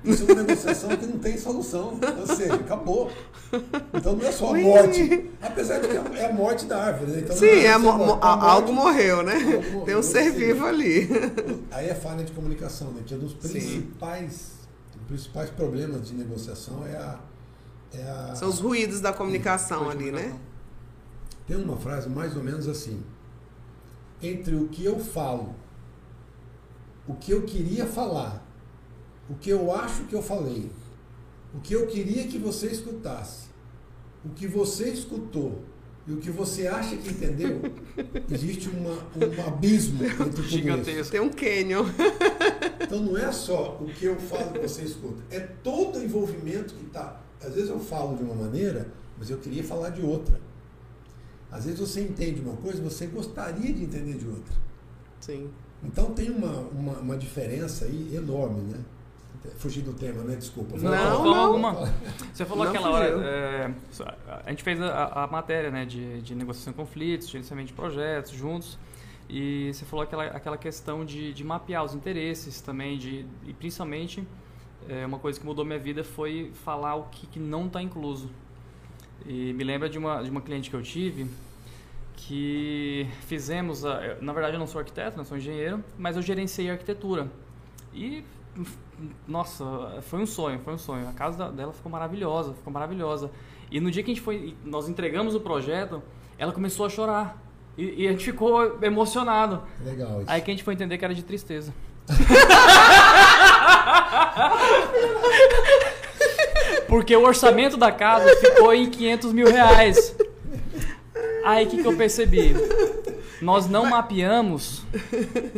Isso 0.04 0.24
é 0.30 0.34
uma 0.34 0.43
negociação 0.43 0.89
que 0.96 1.06
não 1.06 1.17
tem 1.20 1.38
solução. 1.38 2.00
Ou 2.20 2.36
seja, 2.36 2.54
acabou. 2.56 3.12
Então 3.93 4.15
não 4.15 4.26
é 4.26 4.32
só 4.32 4.54
a 4.56 4.58
morte. 4.60 5.30
Apesar 5.41 5.80
de 5.80 5.88
que 5.88 5.96
é 6.17 6.30
a 6.30 6.34
morte 6.34 6.65
da 6.65 6.84
árvore. 6.84 7.12
Né? 7.12 7.20
Então, 7.22 7.36
Sim, 7.36 7.46
é 7.48 7.72
ser 7.74 7.78
mo- 7.80 7.91
morte. 7.93 8.06
mo- 8.06 8.13
A 8.22 8.36
morte- 8.36 8.50
algo 8.50 8.74
morreu, 8.74 9.24
né? 9.24 9.34
Algo 9.34 9.52
morreu, 9.72 9.82
Tem 9.86 9.96
um 9.96 10.04
ser 10.04 10.32
vivo 10.32 10.65
ali. 10.65 11.10
Aí 11.72 11.89
é 11.89 11.96
falha 11.96 12.24
de 12.24 12.32
comunicação, 12.32 12.91
né? 12.91 13.02
Que 13.06 13.13
é 13.13 13.17
um 13.17 13.22
dos 13.22 13.32
Sim. 13.32 13.38
principais, 13.38 14.52
principais 15.08 15.50
problemas 15.50 16.08
de 16.08 16.13
negociação 16.13 16.86
é 16.86 16.96
a, 16.96 17.20
é 17.93 18.02
a. 18.04 18.36
São 18.36 18.48
os 18.50 18.60
ruídos 18.60 19.02
da 19.02 19.12
comunicação 19.12 19.89
ali, 19.89 20.12
né? 20.12 20.34
Tem 21.48 21.56
uma 21.58 21.78
frase 21.78 22.10
mais 22.10 22.36
ou 22.36 22.43
menos 22.43 22.67
assim: 22.67 23.02
entre 24.21 24.56
o 24.56 24.67
que 24.67 24.84
eu 24.84 24.99
falo, 24.99 25.56
o 27.08 27.13
que 27.13 27.32
eu 27.32 27.43
queria 27.43 27.86
falar, 27.86 28.45
o 29.30 29.36
que 29.36 29.49
eu 29.49 29.71
acho 29.73 30.06
que 30.06 30.15
eu 30.15 30.21
falei, 30.21 30.69
o 31.53 31.60
que 31.60 31.73
eu 31.73 31.88
queria 31.88 32.27
que 32.27 32.38
você 32.38 32.67
escutasse, 32.67 33.47
o 34.25 34.30
que 34.30 34.47
você 34.47 34.89
escutou 34.89 35.63
e 36.06 36.13
o 36.13 36.17
que 36.17 36.32
você 36.32 36.67
acha 36.67 36.95
que 36.95 37.10
entendeu, 37.10 37.62
existe 38.32 38.69
uma, 38.69 38.91
um 38.93 39.47
abismo 39.47 40.03
entre 40.03 40.17
tudo 40.17 40.41
isso. 40.41 40.49
Gigantesco. 40.49 41.12
Tem 41.12 41.21
um 41.21 41.30
canyon. 41.30 41.86
Então 42.80 43.01
não 43.01 43.17
é 43.17 43.30
só 43.34 43.77
o 43.82 43.88
que 43.88 44.06
eu 44.06 44.15
falo 44.15 44.53
que 44.53 44.60
você 44.60 44.84
escuta, 44.84 45.21
é 45.30 45.41
todo 45.41 45.99
o 45.99 46.03
envolvimento 46.03 46.73
que 46.73 46.86
está. 46.86 47.21
Às 47.41 47.53
vezes 47.53 47.69
eu 47.69 47.80
falo 47.80 48.15
de 48.15 48.23
uma 48.23 48.34
maneira, 48.34 48.88
mas 49.17 49.30
eu 49.30 49.38
queria 49.39 49.62
falar 49.62 49.89
de 49.89 50.01
outra. 50.01 50.39
Às 51.51 51.65
vezes 51.65 51.79
você 51.79 52.01
entende 52.01 52.41
uma 52.41 52.55
coisa, 52.57 52.81
você 52.81 53.07
gostaria 53.07 53.73
de 53.73 53.83
entender 53.83 54.17
de 54.17 54.27
outra. 54.27 54.53
Sim. 55.19 55.49
Então 55.83 56.12
tem 56.13 56.29
uma, 56.29 56.51
uma, 56.51 56.93
uma 56.93 57.17
diferença 57.17 57.86
aí 57.86 58.15
enorme, 58.15 58.62
né? 58.62 58.79
Fugir 59.57 59.81
do 59.81 59.93
tema, 59.93 60.23
né? 60.23 60.36
Desculpa. 60.36 60.77
Não. 60.77 60.91
Não, 60.91 61.23
não. 61.23 61.36
alguma. 61.36 61.73
Você 62.33 62.43
falou 62.43 62.65
Não 62.65 62.71
aquela 62.71 62.89
hora. 62.89 63.12
fugiu. 63.13 63.23
é, 63.23 63.73
a 64.45 64.49
gente 64.49 64.63
fez 64.63 64.81
a, 64.81 65.23
a 65.23 65.27
matéria 65.27 65.71
né, 65.71 65.86
de, 65.86 66.21
de 66.21 66.36
negociação 66.36 66.73
de 66.73 66.77
conflitos, 66.77 67.29
gerenciamento 67.29 67.67
de 67.67 67.73
projetos 67.73 68.31
juntos. 68.31 68.77
E 69.29 69.71
você 69.73 69.86
falou 69.86 70.03
aquela, 70.03 70.25
aquela 70.25 70.57
questão 70.57 71.05
de, 71.05 71.33
de 71.33 71.43
mapear 71.43 71.83
os 71.83 71.93
interesses 71.93 72.62
também, 72.62 72.97
de, 72.97 73.25
e 73.45 73.53
principalmente 73.53 74.25
é, 74.88 75.05
uma 75.05 75.19
coisa 75.19 75.39
que 75.39 75.45
mudou 75.45 75.65
minha 75.65 75.79
vida 75.79 76.03
foi 76.03 76.51
falar 76.63 76.95
o 76.95 77.03
que, 77.03 77.27
que 77.27 77.39
não 77.39 77.67
está 77.67 77.81
incluso. 77.81 78.29
E 79.27 79.53
me 79.53 79.63
lembra 79.63 79.89
de 79.89 79.97
uma, 79.97 80.23
de 80.23 80.29
uma 80.29 80.41
cliente 80.41 80.69
que 80.69 80.75
eu 80.75 80.81
tive 80.81 81.27
que 82.17 83.07
fizemos, 83.27 83.85
a, 83.85 84.17
na 84.19 84.33
verdade 84.33 84.55
eu 84.55 84.59
não 84.59 84.67
sou 84.67 84.79
arquiteto, 84.79 85.15
não 85.15 85.23
sou 85.23 85.37
engenheiro, 85.37 85.83
mas 85.97 86.15
eu 86.15 86.21
gerenciei 86.21 86.69
a 86.69 86.73
arquitetura. 86.73 87.31
E, 87.93 88.23
nossa, 89.27 90.01
foi 90.01 90.19
um 90.19 90.25
sonho, 90.25 90.59
foi 90.59 90.73
um 90.73 90.77
sonho. 90.77 91.07
A 91.07 91.13
casa 91.13 91.51
dela 91.51 91.71
ficou 91.71 91.91
maravilhosa, 91.91 92.53
ficou 92.53 92.73
maravilhosa. 92.73 93.31
E 93.71 93.79
no 93.79 93.91
dia 93.91 94.03
que 94.03 94.11
a 94.11 94.13
gente 94.13 94.23
foi, 94.23 94.55
nós 94.65 94.89
entregamos 94.89 95.35
o 95.35 95.39
projeto, 95.39 96.01
ela 96.37 96.51
começou 96.51 96.85
a 96.85 96.89
chorar. 96.89 97.41
E, 97.77 98.03
e 98.03 98.07
a 98.07 98.11
gente 98.11 98.25
ficou 98.25 98.83
emocionado. 98.83 99.61
Legal 99.83 100.21
isso. 100.21 100.31
Aí 100.31 100.41
que 100.41 100.49
a 100.49 100.53
gente 100.53 100.63
foi 100.63 100.73
entender 100.73 100.97
que 100.97 101.05
era 101.05 101.13
de 101.13 101.23
tristeza. 101.23 101.73
Porque 106.88 107.15
o 107.15 107.23
orçamento 107.23 107.78
da 107.78 107.91
casa 107.91 108.28
ficou 108.38 108.73
em 108.73 108.89
500 108.89 109.34
mil 109.34 109.47
reais. 109.47 110.15
Aí 111.43 111.65
o 111.65 111.69
que, 111.69 111.82
que 111.82 111.88
eu 111.88 111.95
percebi? 111.95 112.54
Nós 113.41 113.67
não 113.67 113.86
mapeamos, 113.89 114.84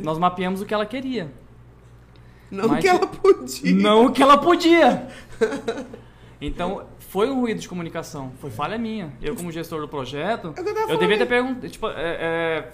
nós 0.04 0.18
mapeamos 0.18 0.62
o 0.62 0.66
que 0.66 0.74
ela 0.74 0.86
queria. 0.86 1.32
Não 2.52 2.68
Mas- 2.68 2.82
que 2.82 2.88
ela 2.90 3.06
podia. 3.08 3.74
Não 3.76 4.06
o 4.06 4.12
que 4.12 4.22
ela 4.24 4.38
podia. 4.38 5.08
Então, 6.42 6.86
foi 7.00 7.30
um 7.30 7.40
ruído 7.42 7.60
de 7.60 7.68
comunicação. 7.68 8.32
Foi 8.40 8.50
falha 8.50 8.78
minha. 8.78 9.12
Eu, 9.22 9.36
como 9.36 9.52
gestor 9.52 9.82
do 9.82 9.88
projeto, 9.88 10.54
É 10.56 10.62
o 10.62 10.68
eu 10.68 10.90
eu 10.90 10.98
devia 10.98 11.18
ter 11.18 11.26
perguntado. 11.26 11.70
Tipo, 11.70 11.88
é, 11.88 11.94
é, 11.96 12.72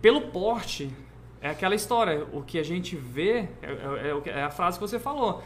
pelo 0.00 0.22
porte, 0.22 0.90
é 1.40 1.50
aquela 1.50 1.74
história. 1.74 2.26
O 2.32 2.42
que 2.42 2.58
a 2.58 2.62
gente 2.62 2.96
vê 2.96 3.48
é, 3.62 3.66
é- 4.04 4.08
é 4.10 4.14
o 4.14 4.22
é 4.26 4.42
a 4.42 4.50
frase 4.50 4.78
que 4.78 4.86
você 4.86 4.98
falou. 4.98 5.42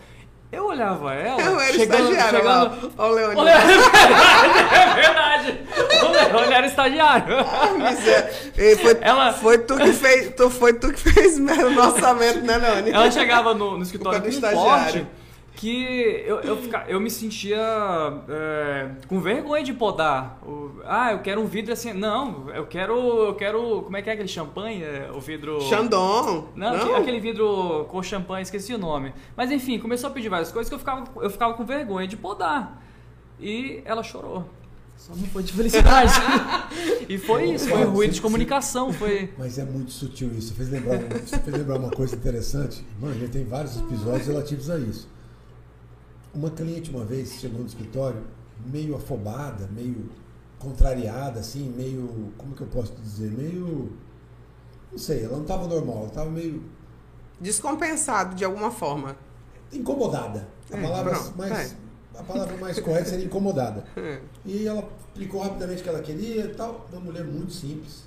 Eu 0.52 0.66
olhava 0.66 1.14
ela. 1.14 1.40
Eu 1.40 1.58
era 1.58 1.72
chegando, 1.72 2.12
estagiária 2.12 2.38
chegando, 2.40 2.82
lá. 2.86 2.90
Ó, 2.98 3.08
o 3.08 3.12
Leone. 3.12 3.36
Olha, 3.40 3.50
é 3.56 4.94
verdade. 4.94 5.60
O 6.04 6.08
Leone 6.10 6.52
era 6.54 6.66
estagiário. 6.66 7.34
Ei, 8.58 8.76
foi, 8.76 8.98
Ela- 9.00 9.32
foi 9.32 9.58
tu 9.58 9.78
que 9.78 9.92
fez, 9.94 10.34
tu, 10.36 10.50
foi 10.50 10.74
tu 10.74 10.92
que 10.92 11.00
fez 11.00 11.38
o 11.38 11.42
nosso 11.70 11.94
orçamento, 11.96 12.40
né, 12.42 12.58
Leone? 12.58 12.90
Ela 12.90 13.10
chegava 13.10 13.54
no, 13.54 13.78
no 13.78 13.82
escritório 13.82 14.20
com 14.20 14.26
um 14.26 14.30
estagiário. 14.30 15.08
Que 15.62 16.24
eu, 16.26 16.40
eu, 16.40 16.56
fica- 16.56 16.84
eu 16.88 16.98
me 17.00 17.08
sentia 17.08 17.56
é, 18.28 18.90
com 19.06 19.20
vergonha 19.20 19.62
de 19.62 19.72
podar. 19.72 20.38
O- 20.44 20.80
ah, 20.84 21.12
eu 21.12 21.20
quero 21.20 21.40
um 21.40 21.46
vidro 21.46 21.72
assim. 21.72 21.92
Não, 21.92 22.50
eu 22.50 22.66
quero. 22.66 22.94
Eu 23.26 23.34
quero. 23.36 23.82
Como 23.82 23.96
é 23.96 24.02
que 24.02 24.10
é 24.10 24.12
aquele 24.14 24.26
champanhe? 24.28 24.82
É, 24.82 25.08
O 25.14 25.20
vidro. 25.20 25.60
Xandon. 25.60 26.48
Não, 26.56 26.74
aque- 26.74 26.94
aquele 26.94 27.20
vidro 27.20 27.86
com 27.88 28.02
champanhe, 28.02 28.42
esqueci 28.42 28.74
o 28.74 28.78
nome. 28.78 29.14
Mas 29.36 29.52
enfim, 29.52 29.78
começou 29.78 30.10
a 30.10 30.12
pedir 30.12 30.28
várias 30.28 30.50
coisas 30.50 30.68
que 30.68 30.74
eu 30.74 30.78
ficava, 30.80 31.04
eu 31.22 31.30
ficava 31.30 31.54
com 31.54 31.64
vergonha 31.64 32.08
de 32.08 32.16
podar. 32.16 32.82
E 33.40 33.82
ela 33.84 34.02
chorou. 34.02 34.44
Só 34.96 35.14
não 35.14 35.26
foi 35.28 35.42
de 35.44 35.52
felicidade. 35.52 36.12
e 37.08 37.18
foi 37.18 37.50
isso, 37.52 37.68
foi 37.68 37.84
ruído 37.84 38.10
você- 38.10 38.16
de 38.16 38.20
comunicação. 38.20 38.92
Foi. 38.92 39.30
Mas 39.38 39.58
é 39.58 39.64
muito 39.64 39.92
sutil 39.92 40.28
isso. 40.36 40.48
Você 40.48 40.54
fez 40.54 40.70
lembrar, 40.70 40.98
você 40.98 41.38
fez 41.38 41.56
lembrar 41.56 41.78
uma 41.78 41.90
coisa 41.90 42.16
interessante. 42.16 42.84
Mano, 43.00 43.14
já 43.20 43.28
tem 43.28 43.44
vários 43.44 43.76
episódios 43.78 44.26
relativos 44.26 44.68
a 44.68 44.78
isso. 44.78 45.08
Uma 46.34 46.50
cliente 46.50 46.90
uma 46.90 47.04
vez 47.04 47.32
chegou 47.34 47.60
no 47.60 47.66
escritório 47.66 48.22
meio 48.66 48.94
afobada, 48.96 49.68
meio 49.72 50.08
contrariada, 50.58 51.40
assim, 51.40 51.68
meio. 51.76 52.32
Como 52.38 52.54
que 52.54 52.62
eu 52.62 52.66
posso 52.68 52.94
dizer? 52.94 53.30
Meio. 53.30 53.92
Não 54.90 54.98
sei, 54.98 55.24
ela 55.24 55.34
não 55.36 55.42
estava 55.42 55.66
normal, 55.66 55.98
ela 55.98 56.06
estava 56.08 56.30
meio 56.30 56.62
Descompensado 57.40 58.34
de 58.34 58.44
alguma 58.44 58.70
forma. 58.70 59.16
incomodada. 59.72 60.46
A, 60.70 60.76
É, 60.76 60.82
palavra, 60.82 61.14
pronto, 61.14 61.36
mais, 61.36 61.76
a 62.14 62.22
palavra 62.22 62.56
mais 62.58 62.78
correta 62.78 63.10
seria 63.10 63.24
incomodada. 63.24 63.84
É. 63.96 64.20
E 64.44 64.66
ela 64.66 64.88
explicou 65.08 65.40
rapidamente 65.42 65.80
o 65.80 65.82
que 65.82 65.88
ela 65.88 66.00
queria 66.02 66.44
e 66.44 66.54
tal. 66.54 66.86
Uma 66.92 67.00
mulher 67.00 67.24
muito 67.24 67.52
simples. 67.52 68.04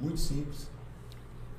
Muito 0.00 0.18
simples. 0.18 0.68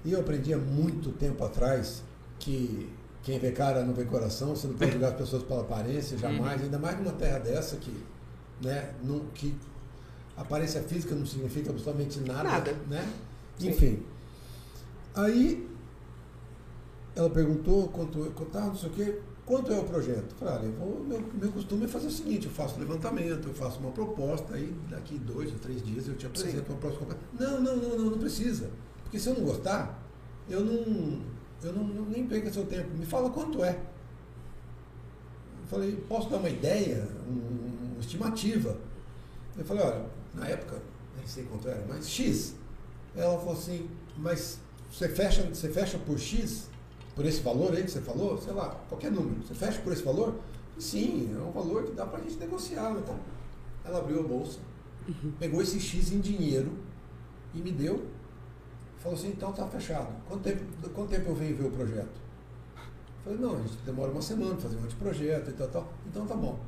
E 0.03 0.11
eu 0.11 0.19
aprendi 0.19 0.53
há 0.53 0.57
muito 0.57 1.11
tempo 1.11 1.43
atrás 1.43 2.01
que 2.39 2.89
quem 3.27 3.37
vê 3.39 3.51
cara 3.51 3.83
não 3.83 3.93
vê 3.93 4.05
coração, 4.05 4.55
você 4.55 4.67
não 4.67 4.75
pode 4.75 4.89
julgar 4.95 5.09
as 5.09 5.17
pessoas 5.17 5.43
pela 5.43 5.59
aparência, 5.59 6.17
jamais, 6.17 6.61
ainda 6.61 6.79
mais 6.79 6.97
numa 6.97 7.11
terra 7.11 7.39
dessa 7.39 7.75
que, 7.75 7.91
né, 8.61 8.93
não, 9.03 9.19
que 9.33 9.53
aparência 10.37 10.81
física 10.83 11.13
não 11.13 11.25
significa 11.25 11.69
absolutamente 11.69 12.21
nada. 12.21 12.43
Nada. 12.43 12.73
Né? 12.87 13.13
Sim. 13.59 13.67
Enfim. 13.67 14.03
Aí 15.13 15.69
ela 17.17 17.29
perguntou 17.29 17.89
quanto, 17.89 18.31
quanto 18.33 18.57
ah, 18.57 18.67
não 18.67 18.77
sei 18.77 18.89
o 18.89 18.93
quê, 18.93 19.19
quanto 19.45 19.73
é 19.73 19.77
o 19.77 19.83
projeto? 19.83 20.31
Eu 20.31 20.37
Falei, 20.37 20.53
olha, 20.53 20.65
eu 20.65 20.71
vou, 20.71 21.03
meu, 21.03 21.21
meu 21.33 21.51
costume 21.51 21.83
é 21.83 21.87
fazer 21.89 22.07
o 22.07 22.11
seguinte, 22.11 22.45
eu 22.45 22.53
faço 22.53 22.77
um 22.77 22.79
levantamento, 22.79 23.49
eu 23.49 23.53
faço 23.53 23.77
uma 23.79 23.91
proposta, 23.91 24.53
aí 24.53 24.73
daqui 24.89 25.17
dois 25.17 25.51
ou 25.51 25.59
três 25.59 25.83
dias 25.83 26.07
eu 26.07 26.15
te 26.15 26.25
apresento 26.25 26.71
uma 26.71 26.79
próxima 26.79 27.07
proposta. 27.07 27.27
Não, 27.37 27.59
não, 27.59 27.75
não, 27.75 27.97
não, 27.97 28.05
não 28.11 28.17
precisa. 28.19 28.69
Porque 29.03 29.19
se 29.19 29.27
eu 29.27 29.33
não 29.33 29.43
gostar, 29.43 30.01
eu 30.49 30.63
não. 30.63 31.35
Eu 31.63 31.73
não, 31.73 31.83
não- 31.83 32.05
nem 32.05 32.27
perca 32.27 32.51
seu 32.51 32.65
tempo. 32.65 32.89
Me 32.97 33.05
fala 33.05 33.29
quanto 33.29 33.63
é. 33.63 33.71
Eu 35.61 35.67
falei, 35.67 35.95
posso 36.07 36.29
dar 36.29 36.37
uma 36.37 36.49
ideia, 36.49 37.07
um- 37.27 37.91
uma 37.93 37.99
estimativa? 37.99 38.77
Eu 39.57 39.65
falei, 39.65 39.83
olha, 39.83 40.05
na 40.33 40.47
época, 40.47 40.81
nem 41.17 41.25
sei 41.27 41.43
quanto 41.45 41.67
era, 41.67 41.83
mas 41.87 42.07
X. 42.07 42.55
Ela 43.15 43.37
falou 43.39 43.53
assim, 43.53 43.89
mas 44.17 44.59
você 44.91 45.09
fecha, 45.09 45.43
você 45.43 45.69
fecha 45.69 45.97
por 45.97 46.17
X? 46.19 46.69
Por 47.15 47.25
esse 47.25 47.41
valor 47.41 47.73
aí 47.73 47.83
que 47.83 47.89
você 47.91 48.01
falou? 48.01 48.39
Sei 48.39 48.53
lá, 48.53 48.69
qualquer 48.87 49.11
número. 49.11 49.41
Você 49.45 49.55
fecha 49.55 49.81
por 49.81 49.91
esse 49.91 50.03
valor? 50.03 50.35
Sim, 50.77 51.35
é 51.35 51.41
um 51.41 51.51
valor 51.51 51.85
que 51.85 51.91
dá 51.93 52.05
pra 52.05 52.19
gente 52.21 52.35
negociar. 52.37 52.91
Então. 52.91 53.19
Ela 53.83 53.97
abriu 53.99 54.19
a 54.19 54.23
bolsa, 54.23 54.59
pegou 55.39 55.61
esse 55.61 55.79
X 55.79 56.11
em 56.11 56.19
dinheiro 56.19 56.71
e 57.55 57.59
me 57.59 57.71
deu. 57.71 58.05
Falou 59.07 59.17
assim, 59.17 59.29
então 59.29 59.53
tá 59.53 59.65
fechado. 59.67 60.09
Quanto 60.27 60.43
tempo, 60.43 60.89
quanto 60.93 61.09
tempo 61.09 61.29
eu 61.29 61.35
venho 61.35 61.55
ver 61.55 61.67
o 61.67 61.71
projeto? 61.71 62.09
Falei, 63.23 63.39
não, 63.39 63.55
a 63.55 63.61
gente 63.61 63.77
demora 63.85 64.11
uma 64.11 64.21
semana 64.21 64.51
pra 64.51 64.63
fazer 64.63 64.75
um 64.75 64.83
anteprojeto 64.83 65.49
e 65.49 65.53
tal, 65.53 65.67
tal. 65.69 65.93
Então 66.05 66.25
tá 66.25 66.35
bom. 66.35 66.59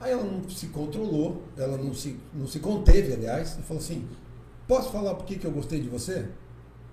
Aí 0.00 0.12
ela 0.12 0.24
não 0.24 0.48
se 0.48 0.68
controlou, 0.68 1.42
ela 1.58 1.76
não 1.76 1.92
se, 1.92 2.18
não 2.32 2.46
se 2.46 2.58
conteve, 2.58 3.12
aliás, 3.12 3.58
e 3.58 3.62
falou 3.62 3.82
assim, 3.82 4.08
posso 4.66 4.90
falar 4.90 5.14
por 5.14 5.26
que 5.26 5.38
que 5.38 5.46
eu 5.46 5.50
gostei 5.50 5.82
de 5.82 5.90
você? 5.90 6.26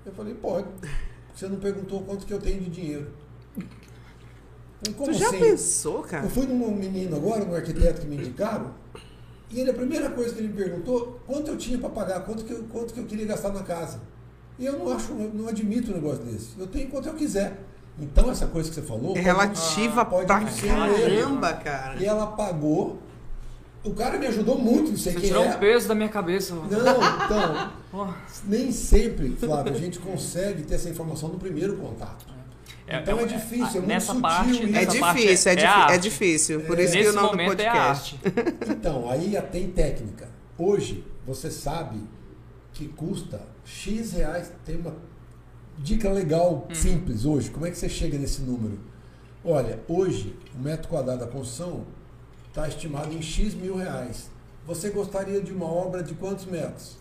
Eu 0.05 0.11
falei, 0.11 0.33
pode. 0.33 0.67
Você 1.33 1.47
não 1.47 1.59
perguntou 1.59 2.03
quanto 2.03 2.25
que 2.25 2.33
eu 2.33 2.41
tenho 2.41 2.59
de 2.59 2.69
dinheiro. 2.69 3.09
Como 4.97 5.09
tu 5.09 5.17
já 5.17 5.29
assim? 5.29 5.39
pensou, 5.39 6.01
cara? 6.01 6.25
Eu 6.25 6.29
fui 6.29 6.45
num 6.45 6.75
menino 6.75 7.15
agora, 7.15 7.45
num 7.45 7.55
arquiteto 7.55 8.01
que 8.01 8.07
me 8.07 8.17
indicaram, 8.17 8.73
e 9.49 9.61
ele, 9.61 9.71
a 9.71 9.73
primeira 9.73 10.09
coisa 10.09 10.33
que 10.33 10.41
ele 10.41 10.49
me 10.49 10.53
perguntou, 10.55 11.17
quanto 11.25 11.51
eu 11.51 11.57
tinha 11.57 11.77
para 11.77 11.89
pagar, 11.89 12.25
quanto 12.25 12.43
que, 12.43 12.51
eu, 12.51 12.65
quanto 12.65 12.93
que 12.93 12.99
eu 12.99 13.05
queria 13.05 13.25
gastar 13.25 13.53
na 13.53 13.63
casa. 13.63 14.01
E 14.59 14.65
eu 14.65 14.73
não 14.79 14.91
acho, 14.93 15.11
eu 15.11 15.31
não 15.33 15.47
admito 15.47 15.91
um 15.91 15.95
negócio 15.95 16.23
desse. 16.23 16.49
Eu 16.57 16.67
tenho 16.67 16.89
quanto 16.89 17.07
eu 17.09 17.13
quiser. 17.13 17.59
Então 17.99 18.29
essa 18.29 18.47
coisa 18.47 18.69
que 18.69 18.75
você 18.75 18.81
falou. 18.81 19.11
É 19.11 19.13
pode- 19.13 19.19
relativa 19.21 20.05
pode 20.05 20.25
pra 20.27 20.39
não 20.39 20.47
ser 20.49 20.67
caramba, 20.67 21.53
cara. 21.53 21.95
E 22.01 22.05
ela 22.05 22.27
pagou. 22.27 22.99
O 23.83 23.93
cara 23.93 24.17
me 24.17 24.27
ajudou 24.27 24.57
muito, 24.59 24.89
não 24.89 24.97
sei 24.97 25.13
Você 25.13 25.19
quem 25.19 25.29
tirou 25.29 25.45
é. 25.45 25.55
um 25.55 25.59
peso 25.59 25.87
da 25.87 25.95
minha 25.95 26.09
cabeça. 26.09 26.53
Não, 26.55 26.65
então, 26.65 28.13
nem 28.45 28.71
sempre, 28.71 29.35
Flávio, 29.35 29.73
a 29.73 29.77
gente 29.77 29.99
consegue 29.99 30.63
ter 30.63 30.75
essa 30.75 30.89
informação 30.89 31.29
no 31.29 31.39
primeiro 31.39 31.77
contato. 31.77 32.25
Então 32.89 33.19
é, 33.19 33.25
difícil, 33.25 33.65
é 33.65 33.71
muito 33.73 33.87
nessa 33.87 34.05
sutil 34.07 34.21
parte, 34.21 34.51
isso. 34.51 34.63
É 34.63 34.65
nessa 34.67 34.99
parte 34.99 35.21
difícil, 35.21 35.49
é, 35.49 35.53
é 35.53 35.55
difí- 35.55 35.67
arte. 35.67 35.93
é 35.93 35.97
difícil. 35.97 36.61
Por 36.61 36.79
isso 36.79 36.93
que 36.93 37.07
o 37.07 37.13
nome 37.13 37.35
do 37.37 37.41
é 37.41 37.45
podcast. 37.47 38.19
Então, 38.69 39.09
aí 39.09 39.37
tem 39.51 39.69
técnica. 39.69 40.29
Hoje, 40.57 41.05
você 41.25 41.51
sabe 41.51 41.99
que 42.73 42.87
custa 42.87 43.41
X 43.67 44.13
reais. 44.13 44.51
Tem 44.65 44.77
uma 44.77 44.95
dica 45.77 46.09
legal, 46.09 46.67
simples 46.73 47.25
hoje. 47.25 47.51
Como 47.51 47.65
é 47.65 47.69
que 47.69 47.77
você 47.77 47.89
chega 47.89 48.17
nesse 48.17 48.41
número? 48.41 48.79
Olha, 49.43 49.79
hoje, 49.87 50.35
o 50.55 50.59
metro 50.59 50.87
quadrado 50.87 51.19
da 51.19 51.27
construção 51.27 51.85
está 52.47 52.67
estimado 52.67 53.13
em 53.13 53.21
X 53.21 53.53
mil 53.53 53.75
reais. 53.75 54.29
Você 54.65 54.89
gostaria 54.89 55.41
de 55.41 55.51
uma 55.51 55.65
obra 55.65 56.01
de 56.01 56.13
quantos 56.15 56.45
metros? 56.45 56.97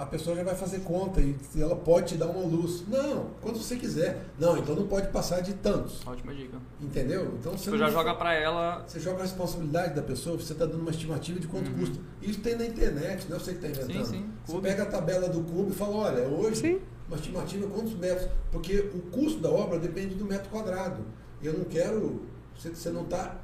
A 0.00 0.06
pessoa 0.06 0.34
já 0.34 0.42
vai 0.42 0.54
fazer 0.54 0.78
conta 0.80 1.20
e 1.20 1.36
ela 1.60 1.76
pode 1.76 2.08
te 2.08 2.16
dar 2.16 2.28
uma 2.28 2.40
luz. 2.42 2.82
Não, 2.88 3.26
quanto 3.42 3.58
você 3.58 3.76
quiser. 3.76 4.24
Não, 4.38 4.56
então 4.56 4.74
não 4.74 4.86
pode 4.86 5.08
passar 5.08 5.42
de 5.42 5.52
tantos. 5.52 6.00
Ótima 6.06 6.34
dica. 6.34 6.56
Entendeu? 6.80 7.34
Então 7.38 7.52
você 7.52 7.64
Tipo, 7.64 7.76
já 7.76 7.84
não- 7.84 7.92
joga 7.92 8.14
pra 8.14 8.32
ela. 8.32 8.82
você 8.86 8.98
joga 8.98 9.18
a 9.18 9.22
responsabilidade 9.24 9.94
da 9.94 10.00
pessoa, 10.00 10.38
você 10.38 10.54
está 10.54 10.64
dando 10.64 10.80
uma 10.80 10.90
estimativa 10.90 11.38
de 11.38 11.46
quanto 11.46 11.70
custa. 11.72 11.98
Isso 12.22 12.40
tem 12.40 12.56
na 12.56 12.64
internet, 12.64 13.26
não 13.28 13.36
é 13.36 13.40
você 13.40 13.52
que 13.52 13.66
está 13.66 13.68
inventando. 13.68 13.98
Uhum. 13.98 14.04
Sim, 14.06 14.10
sim. 14.12 14.30
Você 14.46 14.58
pega 14.62 14.84
a 14.84 14.86
tabela 14.86 15.28
do 15.28 15.42
cubo 15.42 15.68
e 15.68 15.74
fala, 15.74 15.94
olha, 15.96 16.22
hoje 16.28 16.56
Sim. 16.62 16.80
uma 17.06 17.16
estimativa 17.18 17.66
quantos 17.68 17.92
metros, 17.92 18.26
porque 18.50 18.78
o 18.94 19.02
custo 19.10 19.38
da 19.40 19.50
obra 19.50 19.78
depende 19.78 20.14
do 20.14 20.24
metro 20.24 20.48
quadrado. 20.48 21.04
Eu 21.42 21.52
não 21.58 21.64
quero, 21.66 22.22
você, 22.58 22.70
você 22.70 22.88
não 22.88 23.02
está 23.02 23.38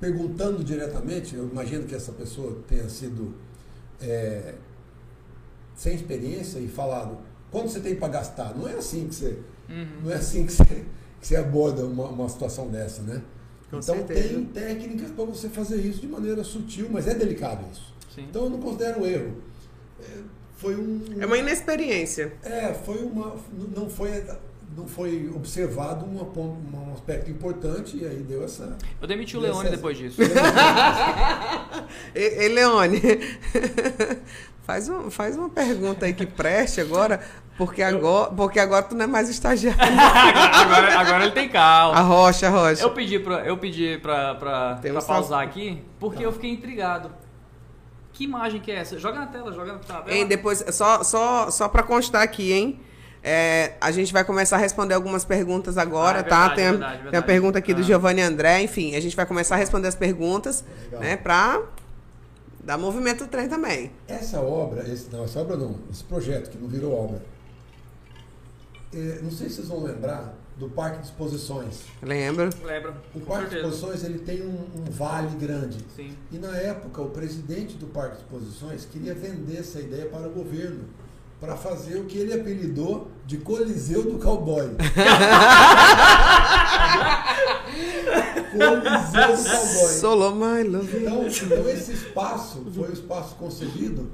perguntando 0.00 0.62
diretamente, 0.62 1.36
eu 1.36 1.48
imagino 1.48 1.84
que 1.86 1.94
essa 1.94 2.10
pessoa 2.12 2.58
tenha 2.68 2.88
sido 2.88 3.32
é, 4.00 4.54
sem 5.74 5.94
experiência 5.94 6.58
e 6.58 6.68
falado, 6.68 7.18
quanto 7.50 7.68
você 7.70 7.80
tem 7.80 7.96
para 7.96 8.08
gastar? 8.08 8.54
Não 8.56 8.68
é 8.68 8.74
assim 8.74 9.08
que 9.08 9.14
você, 9.14 9.38
Uhum. 9.68 9.86
não 10.04 10.12
é 10.12 10.14
assim 10.14 10.46
que 10.46 10.52
você, 10.52 10.64
que 11.20 11.26
você 11.26 11.36
aborda 11.36 11.84
uma, 11.84 12.08
uma 12.08 12.28
situação 12.28 12.68
dessa, 12.68 13.02
né? 13.02 13.22
Com 13.70 13.78
então 13.78 13.96
certeza. 13.96 14.28
tem 14.28 14.44
técnicas 14.44 15.10
para 15.10 15.24
você 15.24 15.48
fazer 15.48 15.80
isso 15.80 16.00
de 16.00 16.06
maneira 16.06 16.44
sutil, 16.44 16.88
mas 16.90 17.08
é 17.08 17.14
delicado 17.14 17.64
isso. 17.72 17.92
Sim. 18.14 18.26
Então 18.30 18.44
eu 18.44 18.50
não 18.50 18.60
considero 18.60 19.04
erro. 19.04 19.34
É, 20.00 20.18
foi 20.56 20.76
um. 20.76 21.00
É 21.18 21.26
uma 21.26 21.36
inexperiência. 21.36 22.32
É, 22.44 22.72
foi 22.72 23.02
uma. 23.02 23.34
Não 23.74 23.90
foi, 23.90 24.24
não 24.76 24.86
foi 24.86 25.30
observado 25.34 26.04
uma 26.04 26.22
um 26.22 26.92
aspecto 26.92 27.30
importante 27.30 27.96
e 27.96 28.04
aí 28.06 28.18
deu 28.18 28.44
essa. 28.44 28.76
Eu 29.00 29.08
demiti 29.08 29.36
o 29.36 29.40
Leone 29.40 29.60
essa- 29.68 29.70
depois 29.76 29.96
disso. 29.96 30.20
Ei, 32.14 32.38
ei, 32.40 32.48
Leone, 32.48 33.00
faz, 34.64 34.88
um, 34.88 35.10
faz 35.10 35.36
uma 35.36 35.48
pergunta 35.48 36.06
aí 36.06 36.12
que 36.14 36.26
preste 36.26 36.80
agora, 36.80 37.20
porque 37.56 37.82
agora, 37.82 38.30
porque 38.32 38.58
agora 38.58 38.82
tu 38.82 38.94
não 38.94 39.04
é 39.04 39.06
mais 39.06 39.28
estagiário. 39.28 39.80
agora, 39.82 40.98
agora 40.98 41.24
ele 41.24 41.32
tem 41.32 41.46
A 41.46 41.52
calma. 41.52 42.00
rocha, 42.00 42.46
a 42.48 42.50
rocha. 42.50 42.82
Eu 42.82 42.90
pedi 42.90 43.18
pra, 43.18 43.46
eu 43.46 43.56
pedi 43.56 43.98
pra, 43.98 44.34
pra, 44.34 44.76
pra 44.76 45.02
pausar 45.02 45.42
aqui 45.42 45.82
porque 45.98 46.24
eu 46.24 46.32
fiquei 46.32 46.50
intrigado. 46.50 47.10
Que 48.12 48.24
imagem 48.24 48.60
que 48.60 48.70
é 48.72 48.76
essa? 48.76 48.98
Joga 48.98 49.20
na 49.20 49.26
tela, 49.26 49.52
joga 49.52 49.74
na 49.74 49.78
tela. 49.78 50.04
Hein, 50.08 50.26
depois, 50.26 50.64
só, 50.72 51.04
só, 51.04 51.50
só 51.50 51.68
para 51.68 51.82
constar 51.82 52.22
aqui, 52.22 52.50
hein? 52.50 52.80
É, 53.28 53.72
a 53.80 53.90
gente 53.90 54.12
vai 54.12 54.24
começar 54.24 54.54
a 54.54 54.58
responder 54.60 54.94
algumas 54.94 55.24
perguntas 55.24 55.76
agora, 55.76 56.18
Ah, 56.18 56.20
é 56.20 56.22
tá? 56.22 56.38
verdade, 56.48 56.54
tem, 56.54 56.66
a, 56.66 56.70
verdade, 56.70 56.92
tem 56.92 57.00
a 57.00 57.02
verdade. 57.02 57.26
pergunta 57.26 57.58
aqui 57.58 57.74
do 57.74 57.80
Ah. 57.80 57.84
Giovanni 57.84 58.22
André, 58.22 58.62
enfim, 58.62 58.94
a 58.94 59.00
gente 59.00 59.16
vai 59.16 59.26
começar 59.26 59.56
a 59.56 59.58
responder 59.58 59.88
as 59.88 59.96
perguntas, 59.96 60.62
Legal. 60.84 61.00
né? 61.00 61.16
Pra 61.16 61.60
dar 62.62 62.78
movimento 62.78 63.24
ao 63.24 63.28
trem 63.28 63.48
também. 63.48 63.90
Essa 64.06 64.40
obra, 64.40 64.88
esse, 64.88 65.08
não, 65.10 65.24
essa 65.24 65.40
obra 65.40 65.56
não, 65.56 65.74
esse 65.90 66.04
projeto 66.04 66.50
que 66.50 66.56
não 66.56 66.68
virou 66.68 66.92
obra, 66.96 67.20
é, 68.94 69.18
não 69.22 69.30
sei 69.32 69.48
se 69.48 69.56
vocês 69.56 69.68
vão 69.68 69.82
lembrar 69.82 70.32
do 70.56 70.68
Parque 70.70 70.98
de 71.00 71.06
Exposições. 71.06 71.80
Lembra? 72.00 72.48
Lembra? 72.64 72.94
O 73.12 73.20
Parque 73.20 73.46
de 73.46 73.50
certeza. 73.50 73.74
Exposições 73.74 74.04
ele 74.04 74.20
tem 74.20 74.42
um, 74.42 74.66
um 74.80 74.84
vale 74.90 75.36
grande. 75.36 75.78
Sim. 75.96 76.16
E 76.30 76.38
na 76.38 76.56
época, 76.56 77.02
o 77.02 77.10
presidente 77.10 77.74
do 77.74 77.86
Parque 77.88 78.16
de 78.18 78.22
Exposições 78.22 78.84
queria 78.90 79.14
vender 79.14 79.58
essa 79.58 79.80
ideia 79.80 80.06
para 80.06 80.28
o 80.28 80.30
governo, 80.30 80.84
para 81.40 81.56
fazer 81.56 81.98
o 81.98 82.04
que 82.04 82.18
ele 82.18 82.32
apelidou 82.32 83.10
de 83.26 83.38
Coliseu 83.38 84.02
do 84.02 84.18
Cowboy. 84.18 84.70
Coliseu 88.52 89.36
do 89.36 89.44
Cowboy. 89.44 89.92
Solo 89.94 90.34
my 90.34 90.62
love. 90.62 90.96
Então, 90.96 91.26
então 91.26 91.68
esse 91.68 91.92
espaço 91.92 92.64
foi 92.74 92.88
um 92.88 92.92
espaço 92.92 93.34
concebido 93.36 94.10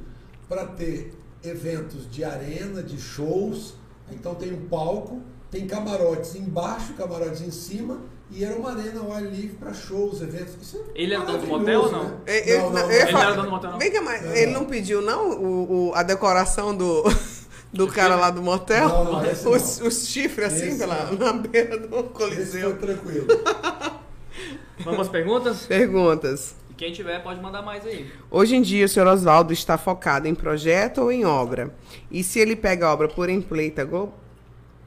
para 0.48 0.66
ter 0.66 1.14
eventos 1.44 2.10
de 2.10 2.24
arena, 2.24 2.82
de 2.82 2.98
shows. 2.98 3.74
Então 4.10 4.34
tem 4.34 4.52
um 4.52 4.66
palco, 4.68 5.22
tem 5.50 5.66
camarotes 5.66 6.34
embaixo, 6.34 6.94
camarotes 6.94 7.40
em 7.40 7.50
cima, 7.50 8.00
e 8.34 8.44
era 8.44 8.54
uma 8.56 8.70
arena 8.72 9.00
ao 9.00 9.12
ar 9.12 9.22
livre 9.22 9.56
para 9.58 9.72
shows, 9.74 10.20
eventos. 10.22 10.54
Isso 10.60 10.78
é 10.78 11.02
Ele 11.02 11.14
era 11.14 11.24
dono 11.24 11.38
do 11.38 11.46
motel 11.46 11.80
ou 11.82 11.92
não? 11.92 12.04
né? 12.04 12.14
Ele, 12.26 12.50
ele- 12.50 12.58
Não, 12.62 12.70
não, 12.70 12.78
eu 12.80 12.86
não. 12.86 12.92
ia 12.92 13.02
Ele 13.02 13.12
falar- 13.12 13.24
era 13.24 13.32
dono 13.34 13.44
do 13.44 13.50
motel, 13.50 13.70
não? 13.72 13.78
Vem 13.78 13.92
cá, 13.92 14.00
mas 14.02 14.22
Não, 14.22 14.32
ele 14.34 14.52
não. 14.52 14.60
não 14.60 14.66
pediu, 14.68 15.02
não, 15.02 15.30
o, 15.30 15.88
o- 15.90 15.94
a 15.94 16.02
decoração 16.02 16.74
do, 16.76 17.02
do 17.72 17.86
cara 17.88 18.16
lá 18.16 18.30
do 18.30 18.42
motel? 18.42 18.88
Não, 18.88 19.04
não, 19.04 19.22
não. 19.22 19.50
os, 19.52 19.80
os 19.80 20.06
chifres 20.08 20.52
assim 20.52 20.68
Esse 20.68 20.78
pela, 20.78 21.04
não. 21.10 21.18
na 21.18 21.32
beira 21.34 21.78
do 21.78 22.02
Coliseu. 22.04 22.76
tranquilo. 22.78 23.26
Vamos 24.84 25.00
às 25.00 25.08
perguntas? 25.08 25.66
Perguntas. 25.66 26.54
E 26.70 26.74
quem 26.74 26.92
tiver 26.92 27.22
pode 27.22 27.40
mandar 27.40 27.62
mais 27.62 27.86
aí. 27.86 28.10
Hoje 28.30 28.56
em 28.56 28.62
dia, 28.62 28.86
o 28.86 28.88
senhor 28.88 29.06
Oswaldo 29.06 29.52
está 29.52 29.76
focado 29.78 30.26
em 30.26 30.34
projeto 30.34 31.02
ou 31.02 31.12
em 31.12 31.24
obra? 31.24 31.72
E 32.10 32.24
se 32.24 32.40
ele 32.40 32.56
pega 32.56 32.86
a 32.86 32.92
obra 32.92 33.08
por 33.08 33.28
empleita. 33.28 33.88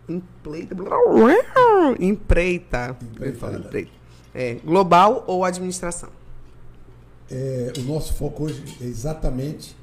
Empleita, 0.08 0.76
empreita, 2.00 2.98
empreita. 3.60 3.92
É, 4.34 4.56
global 4.56 5.24
ou 5.28 5.46
administração? 5.46 6.10
É, 7.32 7.74
o 7.78 7.82
nosso 7.82 8.14
foco 8.14 8.44
hoje 8.44 8.64
é 8.82 8.86
exatamente 8.86 9.76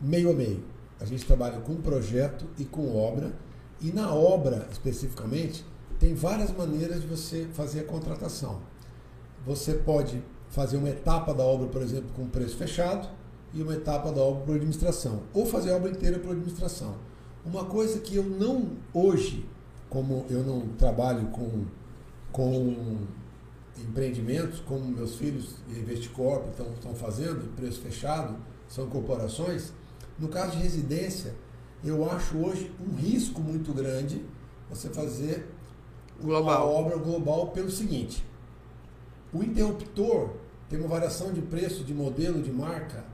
meio 0.00 0.30
a 0.30 0.32
meio. 0.32 0.62
A 1.00 1.04
gente 1.04 1.24
trabalha 1.24 1.58
com 1.60 1.74
projeto 1.76 2.46
e 2.58 2.64
com 2.64 2.96
obra. 2.96 3.32
E 3.80 3.90
na 3.90 4.14
obra, 4.14 4.68
especificamente, 4.70 5.64
tem 5.98 6.14
várias 6.14 6.50
maneiras 6.52 7.00
de 7.00 7.06
você 7.06 7.48
fazer 7.54 7.80
a 7.80 7.84
contratação. 7.84 8.60
Você 9.46 9.74
pode 9.74 10.22
fazer 10.50 10.76
uma 10.76 10.90
etapa 10.90 11.32
da 11.32 11.42
obra, 11.42 11.68
por 11.68 11.80
exemplo, 11.80 12.10
com 12.14 12.26
preço 12.28 12.56
fechado 12.56 13.08
e 13.54 13.62
uma 13.62 13.74
etapa 13.74 14.12
da 14.12 14.20
obra 14.20 14.44
por 14.44 14.54
administração. 14.56 15.22
Ou 15.32 15.46
fazer 15.46 15.72
a 15.72 15.76
obra 15.76 15.90
inteira 15.90 16.18
por 16.18 16.32
administração. 16.32 16.94
Uma 17.44 17.64
coisa 17.64 18.00
que 18.00 18.16
eu 18.16 18.24
não, 18.24 18.76
hoje, 18.92 19.46
como 19.88 20.26
eu 20.28 20.42
não 20.42 20.68
trabalho 20.76 21.28
com, 21.28 21.64
com 22.30 22.98
empreendimentos, 23.78 24.60
como 24.60 24.84
meus 24.84 25.16
filhos 25.16 25.56
Investicorp 25.68 26.48
estão, 26.50 26.66
estão 26.72 26.94
fazendo, 26.94 27.54
preço 27.56 27.80
fechado, 27.80 28.36
são 28.68 28.88
corporações, 28.88 29.72
no 30.18 30.28
caso 30.28 30.56
de 30.56 30.62
residência, 30.62 31.34
eu 31.82 32.08
acho 32.10 32.36
hoje 32.36 32.70
um 32.78 32.94
risco 32.94 33.40
muito 33.40 33.72
grande 33.72 34.22
você 34.68 34.90
fazer 34.90 35.48
uma 36.20 36.40
Global. 36.40 36.68
obra 36.68 36.96
global 36.98 37.46
pelo 37.48 37.70
seguinte: 37.70 38.22
o 39.32 39.42
interruptor 39.42 40.30
tem 40.68 40.78
uma 40.78 40.88
variação 40.88 41.32
de 41.32 41.40
preço, 41.40 41.82
de 41.82 41.94
modelo, 41.94 42.42
de 42.42 42.52
marca 42.52 43.04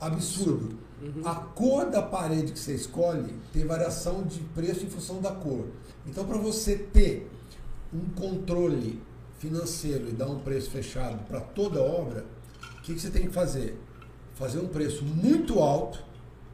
absurdo. 0.00 0.85
A 1.24 1.34
cor 1.34 1.90
da 1.90 2.00
parede 2.02 2.52
que 2.52 2.58
você 2.58 2.74
escolhe 2.74 3.34
tem 3.52 3.64
variação 3.66 4.22
de 4.22 4.40
preço 4.40 4.84
em 4.84 4.88
função 4.88 5.20
da 5.20 5.30
cor. 5.32 5.66
Então, 6.06 6.24
para 6.24 6.38
você 6.38 6.76
ter 6.76 7.30
um 7.92 8.08
controle 8.14 9.00
financeiro 9.38 10.08
e 10.08 10.12
dar 10.12 10.26
um 10.28 10.38
preço 10.40 10.70
fechado 10.70 11.22
para 11.26 11.40
toda 11.40 11.80
obra, 11.82 12.24
o 12.78 12.82
que, 12.82 12.94
que 12.94 13.00
você 13.00 13.10
tem 13.10 13.26
que 13.26 13.32
fazer? 13.32 13.78
Fazer 14.34 14.58
um 14.58 14.68
preço 14.68 15.04
muito 15.04 15.58
alto 15.60 16.02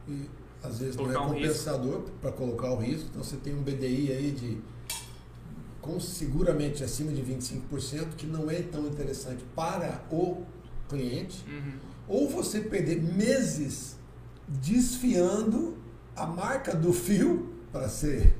e 0.07 0.29
às 0.61 0.79
vezes 0.79 0.95
não 0.95 1.05
é 1.09 1.13
Colocar 1.13 1.27
um 1.27 1.33
compensador 1.35 2.01
para 2.21 2.31
colocar 2.31 2.71
o 2.71 2.77
risco. 2.77 3.07
Então 3.11 3.23
você 3.23 3.37
tem 3.37 3.53
um 3.55 3.61
BDI 3.63 4.11
aí 4.11 4.31
de 4.31 4.57
com 5.81 5.99
seguramente 5.99 6.83
acima 6.83 7.11
de 7.11 7.21
25%, 7.21 8.15
que 8.17 8.25
não 8.25 8.49
é 8.49 8.61
tão 8.61 8.87
interessante 8.87 9.43
para 9.55 10.01
o 10.09 10.43
cliente, 10.87 11.43
Uhum. 11.47 11.73
ou 12.07 12.29
você 12.29 12.61
perder 12.61 13.01
meses 13.01 13.97
desfiando 14.61 15.77
a 16.15 16.25
marca 16.25 16.75
do 16.75 16.93
fio 16.93 17.49
para 17.71 17.87
ser 17.89 18.35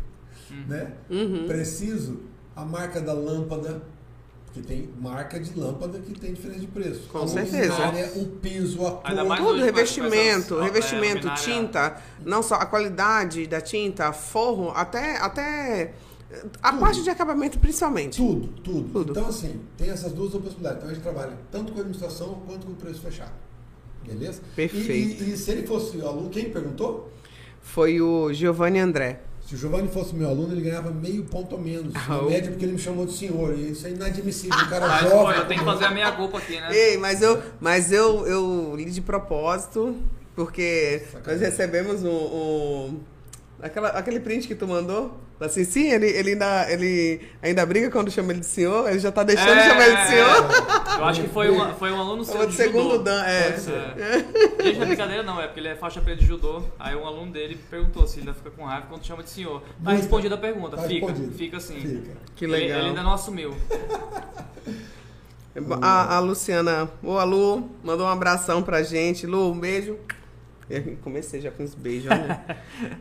né, 0.68 0.94
Uhum. 1.10 1.48
preciso, 1.48 2.20
a 2.56 2.64
marca 2.64 3.02
da 3.02 3.12
lâmpada, 3.14 3.82
porque 4.46 4.62
tem 4.62 4.88
marca 5.02 5.40
de 5.40 5.58
lâmpada 5.60 5.98
que 5.98 6.14
tem 6.14 6.32
diferença 6.34 6.60
de 6.60 6.68
preço. 6.68 7.08
Com 7.12 7.24
a 7.24 7.28
certeza. 7.28 7.74
o 8.16 8.26
piso, 8.40 8.86
a 8.86 8.92
cor. 9.02 9.38
Tudo, 9.38 9.64
revestimento, 9.64 10.60
é, 10.60 10.64
revestimento, 10.66 11.28
luminária- 11.28 11.44
tinta, 11.44 11.98
não 12.24 12.44
só 12.44 12.56
a 12.56 12.66
qualidade 12.68 13.48
da 13.48 13.60
tinta, 13.60 14.14
forro, 14.14 14.70
até, 14.76 15.18
até 15.18 15.96
a 16.62 16.70
Tudo. 16.70 16.80
parte 16.80 17.02
de 17.02 17.10
acabamento 17.10 17.58
principalmente. 17.58 18.18
Tudo, 18.18 18.48
tudo, 18.62 18.90
Tudo. 18.92 19.12
Então, 19.12 19.28
assim, 19.28 19.60
tem 19.76 19.90
essas 19.90 20.12
duas 20.12 20.32
possibilidades. 20.34 20.78
Então, 20.78 20.90
a 20.92 20.94
gente 20.94 21.04
trabalha 21.04 21.34
tanto 21.52 21.72
com 21.74 21.80
administração 21.80 22.44
quanto 22.46 22.68
com 22.68 22.76
preço 22.76 23.02
fechado. 23.02 23.32
Beleza? 24.06 24.42
Perfeito. 24.56 25.24
E, 25.24 25.30
e- 25.30 25.34
e 25.34 25.38
se 25.38 25.52
ele 25.52 25.66
fosse 25.68 26.00
aluno, 26.02 26.30
quem 26.30 26.50
perguntou? 26.50 27.12
Foi 27.62 28.02
o 28.02 28.32
Giovanni 28.34 28.80
André. 28.80 29.20
Se 29.46 29.56
o 29.56 29.58
Giovanni 29.58 29.88
fosse 29.90 30.16
meu 30.16 30.30
aluno, 30.30 30.54
ele 30.54 30.62
ganhava 30.62 30.90
meio 30.92 31.24
ponto 31.26 31.56
a 31.56 31.60
menos. 31.60 31.94
Ah, 31.96 32.06
Na 32.10 32.20
o- 32.22 32.30
média, 32.30 32.50
porque 32.50 32.66
ele 32.66 32.74
me 32.74 32.80
chamou 32.80 33.06
de 33.06 33.14
senhor. 33.14 33.54
E 33.58 33.72
isso 33.72 33.86
é 33.88 33.92
inadmissível. 33.92 34.58
O 34.58 34.70
cara 34.70 34.88
Mas, 34.88 35.02
jovem. 35.10 35.18
pô, 35.20 35.32
eu 35.32 35.48
tenho 35.48 35.60
que 35.60 35.66
fazer 35.66 35.86
a 35.86 35.92
minha 35.92 36.12
culpa 36.14 36.38
aqui, 36.38 36.54
né? 36.60 36.70
Ei, 36.76 36.98
mas 36.98 37.22
eu, 37.22 37.42
mas 37.60 37.92
eu, 37.92 38.26
eu 38.26 38.74
li 38.76 38.86
de 38.86 39.02
propósito, 39.02 39.96
porque 40.36 41.02
nós 41.04 41.12
Sacanagem. 41.12 41.46
recebemos 41.46 42.04
um, 42.04 42.10
um- 42.10 43.00
aquela, 43.64 43.90
aquele 43.90 44.20
print 44.20 44.48
que 44.48 44.56
tu 44.56 44.68
mandou. 44.68 45.18
Assim, 45.40 45.66
sim, 45.66 45.92
ele, 45.92 46.08
ele, 46.08 46.32
ainda, 46.32 46.72
ele 46.72 47.22
ainda 47.42 47.66
briga 47.66 47.90
quando 47.92 48.10
chama 48.10 48.32
ele 48.32 48.40
de 48.40 48.46
senhor, 48.46 48.88
ele 48.90 49.00
já 49.00 49.12
tá 49.12 49.24
deixando 49.24 49.50
É, 49.60 49.68
chamar 49.70 49.88
ele 49.88 49.96
de 49.98 50.08
senhor. 50.08 50.98
Eu 51.00 51.06
acho 51.06 51.22
que 51.22 51.28
foi, 51.30 51.50
uma, 51.50 51.74
foi 51.74 51.92
um 51.92 52.00
aluno 52.00 52.24
seu 52.24 52.36
Foi 52.38 52.46
de 52.48 52.52
do 52.54 52.56
segundo 52.56 52.92
judô. 52.92 53.04
dan, 53.04 53.26
é. 53.26 53.48
É. 53.50 54.64
Gente, 54.64 54.76
não 54.78 54.84
é 54.84 54.86
brincadeira 54.88 55.24
não, 55.24 55.42
é 55.42 55.48
porque 55.48 55.60
ele 55.60 55.68
é 55.68 55.76
faixa 55.76 56.00
preta 56.00 56.22
de 56.22 56.26
judô. 56.28 56.64
Aí 56.80 56.96
um 56.96 57.06
aluno 57.06 57.32
dele 57.32 57.60
perguntou 57.70 58.08
se 58.08 58.20
ele 58.20 58.30
ainda 58.30 58.34
fica 58.34 58.52
com 58.52 58.64
raiva 58.64 58.86
quando 58.90 59.04
chama 59.06 59.22
de 59.24 59.30
senhor. 59.32 59.62
Tá 59.84 59.92
respondida 59.92 60.36
a 60.36 60.38
pergunta, 60.38 60.78
Tá 60.78 60.84
fica, 60.84 61.08
respondido. 61.08 61.36
fica 61.38 61.58
assim. 61.58 61.80
Fica. 61.82 62.12
Que 62.38 62.46
Ele- 62.46 62.54
legal. 62.54 62.80
Ele, 62.80 62.88
ainda 62.90 63.04
não 63.04 63.14
assumiu. 63.14 63.54
A, 65.82 66.16
a 66.16 66.20
Luciana, 66.20 66.90
boa 67.02 67.24
Lu, 67.24 67.70
mandou 67.84 68.08
um 68.08 68.10
abração 68.10 68.64
pra 68.64 68.82
gente. 68.82 69.28
Lu, 69.28 69.52
um 69.52 69.60
beijo. 69.60 69.98
Eu 70.70 70.98
comecei 71.04 71.42
já 71.42 71.52
com 71.52 71.64
os 71.64 71.76
beijos, 71.76 72.10
né? 72.10 72.58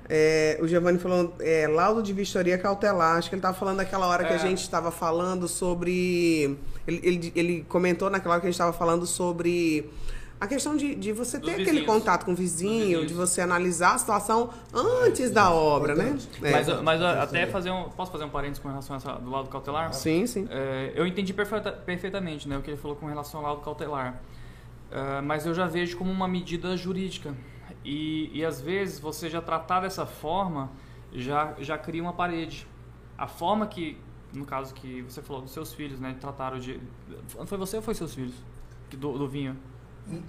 É, 0.08 0.58
o 0.60 0.66
Giovanni 0.66 0.98
falou, 0.98 1.34
é, 1.40 1.66
laudo 1.68 2.02
de 2.02 2.12
vistoria 2.12 2.58
cautelar. 2.58 3.16
Acho 3.18 3.28
que 3.28 3.34
ele 3.36 3.40
estava 3.40 3.56
falando 3.56 3.76
naquela 3.76 4.06
hora 4.06 4.24
que 4.24 4.32
a 4.32 4.36
É. 4.36 4.38
gente 4.38 4.60
estava 4.62 4.90
falando 4.90 5.46
sobre. 5.46 6.58
Ele, 6.86 7.00
ele, 7.02 7.32
ele 7.36 7.66
comentou 7.68 8.10
naquela 8.10 8.34
hora 8.34 8.40
que 8.40 8.46
a 8.46 8.50
gente 8.50 8.54
estava 8.56 8.72
falando 8.72 9.06
sobre 9.06 9.88
a 10.40 10.46
questão 10.48 10.76
de, 10.76 10.96
de 10.96 11.12
você 11.12 11.38
ter 11.38 11.42
Dos 11.42 11.50
aquele 11.52 11.66
vizinhos. 11.70 11.86
contato 11.86 12.24
com 12.24 12.32
o 12.32 12.34
vizinho, 12.34 13.06
de 13.06 13.14
você 13.14 13.40
analisar 13.40 13.94
a 13.94 13.98
situação 13.98 14.50
antes 14.74 15.30
da 15.30 15.52
obra, 15.52 15.94
né? 15.94 16.18
É. 16.42 16.50
Mas, 16.50 16.82
mas 16.82 17.00
é, 17.00 17.06
até 17.20 17.42
é. 17.42 17.46
fazer 17.46 17.70
um. 17.70 17.84
Posso 17.90 18.10
fazer 18.10 18.24
um 18.24 18.28
parênteses 18.28 18.58
com 18.58 18.68
relação 18.68 18.94
a 18.94 18.96
essa, 18.96 19.12
do 19.12 19.30
lado 19.30 19.48
cautelar? 19.48 19.92
Sim, 19.94 20.26
sim. 20.26 20.48
É, 20.50 20.92
eu 20.96 21.06
entendi 21.06 21.32
perfeita- 21.32 21.70
perfeitamente 21.70 22.48
né, 22.48 22.58
o 22.58 22.60
que 22.60 22.70
ele 22.70 22.76
falou 22.76 22.96
com 22.96 23.06
relação 23.06 23.38
ao 23.38 23.46
laudo 23.46 23.62
cautelar. 23.62 24.20
É, 24.90 25.20
mas 25.20 25.46
eu 25.46 25.54
já 25.54 25.66
vejo 25.68 25.96
como 25.96 26.10
uma 26.10 26.26
medida 26.26 26.76
jurídica. 26.76 27.32
E, 27.84 28.30
e 28.32 28.44
às 28.44 28.60
vezes 28.60 28.98
você 28.98 29.28
já 29.28 29.40
tratar 29.40 29.80
dessa 29.80 30.06
forma 30.06 30.70
já, 31.12 31.54
já 31.60 31.76
cria 31.76 32.02
uma 32.02 32.12
parede. 32.12 32.66
A 33.18 33.26
forma 33.26 33.66
que, 33.66 33.98
no 34.32 34.44
caso 34.44 34.72
que 34.74 35.02
você 35.02 35.20
falou 35.20 35.42
dos 35.42 35.52
seus 35.52 35.72
filhos, 35.72 36.00
né, 36.00 36.16
trataram 36.20 36.58
de. 36.58 36.80
Foi 37.46 37.58
você 37.58 37.76
ou 37.76 37.82
foi 37.82 37.94
seus 37.94 38.14
filhos? 38.14 38.34
Do, 38.90 39.18
do 39.18 39.28
vinho? 39.28 39.56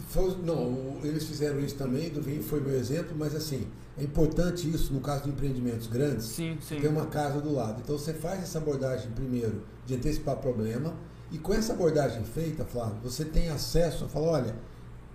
Foi- 0.08 0.38
não, 0.43 0.99
eles 1.04 1.26
fizeram 1.26 1.60
isso 1.60 1.76
também, 1.76 2.10
do 2.10 2.22
vinho 2.22 2.43
foi 2.43 2.60
meu 2.62 2.76
exemplo, 2.76 3.16
mas 3.18 3.36
assim, 3.36 3.68
é 3.97 4.04
importante 4.04 4.70
isso 4.70 4.93
no 4.93 5.01
caso 5.01 5.24
de 5.24 5.30
empreendimentos 5.30 5.88
grandes. 5.88 6.26
Sim, 6.26 6.58
sim. 6.62 6.80
Tem 6.80 6.89
uma 6.89 7.08
casa 7.08 7.41
do 7.41 7.54
lado. 7.54 7.82
Então 7.84 7.97
você 7.97 8.14
faz 8.14 8.43
essa 8.43 8.60
abordagem 8.60 9.12
primeiro 9.12 9.64
de 9.86 9.95
antecipar 9.95 10.38
problema 10.38 10.93
e 11.32 11.38
com 11.39 11.54
essa 11.54 11.74
abordagem 11.74 12.24
feita, 12.24 12.64
Flávio, 12.64 12.97
você 13.04 13.26
tem 13.26 13.49
acesso 13.49 14.06
a 14.06 14.08
falar, 14.08 14.28
olha, 14.28 14.56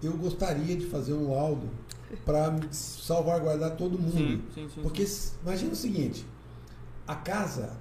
eu 0.02 0.12
gostaria 0.16 0.76
de 0.76 0.86
fazer 0.86 1.12
um 1.12 1.30
laudo 1.30 1.68
para 2.24 2.56
salvaguardar 2.70 3.76
todo 3.76 3.98
mundo. 3.98 4.12
Sim, 4.12 4.42
sim, 4.54 4.68
sim. 4.74 4.82
Porque 4.82 5.06
imagina 5.44 5.72
o 5.72 5.76
seguinte, 5.76 6.26
a 7.06 7.14
casa, 7.14 7.72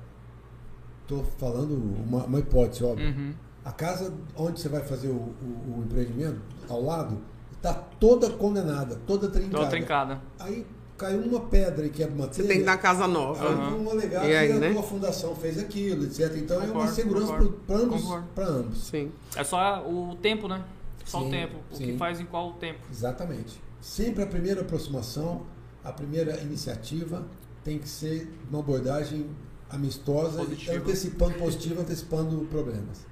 estou 1.03 1.23
falando 1.37 1.73
uma, 1.75 2.23
uma 2.25 2.39
hipótese, 2.39 2.83
óbvio, 2.83 3.07
Uhum. 3.07 3.33
a 3.63 3.71
casa 3.71 4.13
onde 4.35 4.59
você 4.59 4.69
vai 4.69 4.81
fazer 4.83 5.09
o, 5.09 5.13
o- 5.13 5.77
o 5.79 5.83
empreendimento, 5.85 6.39
ao 6.69 6.81
lado, 6.81 7.17
está 7.53 7.73
toda 7.73 8.29
condenada, 8.31 8.99
toda 9.07 9.27
trincada. 9.29 9.57
Toda 9.57 9.69
trincada. 9.69 10.21
Aí 10.39 10.65
caiu 10.97 11.21
uma 11.21 11.41
pedra 11.41 11.85
e 11.85 11.89
quebra 11.89 12.15
uma 12.15 12.25
Você 12.27 12.37
telha. 12.41 12.47
tem 12.47 12.59
que 12.59 12.65
dar 12.65 12.77
casa 12.77 13.07
nova. 13.07 13.47
Aí 13.47 13.53
Aham. 13.53 13.69
vão 13.77 13.91
alegar 13.91 14.27
E 14.27 14.35
aí, 14.35 14.47
que 14.47 14.53
a 14.53 14.59
né? 14.59 14.73
tua 14.73 14.83
fundação 14.83 15.35
fez 15.35 15.57
aquilo, 15.59 16.03
etc. 16.05 16.35
Então 16.37 16.57
é 16.57 16.65
uma 16.65 16.67
Concordo, 16.67 16.91
segurança 16.93 17.25
concordo, 17.33 17.53
para 17.67 17.75
ambos, 17.77 18.01
concordo. 18.01 18.27
pra 18.33 18.45
ambos. 18.47 18.83
Sim. 18.87 19.11
É 19.35 19.43
só 19.43 19.87
o 19.87 20.15
tempo, 20.21 20.47
né? 20.47 20.63
Só 21.05 21.19
Sim, 21.21 21.27
o 21.27 21.31
tempo. 21.31 21.55
O 21.71 21.75
sim. 21.75 21.85
que 21.85 21.97
faz 21.97 22.19
em 22.19 22.25
qual 22.25 22.53
tempo. 22.53 22.79
Exatamente. 22.91 23.61
Sempre 23.87 24.21
a 24.21 24.27
primeira 24.27 24.61
aproximação, 24.61 25.45
a 25.81 25.93
primeira 25.93 26.37
iniciativa 26.41 27.25
tem 27.63 27.79
que 27.79 27.87
ser 27.87 28.29
uma 28.49 28.59
abordagem 28.59 29.29
amistosa, 29.69 30.39
Positiva. 30.43 30.77
antecipando 30.77 31.35
positivo, 31.35 31.81
antecipando 31.81 32.45
problemas. 32.51 33.05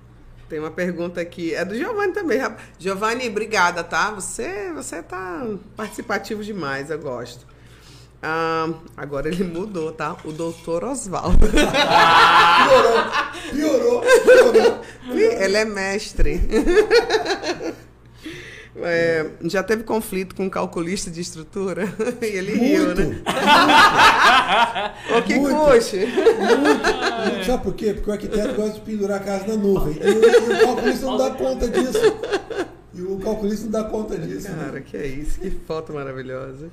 Tem 0.50 0.60
uma 0.60 0.70
pergunta 0.70 1.22
aqui, 1.22 1.56
é 1.56 1.64
do 1.64 1.76
Giovanni 1.76 2.12
também. 2.14 2.40
Giovanni, 2.78 3.30
obrigada, 3.30 3.86
tá? 3.86 4.12
Você, 4.12 4.74
você 4.74 5.02
tá 5.02 5.48
participativo 5.78 6.44
demais, 6.44 6.92
eu 6.92 7.00
gosto. 7.00 7.48
Ah, 8.22 8.68
agora 8.98 9.30
ele 9.30 9.46
mudou, 9.46 9.94
tá? 9.94 10.18
O 10.26 10.34
doutor 10.34 10.84
Oswaldo. 10.84 11.38
Piorou, 13.50 14.02
piorou. 14.04 14.82
ele 15.16 15.58
é 15.58 15.66
mestre. 15.66 16.42
É, 18.78 19.26
já 19.44 19.64
teve 19.64 19.84
conflito 19.84 20.36
com 20.36 20.44
um 20.46 20.50
calculista 20.50 21.10
de 21.10 21.22
estrutura? 21.22 21.86
E 22.22 22.26
ele 22.26 22.54
riu, 22.54 22.86
Muito, 22.88 23.02
né? 23.04 23.22
O 25.18 25.22
que 25.24 25.36
Muito. 25.40 25.56
custe? 25.58 25.98
muito. 25.98 27.46
Sabe 27.46 27.64
por 27.64 27.74
quê? 27.74 27.94
Porque 27.94 28.10
o 28.10 28.14
arquiteto 28.14 28.54
gosta 28.56 28.74
de 28.74 28.82
pendurar 28.82 29.22
a 29.22 29.24
casa 29.24 29.48
na 29.48 29.56
nuvem. 29.56 29.96
E, 29.96 30.10
o- 30.10 30.52
e 30.52 30.64
o 30.64 30.66
calculista 30.66 31.06
não 31.06 31.18
dá 31.18 31.32
conta 31.32 31.68
disso. 31.70 32.18
E 32.94 33.02
o 33.02 33.18
calculista 33.20 33.64
não 33.66 33.72
dá 33.72 33.84
conta 33.86 34.18
disso. 34.18 34.50
né? 34.50 34.66
Cara, 34.66 34.82
que 34.82 34.98
é 34.98 35.08
isso? 35.08 35.40
Que 35.40 35.52
foto 35.52 35.94
maravilhosa. 35.94 36.70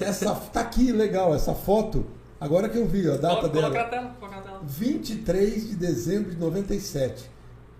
Essa, 0.00 0.34
tá 0.34 0.60
aqui, 0.60 0.92
legal, 0.92 1.34
essa 1.34 1.54
foto. 1.54 2.04
Agora 2.40 2.68
que 2.68 2.76
eu 2.76 2.86
vi 2.86 3.08
a 3.08 3.12
data 3.16 3.48
Coloca- 3.48 3.48
Coloca 3.50 3.70
dela. 3.70 3.84
na 3.84 3.88
tela. 3.90 4.16
Coloca 4.20 4.36
na 4.36 4.42
tela. 4.42 4.60
23 4.64 5.68
de 5.70 5.76
dezembro 5.76 6.30
de 6.30 6.36
97. 6.38 7.30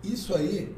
Isso 0.04 0.34
aí 0.34 0.74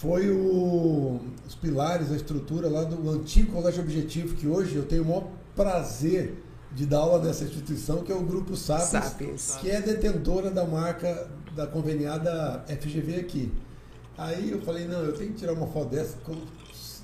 foi 0.00 0.30
o- 0.30 1.20
os 1.46 1.54
pilares, 1.56 2.12
a 2.12 2.16
estrutura 2.16 2.68
lá 2.68 2.84
do 2.84 3.10
antigo 3.10 3.52
Colégio 3.52 3.82
Objetivo, 3.82 4.34
que 4.36 4.46
hoje 4.46 4.76
eu 4.76 4.84
tenho 4.84 5.02
o 5.02 5.06
maior 5.06 5.26
prazer 5.56 6.42
de 6.72 6.86
dar 6.86 6.98
aula 6.98 7.24
nessa 7.24 7.44
instituição, 7.44 8.02
que 8.04 8.12
é 8.12 8.14
o 8.14 8.22
Grupo 8.22 8.54
Sapiens, 8.56 8.88
Sapiens. 9.04 9.56
que 9.60 9.70
é 9.70 9.80
detentora 9.80 10.50
da 10.50 10.64
marca 10.64 11.28
da 11.56 11.66
conveniada 11.66 12.64
FGV 12.68 13.16
aqui. 13.16 13.52
Aí 14.16 14.50
eu 14.52 14.60
falei, 14.62 14.86
não, 14.86 15.00
eu 15.00 15.12
tenho 15.16 15.32
que 15.32 15.38
tirar 15.38 15.52
uma 15.54 15.66
foto 15.66 15.88
dessa. 15.90 16.16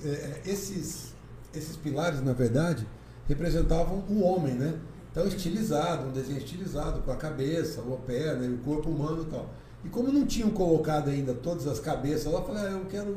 é, 0.05 0.09
é, 0.09 0.41
esses, 0.47 1.15
esses 1.55 1.77
pilares, 1.77 2.23
na 2.23 2.33
verdade, 2.33 2.87
representavam 3.27 4.05
o 4.09 4.21
homem, 4.23 4.55
né? 4.55 4.75
Então 5.11 5.27
estilizado, 5.27 6.09
um 6.09 6.13
desenho 6.13 6.39
estilizado, 6.39 7.01
com 7.03 7.11
a 7.11 7.17
cabeça, 7.17 7.81
a 7.81 7.97
perna 8.07 8.45
e 8.45 8.51
o 8.55 8.59
corpo 8.59 8.91
humano 8.91 9.23
e 9.23 9.27
tal. 9.31 9.49
E 9.85 9.89
como 9.89 10.11
não 10.13 10.25
tinham 10.27 10.51
colocado 10.51 11.11
ainda 11.11 11.35
todas 11.35 11.67
as 11.67 11.79
cabeças 11.79 12.33
lá, 12.33 12.41
eu 12.41 12.45
falei, 12.47 12.63
ah, 12.65 12.71
eu 12.71 12.85
quero 12.87 13.17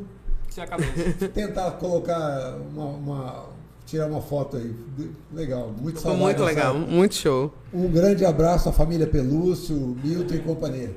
tentar 1.34 1.72
colocar 1.72 2.58
uma, 2.72 2.86
uma- 2.86 3.46
tirar 3.86 4.08
uma 4.08 4.22
foto 4.22 4.58
aí. 4.58 4.76
Legal, 5.34 5.68
muito 5.70 5.98
Ficou 5.98 6.12
saudade 6.12 6.24
muito 6.24 6.44
legal, 6.44 6.76
época. 6.76 6.92
muito 6.92 7.16
show. 7.16 7.54
Um 7.74 7.88
grande 7.90 8.26
abraço 8.26 8.68
à 8.68 8.74
família 8.74 9.08
Pelúcio, 9.08 9.76
Milton 10.04 10.34
e 10.36 10.40
companhia. 10.40 10.94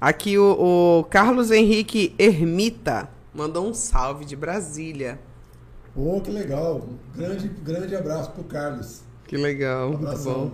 Aqui 0.00 0.38
o, 0.38 1.00
o 1.00 1.04
Carlos 1.04 1.50
Henrique 1.50 2.14
Ermita 2.18 3.08
mandou 3.34 3.66
um 3.68 3.74
salve 3.74 4.24
de 4.24 4.36
Brasília. 4.36 5.18
Pô, 5.94 6.20
que 6.20 6.30
legal. 6.30 6.76
Um 6.76 7.18
grande, 7.18 7.48
grande 7.48 7.96
abraço 7.96 8.30
pro 8.30 8.44
Carlos. 8.44 9.00
Que 9.26 9.36
legal, 9.36 9.88
muito 9.88 10.06
Abração. 10.06 10.32
bom. 10.32 10.52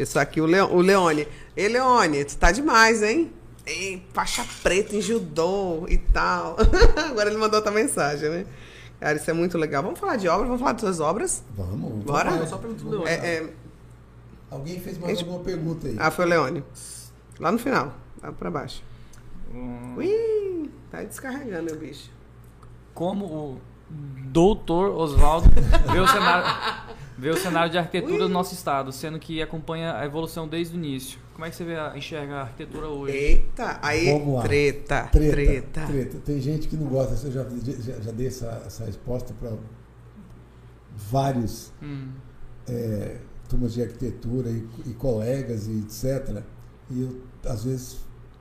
Pessoal 0.00 0.22
aqui, 0.22 0.40
o, 0.40 0.46
Leo, 0.46 0.64
o 0.74 0.80
Leone. 0.80 1.28
Ei, 1.54 1.68
Leone, 1.68 2.24
tu 2.24 2.34
tá 2.38 2.50
demais, 2.50 3.02
hein? 3.02 3.30
Ei, 3.66 4.02
faixa 4.14 4.42
preta 4.62 4.96
em 4.96 5.02
judô 5.02 5.84
e 5.90 5.98
tal. 5.98 6.56
Agora 7.10 7.28
ele 7.28 7.36
mandou 7.38 7.58
outra 7.58 7.70
mensagem, 7.70 8.30
né? 8.30 8.46
Cara, 8.98 9.18
isso 9.18 9.30
é 9.30 9.34
muito 9.34 9.58
legal. 9.58 9.82
Vamos 9.82 10.00
falar 10.00 10.16
de 10.16 10.26
obras? 10.26 10.46
Vamos 10.46 10.58
falar 10.60 10.72
das 10.72 10.80
suas 10.80 11.00
obras? 11.00 11.44
Vamos. 11.54 12.02
Bora? 12.02 12.30
vamos 12.30 12.48
Só 12.48 12.56
pergunta 12.56 12.82
do 12.82 12.90
vamos 12.92 13.04
Leone. 13.04 13.20
lá. 13.20 13.26
É, 13.28 13.34
é- 13.44 13.50
Alguém 14.50 14.80
fez 14.80 14.96
mais 14.96 15.18
Gente- 15.18 15.28
alguma 15.28 15.44
pergunta 15.44 15.86
aí? 15.86 15.96
Ah, 15.98 16.10
foi 16.10 16.24
o 16.24 16.28
Leone. 16.28 16.64
Lá 17.38 17.52
no 17.52 17.58
final, 17.58 17.92
lá 18.22 18.32
pra 18.32 18.50
baixo. 18.50 18.82
Hum, 19.54 19.96
Ui, 19.98 20.70
tá 20.90 21.02
descarregando 21.02 21.74
o 21.74 21.76
bicho. 21.76 22.10
Como 22.94 23.26
o 23.26 23.60
doutor 24.28 24.94
Oswaldo 24.98 25.50
vê 25.92 25.98
o 26.00 26.08
cenário, 26.08 26.46
vê 27.20 27.30
o 27.30 27.36
cenário 27.36 27.70
de 27.70 27.78
arquitetura 27.78 28.26
do 28.26 28.28
nosso 28.28 28.54
estado, 28.54 28.90
sendo 28.92 29.18
que 29.18 29.40
acompanha 29.42 29.94
a 29.96 30.04
evolução 30.04 30.48
desde 30.48 30.74
o 30.74 30.78
início. 30.78 31.18
Como 31.34 31.44
é 31.44 31.50
que 31.50 31.56
você 31.56 31.64
vê 31.64 31.76
a- 31.76 31.96
enxerga 31.96 32.34
a 32.36 32.40
arquitetura 32.42 32.88
hoje? 32.88 33.14
Eita, 33.16 33.78
aí, 33.82 34.06
treta, 34.42 35.08
Treta, 35.12 35.32
treta. 35.34 35.86
treta. 35.86 36.18
Tem 36.24 36.40
gente 36.40 36.66
que 36.68 36.76
não 36.76 36.86
gosta. 36.86 37.14
Eu 37.26 37.32
já, 37.32 37.44
já, 37.44 38.00
já 38.00 38.10
dei 38.12 38.26
essa, 38.26 38.62
essa 38.66 38.84
resposta 38.84 39.32
para 39.38 39.52
vários 40.96 41.72
Hum, 41.82 42.08
é, 42.68 43.18
turmas 43.48 43.74
de 43.74 43.82
arquitetura 43.82 44.50
e, 44.50 44.66
e 44.86 44.94
colegas 44.94 45.66
e 45.66 45.78
etc. 45.80 46.42
E 46.90 47.02
eu, 47.02 47.20
às 47.44 47.64
vezes, 47.64 47.98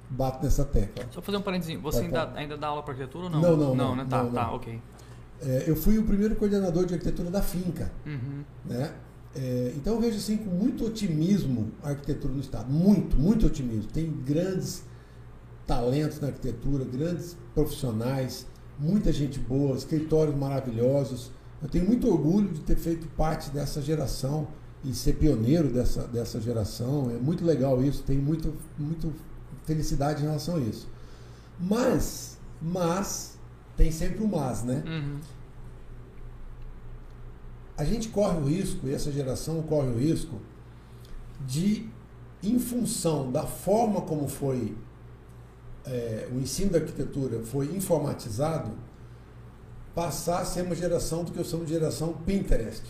bato 0.09 0.43
nessa 0.43 0.65
tecla. 0.65 1.05
Só 1.11 1.21
fazer 1.21 1.37
um 1.37 1.41
parênteses. 1.41 1.79
Você 1.81 1.99
ainda, 1.99 2.31
ainda 2.35 2.57
dá 2.57 2.67
aula 2.67 2.83
para 2.83 2.93
arquitetura 2.93 3.25
ou 3.25 3.29
não? 3.29 3.41
Não, 3.41 3.57
não, 3.57 3.75
não, 3.75 3.95
né? 3.95 4.05
Tá, 4.09 4.23
não, 4.23 4.31
tá, 4.31 4.47
não. 4.47 4.55
ok. 4.55 4.81
É, 5.41 5.63
eu 5.67 5.75
fui 5.75 5.97
o 5.97 6.03
primeiro 6.03 6.35
coordenador 6.35 6.85
de 6.85 6.93
arquitetura 6.93 7.29
da 7.29 7.41
finca. 7.41 7.91
Uhum. 8.05 8.43
né? 8.65 8.93
É, 9.35 9.73
então 9.75 9.95
eu 9.95 10.01
vejo 10.01 10.17
assim 10.17 10.37
com 10.37 10.49
muito 10.49 10.85
otimismo 10.85 11.71
a 11.83 11.89
arquitetura 11.89 12.33
no 12.33 12.39
estado, 12.39 12.71
muito, 12.71 13.15
muito 13.17 13.45
otimismo. 13.45 13.89
Tem 13.91 14.11
grandes 14.25 14.83
talentos 15.67 16.19
na 16.19 16.27
arquitetura, 16.27 16.83
grandes 16.83 17.37
profissionais, 17.53 18.47
muita 18.79 19.13
gente 19.13 19.39
boa, 19.39 19.75
escritórios 19.77 20.35
maravilhosos. 20.35 21.31
Eu 21.61 21.69
tenho 21.69 21.85
muito 21.85 22.09
orgulho 22.09 22.49
de 22.49 22.61
ter 22.61 22.75
feito 22.75 23.07
parte 23.09 23.49
dessa 23.51 23.81
geração 23.81 24.47
e 24.83 24.93
ser 24.93 25.13
pioneiro 25.13 25.69
dessa, 25.69 26.07
dessa 26.07 26.39
geração. 26.41 27.11
É 27.11 27.19
muito 27.19 27.45
legal 27.45 27.83
isso, 27.83 28.01
tenho 28.03 28.21
muito, 28.21 28.53
muito 28.77 29.13
felicidade 29.63 30.21
em 30.23 30.25
relação 30.25 30.55
a 30.55 30.59
isso. 30.59 30.87
Mas, 31.59 32.37
mas, 32.61 33.37
tem 33.79 33.91
sempre 33.93 34.21
o 34.21 34.27
mas, 34.27 34.61
né? 34.61 34.83
Uhum. 34.85 35.19
a 37.77 37.85
gente 37.85 38.09
corre 38.09 38.37
o 38.37 38.43
risco, 38.43 38.85
e 38.89 38.93
essa 38.93 39.09
geração 39.09 39.61
corre 39.61 39.87
o 39.87 39.97
risco, 39.97 40.37
de, 41.47 41.87
em 42.43 42.59
função 42.59 43.31
da 43.31 43.43
forma 43.43 44.01
como 44.01 44.27
foi 44.27 44.75
é, 45.85 46.27
o 46.29 46.39
ensino 46.39 46.71
da 46.71 46.79
arquitetura 46.79 47.41
foi 47.41 47.67
informatizado, 47.67 48.71
passar 49.95 50.41
a 50.41 50.45
ser 50.45 50.63
uma 50.63 50.75
geração 50.75 51.23
do 51.23 51.31
que 51.31 51.39
eu 51.39 51.45
chamo 51.45 51.63
de 51.63 51.71
geração 51.71 52.11
Pinterest. 52.25 52.83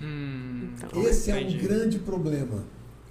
Hum, 0.00 0.72
Esse 1.04 1.30
é 1.30 1.36
um 1.36 1.58
grande 1.58 1.98
problema. 1.98 2.64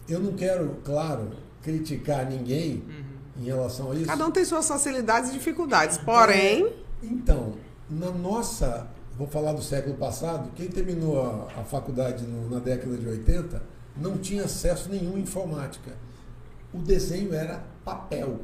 Eu 0.07 0.19
não 0.19 0.33
quero, 0.33 0.77
claro, 0.83 1.29
criticar 1.61 2.27
ninguém 2.27 2.83
Uhum. 2.87 3.08
Em 3.39 3.43
relação 3.45 3.91
a 3.91 3.95
isso. 3.95 4.05
Cada 4.05 4.25
um 4.27 4.31
tem 4.31 4.43
suas 4.45 4.67
facilidades 4.67 5.29
e 5.29 5.33
dificuldades. 5.33 5.97
Porém, 5.97 6.73
Então, 7.01 7.53
na 7.89 8.11
nossa, 8.11 8.87
vou 9.17 9.25
falar 9.27 9.53
do 9.53 9.61
século 9.61 9.95
passado, 9.95 10.51
quem 10.55 10.67
terminou 10.67 11.21
a, 11.21 11.61
a 11.61 11.63
faculdade 11.63 12.25
no- 12.25 12.49
na 12.49 12.59
década 12.59 12.97
de 12.97 13.07
80 13.07 13.63
não 13.95 14.17
tinha 14.17 14.43
acesso 14.43 14.89
nenhum 14.89 15.15
à 15.15 15.19
informática. 15.19 15.91
O 16.73 16.79
desenho 16.79 17.33
era 17.33 17.63
papel. 17.85 18.41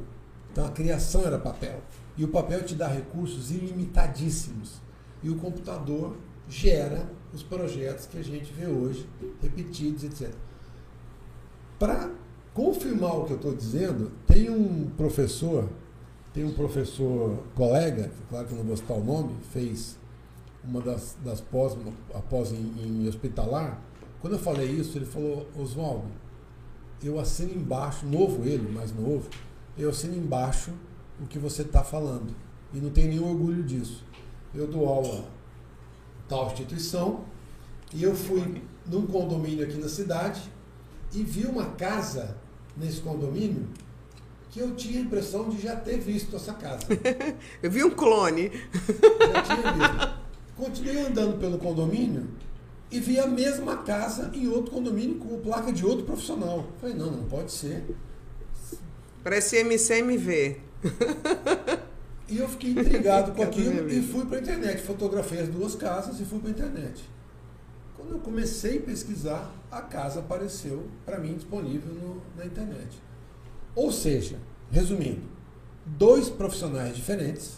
Então 0.50 0.64
a 0.64 0.70
criação 0.70 1.22
era 1.24 1.38
papel. 1.38 1.80
E 2.16 2.24
o 2.24 2.28
papel 2.28 2.62
te 2.64 2.74
dá 2.74 2.88
recursos 2.88 3.50
ilimitadíssimos. 3.50 4.80
E 5.22 5.28
o 5.28 5.36
computador 5.36 6.16
gera 6.48 7.06
os 7.34 7.42
projetos 7.42 8.06
que 8.06 8.18
a 8.18 8.22
gente 8.24 8.52
vê 8.52 8.66
hoje, 8.66 9.06
repetidos, 9.42 10.02
etc. 10.04 10.30
Para 11.78 12.10
confirmar 12.56 13.18
o 13.18 13.24
que 13.26 13.32
eu 13.32 13.36
estou 13.36 13.54
dizendo, 13.54 14.10
tem 14.26 14.48
um 14.48 14.88
professor, 14.96 15.68
tem 16.32 16.42
um 16.42 16.54
professor 16.54 17.44
colega, 17.54 18.10
claro 18.30 18.46
que 18.46 18.52
eu 18.54 18.58
não 18.58 18.64
vou 18.64 18.76
citar 18.78 18.96
o 18.96 19.04
nome, 19.04 19.36
fez 19.52 19.98
uma 20.64 20.80
das, 20.80 21.18
das 21.22 21.38
pós, 21.38 21.76
a 22.14 22.18
pós 22.20 22.52
em, 22.52 22.72
em 22.78 23.06
hospitalar. 23.06 23.78
Quando 24.22 24.32
eu 24.32 24.38
falei 24.38 24.70
isso, 24.70 24.96
ele 24.96 25.04
falou, 25.04 25.46
Oswaldo, 25.54 26.06
eu 27.02 27.20
assino 27.20 27.52
embaixo, 27.52 28.06
novo 28.06 28.42
ele, 28.48 28.72
mais 28.72 28.90
novo, 28.90 29.28
eu 29.76 29.90
assino 29.90 30.16
embaixo 30.16 30.70
o 31.20 31.26
que 31.26 31.38
você 31.38 31.60
está 31.60 31.84
falando. 31.84 32.34
E 32.72 32.78
não 32.78 32.88
tenho 32.88 33.08
nenhum 33.08 33.28
orgulho 33.28 33.62
disso. 33.62 34.02
eu 34.54 34.66
dou 34.66 34.88
aula 34.88 35.26
tal 36.26 36.46
instituição, 36.46 37.20
e 37.92 38.02
eu 38.02 38.14
fui 38.14 38.62
num 38.86 39.06
condomínio 39.06 39.62
aqui 39.62 39.76
na 39.76 39.90
cidade 39.90 40.50
e 41.12 41.22
vi 41.22 41.44
uma 41.44 41.66
casa 41.72 42.45
nesse 42.76 43.00
condomínio 43.00 43.66
que 44.50 44.60
eu 44.60 44.74
tinha 44.74 44.98
a 44.98 45.02
impressão 45.02 45.50
de 45.50 45.60
já 45.60 45.76
ter 45.76 45.98
visto 45.98 46.34
essa 46.34 46.54
casa. 46.54 46.86
Eu 47.62 47.70
vi 47.70 47.84
um 47.84 47.90
clone. 47.90 48.50
Já 48.50 49.42
tinha 49.42 49.72
visto. 49.72 50.14
Continuei 50.56 51.00
andando 51.00 51.38
pelo 51.38 51.58
condomínio 51.58 52.26
e 52.90 52.98
vi 52.98 53.18
a 53.18 53.26
mesma 53.26 53.78
casa 53.78 54.30
em 54.32 54.48
outro 54.48 54.72
condomínio 54.72 55.16
com 55.16 55.38
placa 55.40 55.70
de 55.70 55.84
outro 55.84 56.06
profissional. 56.06 56.66
Falei, 56.80 56.96
não, 56.96 57.10
não 57.10 57.24
pode 57.24 57.52
ser. 57.52 57.84
Parece 59.22 59.58
MCMV. 59.58 60.58
E 62.28 62.38
eu 62.38 62.48
fiquei 62.48 62.70
intrigado 62.70 63.32
com 63.36 63.42
aquilo 63.42 63.90
e 63.90 64.00
fui 64.00 64.24
para 64.24 64.38
a 64.38 64.40
internet. 64.40 64.80
Fotografei 64.80 65.40
as 65.40 65.48
duas 65.48 65.74
casas 65.74 66.18
e 66.18 66.24
fui 66.24 66.38
para 66.38 66.48
a 66.48 66.52
internet. 66.52 67.04
Quando 67.96 68.12
eu 68.12 68.18
comecei 68.18 68.78
a 68.78 68.82
pesquisar, 68.82 69.50
a 69.70 69.80
casa 69.80 70.20
apareceu 70.20 70.86
para 71.04 71.18
mim 71.18 71.34
disponível 71.34 71.92
no- 71.94 72.22
na 72.36 72.44
internet. 72.44 72.88
Ou 73.74 73.90
seja, 73.92 74.36
resumindo, 74.70 75.22
dois 75.84 76.28
profissionais 76.28 76.96
diferentes 76.96 77.56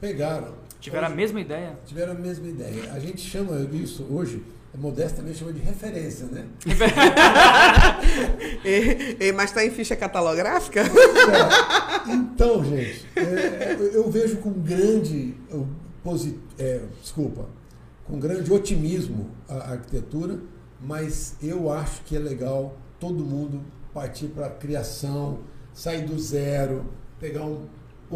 pegaram. 0.00 0.54
Tiveram 0.80 1.08
a 1.08 1.10
mesma 1.10 1.40
ideia? 1.40 1.78
Tiveram 1.86 2.12
a 2.12 2.14
mesma 2.14 2.46
ideia. 2.48 2.92
A 2.92 2.98
gente 3.00 3.20
chama 3.20 3.58
isso 3.72 4.04
hoje, 4.10 4.42
modestamente 4.76 5.38
chama 5.38 5.52
de 5.52 5.60
referência, 5.60 6.26
né? 6.26 6.46
E- 8.64 9.16
e- 9.20 9.32
mas 9.32 9.50
está 9.50 9.64
em 9.64 9.70
ficha 9.70 9.96
catalográfica? 9.96 10.80
É, 10.82 12.10
Então, 12.12 12.64
gente, 12.64 13.06
é, 13.16 13.76
eu- 13.78 13.92
eu 13.92 14.10
vejo 14.10 14.36
com 14.38 14.52
grande, 14.52 15.34
posi- 16.02 16.38
é, 16.58 16.80
desculpa, 17.02 17.46
com 18.08 18.18
grande 18.18 18.50
otimismo 18.50 19.30
a 19.48 19.54
a 19.54 19.72
arquitetura, 19.72 20.40
mas 20.80 21.36
eu 21.42 21.70
acho 21.70 22.02
que 22.04 22.16
é 22.16 22.18
legal 22.18 22.76
todo 22.98 23.22
mundo 23.24 23.60
partir 23.92 24.28
para 24.28 24.46
a 24.46 24.50
criação, 24.50 25.40
sair 25.74 26.06
do 26.06 26.18
zero, 26.18 26.86
pegar 27.20 27.44
um, 27.44 27.66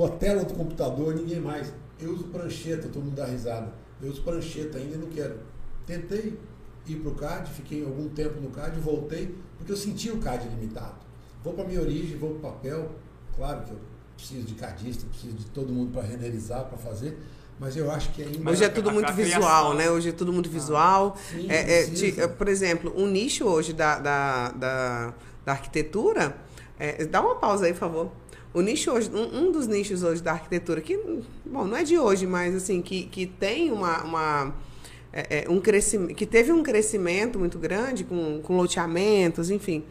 a 0.02 0.08
tela 0.08 0.44
do 0.44 0.54
computador, 0.54 1.14
ninguém 1.14 1.40
mais. 1.40 1.72
Eu 2.00 2.12
uso 2.12 2.24
prancheta, 2.24 2.88
todo 2.88 3.04
mundo 3.04 3.16
dá 3.16 3.26
risada. 3.26 3.72
Eu 4.00 4.10
uso 4.10 4.22
prancheta 4.22 4.78
ainda 4.78 4.96
não 4.96 5.08
quero. 5.08 5.38
Tentei 5.86 6.38
ir 6.86 6.96
para 6.96 7.10
o 7.10 7.14
CAD, 7.14 7.50
fiquei 7.50 7.84
algum 7.84 8.08
tempo 8.08 8.40
no 8.40 8.50
CAD, 8.50 8.80
voltei, 8.80 9.36
porque 9.58 9.72
eu 9.72 9.76
senti 9.76 10.10
o 10.10 10.18
CAD 10.18 10.48
limitado. 10.48 10.96
Vou 11.44 11.52
para 11.52 11.64
minha 11.64 11.80
origem, 11.80 12.16
vou 12.16 12.30
para 12.30 12.38
o 12.38 12.52
papel. 12.52 12.90
Claro 13.36 13.64
que 13.64 13.72
eu 13.72 13.78
preciso 14.22 14.46
de 14.46 14.54
cadista, 14.54 15.04
preciso 15.06 15.34
de 15.34 15.44
todo 15.46 15.72
mundo 15.72 15.92
para 15.92 16.02
renderizar, 16.02 16.64
para 16.66 16.78
fazer, 16.78 17.18
mas 17.58 17.76
eu 17.76 17.90
acho 17.90 18.10
que 18.12 18.22
ainda. 18.22 18.38
Mas 18.40 18.54
Hoje 18.54 18.64
é 18.64 18.68
tudo 18.68 18.90
a- 18.90 18.92
muito 18.92 19.08
a 19.08 19.12
visual, 19.12 19.74
né? 19.74 19.90
Hoje 19.90 20.08
é 20.10 20.12
tudo 20.12 20.32
muito 20.32 20.48
visual. 20.48 21.16
Sim, 21.30 21.46
É, 21.50 21.56
é, 21.80 21.86
precisa. 21.86 22.28
ti- 22.28 22.34
por 22.36 22.48
exemplo, 22.48 22.92
um 22.96 23.06
nicho 23.08 23.44
hoje 23.44 23.72
da, 23.72 23.98
da, 23.98 24.48
da, 24.52 25.14
da 25.44 25.52
arquitetura. 25.52 26.36
é, 26.78 27.04
dá 27.04 27.20
uma 27.20 27.34
pausa 27.36 27.66
aí, 27.66 27.72
por 27.72 27.78
favor. 27.80 28.10
O 28.54 28.60
nicho 28.60 28.90
hoje, 28.90 29.10
um, 29.14 29.38
um 29.48 29.52
dos 29.52 29.66
nichos 29.66 30.02
hoje 30.02 30.20
da 30.22 30.32
arquitetura, 30.32 30.80
que, 30.80 30.96
bom, 31.44 31.64
não 31.64 31.76
é 31.76 31.82
de 31.84 31.98
hoje, 31.98 32.26
mas 32.26 32.54
assim, 32.54 32.80
que, 32.82 33.04
que 33.04 33.26
tem 33.26 33.70
uma. 33.72 34.02
uma 34.04 34.54
é, 35.12 35.44
é, 35.44 35.50
um 35.50 35.60
crescimento, 35.60 36.14
que 36.14 36.24
teve 36.26 36.50
um 36.52 36.62
crescimento 36.62 37.38
muito 37.38 37.58
grande 37.58 38.02
com, 38.02 38.40
com 38.42 38.56
loteamentos, 38.56 39.50
enfim. 39.50 39.84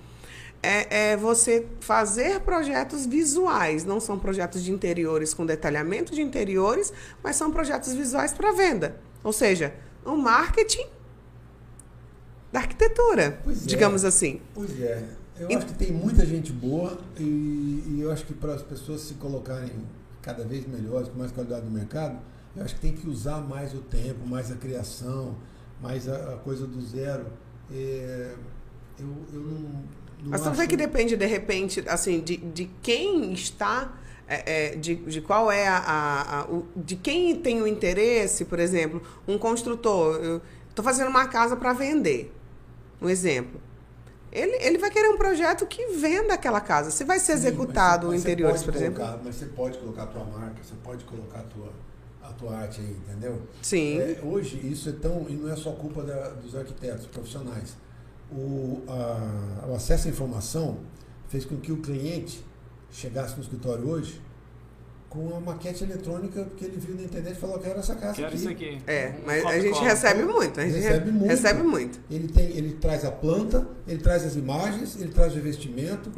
É, 0.64 1.12
é 1.14 1.18
você 1.18 1.66
fazer 1.80 2.40
projetos 2.42 3.06
visuais, 3.08 3.84
não 3.84 4.00
são 4.00 4.20
projetos 4.20 4.64
de 4.64 4.72
interiores 4.72 5.34
com 5.34 5.44
detalhamento 5.46 6.14
de 6.14 6.22
interiores, 6.22 6.94
mas 7.24 7.36
são 7.36 7.52
projetos 7.52 7.94
visuais 7.94 8.32
para 8.32 8.52
venda. 8.52 8.96
Ou 9.24 9.34
seja, 9.34 9.74
um 10.06 10.16
marketing 10.18 10.86
da 12.52 12.60
arquitetura, 12.60 13.40
Pois 13.44 13.64
é. 13.64 13.66
digamos 13.66 14.04
assim. 14.06 14.40
Pois 14.54 14.80
é. 14.80 15.04
Eu 15.40 15.50
E- 15.50 15.56
acho 15.56 15.66
que 15.66 15.74
tem 15.74 15.92
muita 15.92 16.24
gente 16.26 16.52
boa 16.52 17.00
e, 17.18 17.24
e 17.88 17.98
eu 18.02 18.12
acho 18.12 18.26
que 18.26 18.34
para 18.34 18.54
as 18.54 18.62
pessoas 18.62 19.02
se 19.02 19.16
colocarem 19.16 19.72
cada 20.22 20.44
vez 20.44 20.68
melhores, 20.68 21.08
com 21.10 21.18
mais 21.18 21.32
qualidade 21.32 21.66
no 21.66 21.72
mercado, 21.72 22.20
eu 22.56 22.64
acho 22.64 22.76
que 22.76 22.82
tem 22.82 22.94
que 22.94 23.08
usar 23.10 23.40
mais 23.42 23.74
o 23.74 23.80
tempo, 23.80 24.28
mais 24.28 24.52
a 24.52 24.56
criação, 24.56 25.36
mais 25.82 26.08
a, 26.08 26.34
a 26.34 26.38
coisa 26.38 26.68
do 26.68 26.80
zero. 26.82 27.26
É, 27.72 28.36
eu, 29.00 29.08
eu 29.34 29.40
não. 29.40 29.84
Não 30.24 30.30
Mas 30.32 30.58
vê 30.58 30.68
que 30.68 30.78
depende, 30.78 31.16
de 31.18 31.26
repente, 31.26 31.84
assim, 31.88 32.20
de, 32.20 32.38
de 32.38 32.70
quem 32.82 33.34
está, 33.34 33.94
é, 34.28 34.72
é, 34.74 34.76
de, 34.76 34.96
de 34.96 35.22
qual 35.22 35.52
é 35.52 35.68
a, 35.68 35.78
a- 35.78 36.40
a- 36.42 36.46
o- 36.46 36.68
de 36.76 36.96
quem 36.96 37.36
tem 37.36 37.62
o 37.62 37.68
interesse, 37.68 38.46
por 38.46 38.60
exemplo, 38.60 39.02
um 39.28 39.38
construtor, 39.38 40.42
estou 40.70 40.84
fazendo 40.86 41.10
uma 41.10 41.28
casa 41.28 41.56
para 41.56 41.74
vender, 41.74 42.34
um 43.02 43.10
exemplo. 43.10 43.60
Ele, 44.32 44.56
ele 44.66 44.78
vai 44.78 44.90
querer 44.90 45.10
um 45.10 45.18
projeto 45.18 45.66
que 45.66 45.88
venda 45.88 46.34
aquela 46.36 46.62
casa. 46.62 46.90
Se 46.90 47.04
vai 47.04 47.20
ser 47.20 47.34
Sim, 47.34 47.40
executado 47.40 48.08
o 48.08 48.12
você- 48.12 48.20
você 48.20 48.36
por 48.64 48.72
pode 48.72 48.78
exemplo. 48.78 49.00
colocar- 49.04 49.20
Mas 49.26 49.36
você 49.36 49.46
pode 49.48 49.78
colocar 49.80 50.04
a 50.04 50.08
tua 50.08 50.24
marca, 50.24 50.56
você 50.64 50.76
pode 50.82 51.04
colocar 51.04 51.40
a 51.40 51.44
tua, 51.44 51.70
a 52.24 52.32
tua 52.32 52.56
arte 52.58 52.80
aí, 52.80 52.96
entendeu? 53.10 53.42
Sim. 53.62 54.00
É, 54.00 54.20
hoje 54.24 54.58
isso 54.66 54.88
é 54.88 54.94
tão. 54.94 55.26
E 55.28 55.34
não 55.34 55.52
é 55.52 55.56
só 55.58 55.72
culpa 55.74 56.02
da- 56.04 56.30
dos 56.30 56.56
arquitetos 56.56 57.08
profissionais. 57.08 57.76
O, 58.32 58.82
a- 58.88 59.66
o 59.70 59.76
acesso 59.76 60.08
à 60.08 60.12
informação 60.12 60.78
fez 61.28 61.44
com 61.46 61.58
que 61.58 61.72
o 61.72 61.78
cliente 61.78 62.44
chegasse 62.92 63.36
no 63.36 63.42
escritório 63.44 63.88
hoje 63.88 64.22
com 65.10 65.20
uma 65.28 65.42
maquete 65.42 65.84
eletrônica 65.84 66.46
que 66.56 66.64
ele 66.64 66.78
viu 66.78 66.96
na 66.96 67.04
internet 67.04 67.36
e 67.36 67.40
falou: 67.40 67.60
quero 67.60 67.80
essa 67.80 67.94
casa 67.96 68.14
Quero 68.16 68.28
aqui. 68.30 68.38
isso 68.38 68.48
aqui. 68.50 68.82
É, 68.88 69.10
Um 69.22 69.26
mas 69.26 69.40
a 69.40 69.44
copy 69.44 69.62
gente 69.62 69.84
recebe 69.84 70.24
muito. 70.24 70.60
A 70.60 70.64
gente 70.66 70.76
Recebe 70.76 71.06
re- 71.06 71.12
muito. 71.12 71.28
recebe 71.30 71.64
muito. 71.64 72.00
Ele, 72.10 72.28
tem, 72.30 72.46
ele 72.56 72.74
traz 72.76 73.04
a 73.04 73.12
planta, 73.12 73.68
ele 73.86 74.00
traz 74.00 74.24
as 74.26 74.36
imagens, 74.38 74.96
ele 75.00 75.12
traz 75.12 75.34
o 75.36 75.38
investimento. 75.38 76.10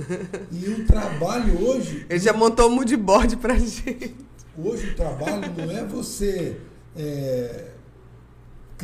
e 0.51 0.69
o 0.69 0.85
trabalho 0.85 1.59
hoje 1.67 2.05
Ele 2.09 2.19
já 2.19 2.33
montou 2.33 2.69
um 2.69 2.75
moodboard 2.75 3.37
pra 3.37 3.55
gente. 3.57 4.15
Hoje 4.55 4.91
o 4.91 4.95
trabalho 4.95 5.51
não 5.57 5.71
é 5.71 5.83
você 5.83 6.57
é, 6.95 7.69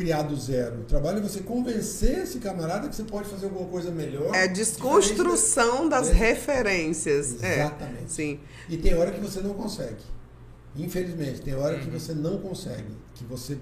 criar 0.00 0.22
do 0.22 0.34
zero. 0.36 0.80
O 0.80 0.84
trabalho 0.84 1.18
é 1.18 1.20
você 1.20 1.40
convencer 1.40 2.20
esse 2.20 2.38
camarada 2.38 2.88
que 2.88 2.96
você 2.96 3.04
pode 3.04 3.28
fazer 3.28 3.46
alguma 3.46 3.68
coisa 3.68 3.90
melhor. 3.90 4.34
É 4.34 4.48
desconstrução 4.48 5.88
das 5.88 6.08
É. 6.08 6.12
referências. 6.12 7.42
É, 7.42 7.60
Exatamente. 7.60 8.10
sim. 8.12 8.40
E 8.68 8.76
tem 8.78 8.94
hora 8.94 9.10
que 9.10 9.20
você 9.20 9.40
não 9.40 9.52
consegue. 9.54 10.02
Infelizmente, 10.76 11.42
tem 11.42 11.54
hora 11.54 11.78
que 11.78 11.86
Uhum. 11.90 11.98
você 11.98 12.14
não 12.14 12.38
consegue. 12.38 12.88
Que 13.14 13.24
você 13.24 13.58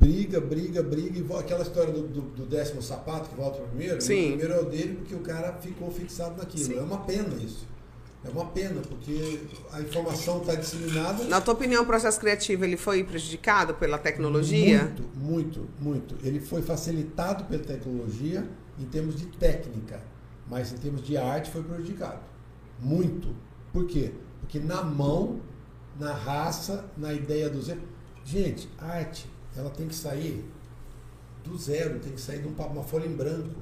briga, 0.00 0.40
briga, 0.40 0.82
briga 0.82 1.18
e 1.18 1.38
aquela 1.38 1.62
história 1.62 1.92
do, 1.92 2.02
do- 2.06 2.20
do 2.20 2.46
décimo 2.46 2.80
sapato 2.80 3.28
que 3.30 3.34
volta 3.34 3.58
pro 3.58 3.66
primeiro. 3.68 4.00
Sim. 4.00 4.26
O 4.26 4.28
primeiro 4.38 4.52
é 4.54 4.60
o 4.60 4.64
dele 4.66 4.94
porque 4.96 5.14
o 5.14 5.20
cara 5.20 5.52
ficou 5.60 5.90
fixado 5.90 6.36
naquilo. 6.36 6.64
Sim. 6.64 6.78
É 6.78 6.80
uma 6.82 6.98
pena 6.98 7.34
isso. 7.42 7.66
É 8.24 8.30
uma 8.30 8.46
pena, 8.46 8.80
porque 8.80 9.40
a 9.72 9.80
informação 9.80 10.40
está 10.40 10.56
disseminada. 10.56 11.24
Na 11.24 11.40
tua 11.40 11.54
opinião, 11.54 11.84
o 11.84 11.86
processo 11.86 12.18
criativo 12.18 12.64
ele 12.64 12.76
foi 12.76 13.04
prejudicado 13.04 13.74
pela 13.74 13.96
tecnologia? 13.96 14.84
Muito, 14.84 15.02
muito, 15.14 15.68
muito. 15.78 16.26
Ele 16.26 16.40
foi 16.40 16.60
facilitado 16.60 17.44
pela 17.44 17.62
tecnologia 17.62 18.44
em 18.78 18.84
termos 18.86 19.14
de 19.16 19.26
técnica, 19.26 20.02
mas 20.48 20.72
em 20.72 20.76
termos 20.78 21.02
de 21.02 21.16
arte 21.16 21.50
foi 21.50 21.62
prejudicado. 21.62 22.20
Muito. 22.80 23.34
Por 23.72 23.86
quê? 23.86 24.12
Porque 24.40 24.58
na 24.58 24.82
mão, 24.82 25.40
na 25.98 26.12
raça, 26.12 26.90
na 26.96 27.12
ideia 27.12 27.48
do 27.48 27.62
zero. 27.62 27.82
Gente, 28.24 28.68
arte, 28.78 29.30
ela 29.56 29.70
tem 29.70 29.86
que 29.86 29.94
sair 29.94 30.44
do 31.44 31.56
zero, 31.56 32.00
tem 32.00 32.12
que 32.12 32.20
sair 32.20 32.42
de 32.42 32.48
um 32.48 32.52
uma 32.52 32.82
folha 32.82 33.06
em 33.06 33.14
branco. 33.14 33.60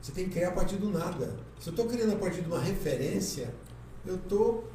Você 0.00 0.12
tem 0.12 0.24
que 0.24 0.30
criar 0.30 0.48
a 0.48 0.52
partir 0.52 0.76
do 0.76 0.90
nada. 0.90 1.47
Se 1.60 1.68
eu 1.68 1.72
estou 1.72 1.86
criando 1.86 2.12
a 2.12 2.16
partir 2.16 2.40
de 2.42 2.46
uma 2.48 2.60
referência, 2.60 3.52
eu 4.06 4.14
estou 4.16 4.68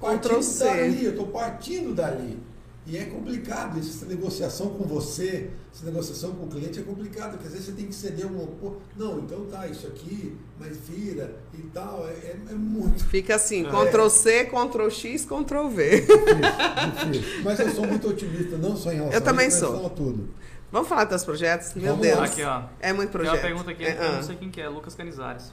partindo 0.00 0.58
dali, 0.58 1.04
eu 1.04 1.10
estou 1.10 1.26
partindo 1.28 1.94
dali. 1.94 2.38
E 2.86 2.98
é 2.98 3.04
complicado 3.06 3.78
isso, 3.78 3.96
essa 3.96 4.04
negociação 4.04 4.68
com 4.68 4.84
você, 4.84 5.48
essa 5.74 5.86
negociação 5.86 6.32
com 6.32 6.44
o 6.44 6.48
cliente 6.48 6.78
é 6.78 6.82
complicado, 6.82 7.30
porque 7.32 7.46
às 7.46 7.52
vezes 7.54 7.68
você 7.68 7.72
tem 7.72 7.86
que 7.86 7.94
ceder 7.94 8.26
um. 8.26 8.46
pô, 8.60 8.74
Não, 8.94 9.20
então 9.20 9.46
tá, 9.46 9.66
isso 9.66 9.86
aqui, 9.86 10.36
mas 10.60 10.76
vira 10.76 11.34
e 11.54 11.62
tal. 11.72 12.06
É, 12.06 12.12
é- 12.12 12.36
é 12.50 12.54
muito 12.54 13.02
Fica 13.08 13.36
assim, 13.36 13.66
É. 13.66 13.70
Ctrl 13.70 14.08
C, 14.10 14.44
Ctrl 14.44 14.90
X, 14.90 15.24
Ctrl 15.24 15.68
V. 15.68 16.00
difícil, 16.00 17.10
difícil. 17.12 17.42
Mas 17.42 17.58
eu 17.60 17.70
sou 17.70 17.86
muito 17.86 18.06
otimista, 18.08 18.58
não 18.58 18.76
só 18.76 18.92
em 18.92 18.96
relação 18.96 19.14
Eu 19.14 19.20
também 19.22 19.46
a 19.46 19.48
isso, 19.48 19.58
sou. 19.60 19.68
em 19.68 19.76
relação 19.78 19.92
a 19.92 19.96
tudo. 19.96 20.28
Vamos 20.70 20.88
falar 20.88 21.04
dos 21.04 21.10
teus 21.10 21.24
projetos? 21.24 21.72
Meu 21.74 21.86
Vamos 21.92 22.02
Deus. 22.02 22.18
lá. 22.18 22.24
Aqui, 22.26 22.42
ó. 22.42 22.62
É 22.80 22.92
muito 22.92 23.08
Tem 23.10 23.12
projeto. 23.12 23.34
uma 23.34 23.40
pergunta 23.42 23.70
aqui, 23.70 23.84
É, 23.84 23.96
eu 23.96 24.02
ah. 24.02 24.12
não 24.16 24.22
sei 24.22 24.36
quem 24.36 24.50
que 24.50 24.60
é, 24.60 24.68
Lucas 24.68 24.94
Canizares. 24.94 25.52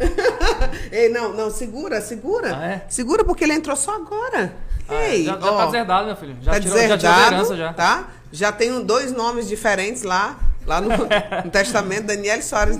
Ei, 0.90 1.08
não, 1.08 1.32
não, 1.32 1.50
segura, 1.50 2.00
segura. 2.00 2.56
Ah, 2.56 2.66
é? 2.66 2.82
Segura 2.88 3.24
porque 3.24 3.44
ele 3.44 3.52
entrou 3.54 3.76
só 3.76 3.94
agora. 3.96 4.52
Ah, 4.88 4.94
Ei, 5.08 5.24
já, 5.24 5.38
já 5.38 5.46
ó, 5.52 5.56
tá 5.58 5.66
deserdado, 5.66 6.06
meu 6.06 6.16
filho. 6.16 6.36
Já 6.40 6.52
tá 6.52 6.60
tirou, 6.60 6.76
já 6.76 6.82
tirou 6.84 6.96
deserdado, 6.98 7.34
herança 7.34 7.56
já. 7.56 7.72
tá? 7.72 8.08
Já 8.32 8.52
tem 8.52 8.84
dois 8.84 9.12
nomes 9.12 9.46
diferentes 9.48 10.02
lá, 10.02 10.38
lá 10.66 10.80
no, 10.80 10.88
no 11.44 11.50
testamento, 11.50 12.06
Daniele 12.06 12.42
Soares. 12.42 12.78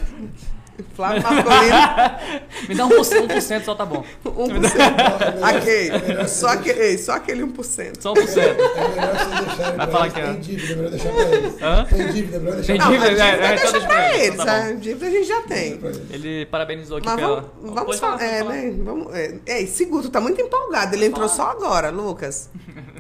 Flávio 0.95 1.23
Marcolino, 1.23 1.77
Me 2.69 2.75
dá 2.75 2.85
1%, 2.87 3.27
1% 3.29 3.65
só 3.65 3.75
tá 3.75 3.85
bom. 3.85 4.05
1%. 4.25 5.43
aquele, 5.43 6.29
só 6.29 6.49
aquele, 6.49 6.99
só 6.99 7.13
aquele 7.13 7.43
1%. 7.45 8.01
Só 8.01 8.13
1%. 8.15 8.39
É 8.39 8.49
melhor 8.49 9.17
vocês 9.17 9.47
deixarem 9.47 9.77
Vai 9.77 9.87
falar 9.87 10.07
eles. 10.07 10.15
que 10.15 10.21
é. 10.21 10.25
Tem 10.25 10.41
dívida, 10.41 10.73
é 10.73 10.77
melhor 10.77 10.91
deixar 10.91 11.13
pra 11.13 11.37
eles. 11.37 11.63
Hã? 11.63 11.85
Tem 11.89 12.07
dívida, 12.13 12.37
é 12.37 12.41
melhor 12.41 12.57
deixar 12.57 12.67
Tem 12.73 12.77
pra 12.77 12.87
dívida, 12.91 13.07
a 13.07 13.09
dívida 13.09 13.25
é, 13.25 13.45
é, 13.45 13.49
deixa 13.49 13.73
deixa 13.73 13.87
pra 13.87 14.15
eles, 14.15 14.27
eles. 14.27 14.45
tá. 14.45 14.57
A 14.57 14.73
dívida 14.73 15.07
a 15.07 15.11
gente 15.11 15.27
já 15.29 15.43
tem. 15.43 15.73
eles. 15.73 16.01
Ele 16.11 16.47
parabenizou 16.47 16.97
aqui 16.99 17.07
Mas 17.07 17.17
pela. 17.17 17.53
vamos, 17.63 17.99
falar. 17.99 18.23
É, 18.23 18.45
né? 18.45 18.75
Vamos, 18.83 19.15
é, 19.15 19.35
é, 19.47 19.67
Seguro, 19.67 20.03
tu 20.05 20.11
tá 20.11 20.21
muito 20.21 20.41
empolgado. 20.41 20.95
Ele 20.95 21.07
entrou 21.07 21.29
só 21.29 21.51
agora, 21.51 21.91
Lucas. 21.91 22.51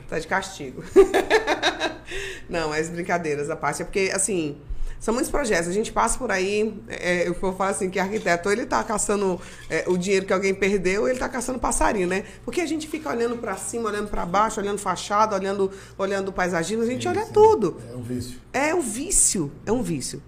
Tá 0.08 0.18
de 0.18 0.26
castigo. 0.26 0.82
Não, 2.48 2.68
mas 2.70 2.88
brincadeiras 2.90 3.48
à 3.50 3.56
parte. 3.56 3.82
É 3.82 3.84
porque, 3.84 4.10
assim, 4.12 4.56
são 5.01 5.12
muitos 5.14 5.30
projetos. 5.30 5.66
A 5.68 5.72
gente 5.72 5.90
passa 5.90 6.16
por 6.18 6.30
aí. 6.30 6.72
É, 6.88 7.26
eu 7.26 7.34
vou 7.34 7.53
falar 7.55 7.70
assim, 7.70 7.90
que 7.90 7.98
arquiteto, 7.98 8.48
ou 8.48 8.53
ele 8.53 8.66
tá 8.66 8.84
caçando 8.84 9.40
é, 9.68 9.84
o 9.88 9.96
dinheiro 9.96 10.24
que 10.26 10.32
alguém 10.32 10.55
perdeu, 10.55 11.03
ou 11.03 11.09
ele 11.09 11.18
tá 11.18 11.28
caçando 11.28 11.59
passarinho, 11.59 12.07
né? 12.07 12.24
Porque 12.44 12.61
a 12.61 12.66
gente 12.66 12.86
fica 12.86 13.09
olhando 13.11 13.36
pra 13.38 13.57
cima, 13.57 13.88
olhando 13.88 14.09
pra 14.09 14.24
baixo, 14.26 14.61
olhando 14.61 14.78
fachada, 14.78 15.34
olhando, 15.34 15.70
olhando 15.98 16.32
paisagismo, 16.32 16.82
a 16.84 16.86
gente 16.86 17.09
olha 17.09 17.22
Isso, 17.22 17.32
tudo. 17.32 17.78
É 17.90 17.96
um 17.96 18.03
vício. 18.03 18.38
É 18.53 18.74
um 18.74 18.80
vício, 18.80 19.53
é 19.66 19.72
um 19.72 19.82
vício. 19.82 20.22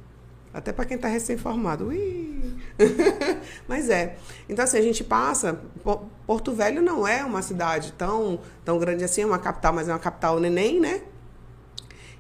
Até 0.54 0.72
para 0.72 0.84
quem 0.84 0.96
está 0.96 1.08
recém-formado. 1.08 1.86
Ui. 1.88 2.52
Mas 3.68 3.88
é. 3.88 4.16
Então, 4.48 4.64
assim, 4.64 4.78
a 4.78 4.82
gente 4.82 5.02
passa. 5.04 5.58
Po- 5.82 6.02
Porto 6.26 6.52
Velho 6.52 6.82
não 6.82 7.06
é 7.06 7.24
uma 7.24 7.42
cidade 7.42 7.92
tão, 7.96 8.38
tão 8.64 8.78
grande 8.78 9.04
assim, 9.04 9.22
é 9.22 9.26
uma 9.26 9.38
capital, 9.38 9.72
mas 9.72 9.88
é 9.88 9.92
uma 9.92 9.98
capital 9.98 10.38
neném, 10.40 10.80
né? 10.80 11.02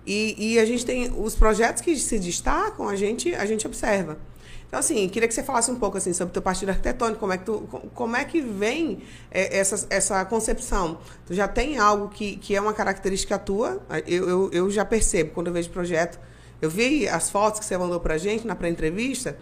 E, 0.06 0.54
e 0.54 0.58
a 0.58 0.64
gente 0.64 0.84
tem 0.84 1.12
os 1.16 1.34
projetos 1.34 1.80
que 1.82 1.96
se 1.96 2.18
destacam, 2.18 2.88
a 2.88 2.96
gente, 2.96 3.34
a 3.34 3.46
gente 3.46 3.66
observa. 3.66 4.18
Então, 4.66 4.80
assim, 4.80 5.06
queria 5.08 5.28
que 5.28 5.34
você 5.34 5.42
falasse 5.42 5.70
um 5.70 5.76
pouco 5.76 5.98
assim, 5.98 6.14
sobre 6.14 6.30
o 6.30 6.32
teu 6.32 6.40
partido 6.42 6.70
arquitetônico, 6.70 7.20
como 7.20 7.32
é 7.32 7.36
que, 7.38 7.44
tu, 7.44 7.68
co- 7.70 7.80
como 7.94 8.16
é 8.16 8.24
que 8.24 8.40
vem 8.40 9.02
é, 9.30 9.58
essa, 9.58 9.86
essa 9.90 10.24
concepção? 10.24 10.98
Tu 11.26 11.34
já 11.34 11.46
tem 11.46 11.76
algo 11.76 12.08
que, 12.08 12.36
que 12.36 12.56
é 12.56 12.60
uma 12.60 12.72
característica 12.72 13.38
tua? 13.38 13.82
Eu, 14.06 14.28
eu, 14.28 14.50
eu 14.50 14.70
já 14.70 14.82
percebo 14.84 15.32
quando 15.32 15.48
eu 15.48 15.52
vejo 15.52 15.68
projeto. 15.68 16.18
Eu 16.60 16.70
vi 16.70 17.06
as 17.06 17.28
fotos 17.28 17.60
que 17.60 17.66
você 17.66 17.76
mandou 17.76 18.00
pra 18.00 18.16
gente 18.16 18.46
na 18.46 18.54
pré-entrevista. 18.56 19.36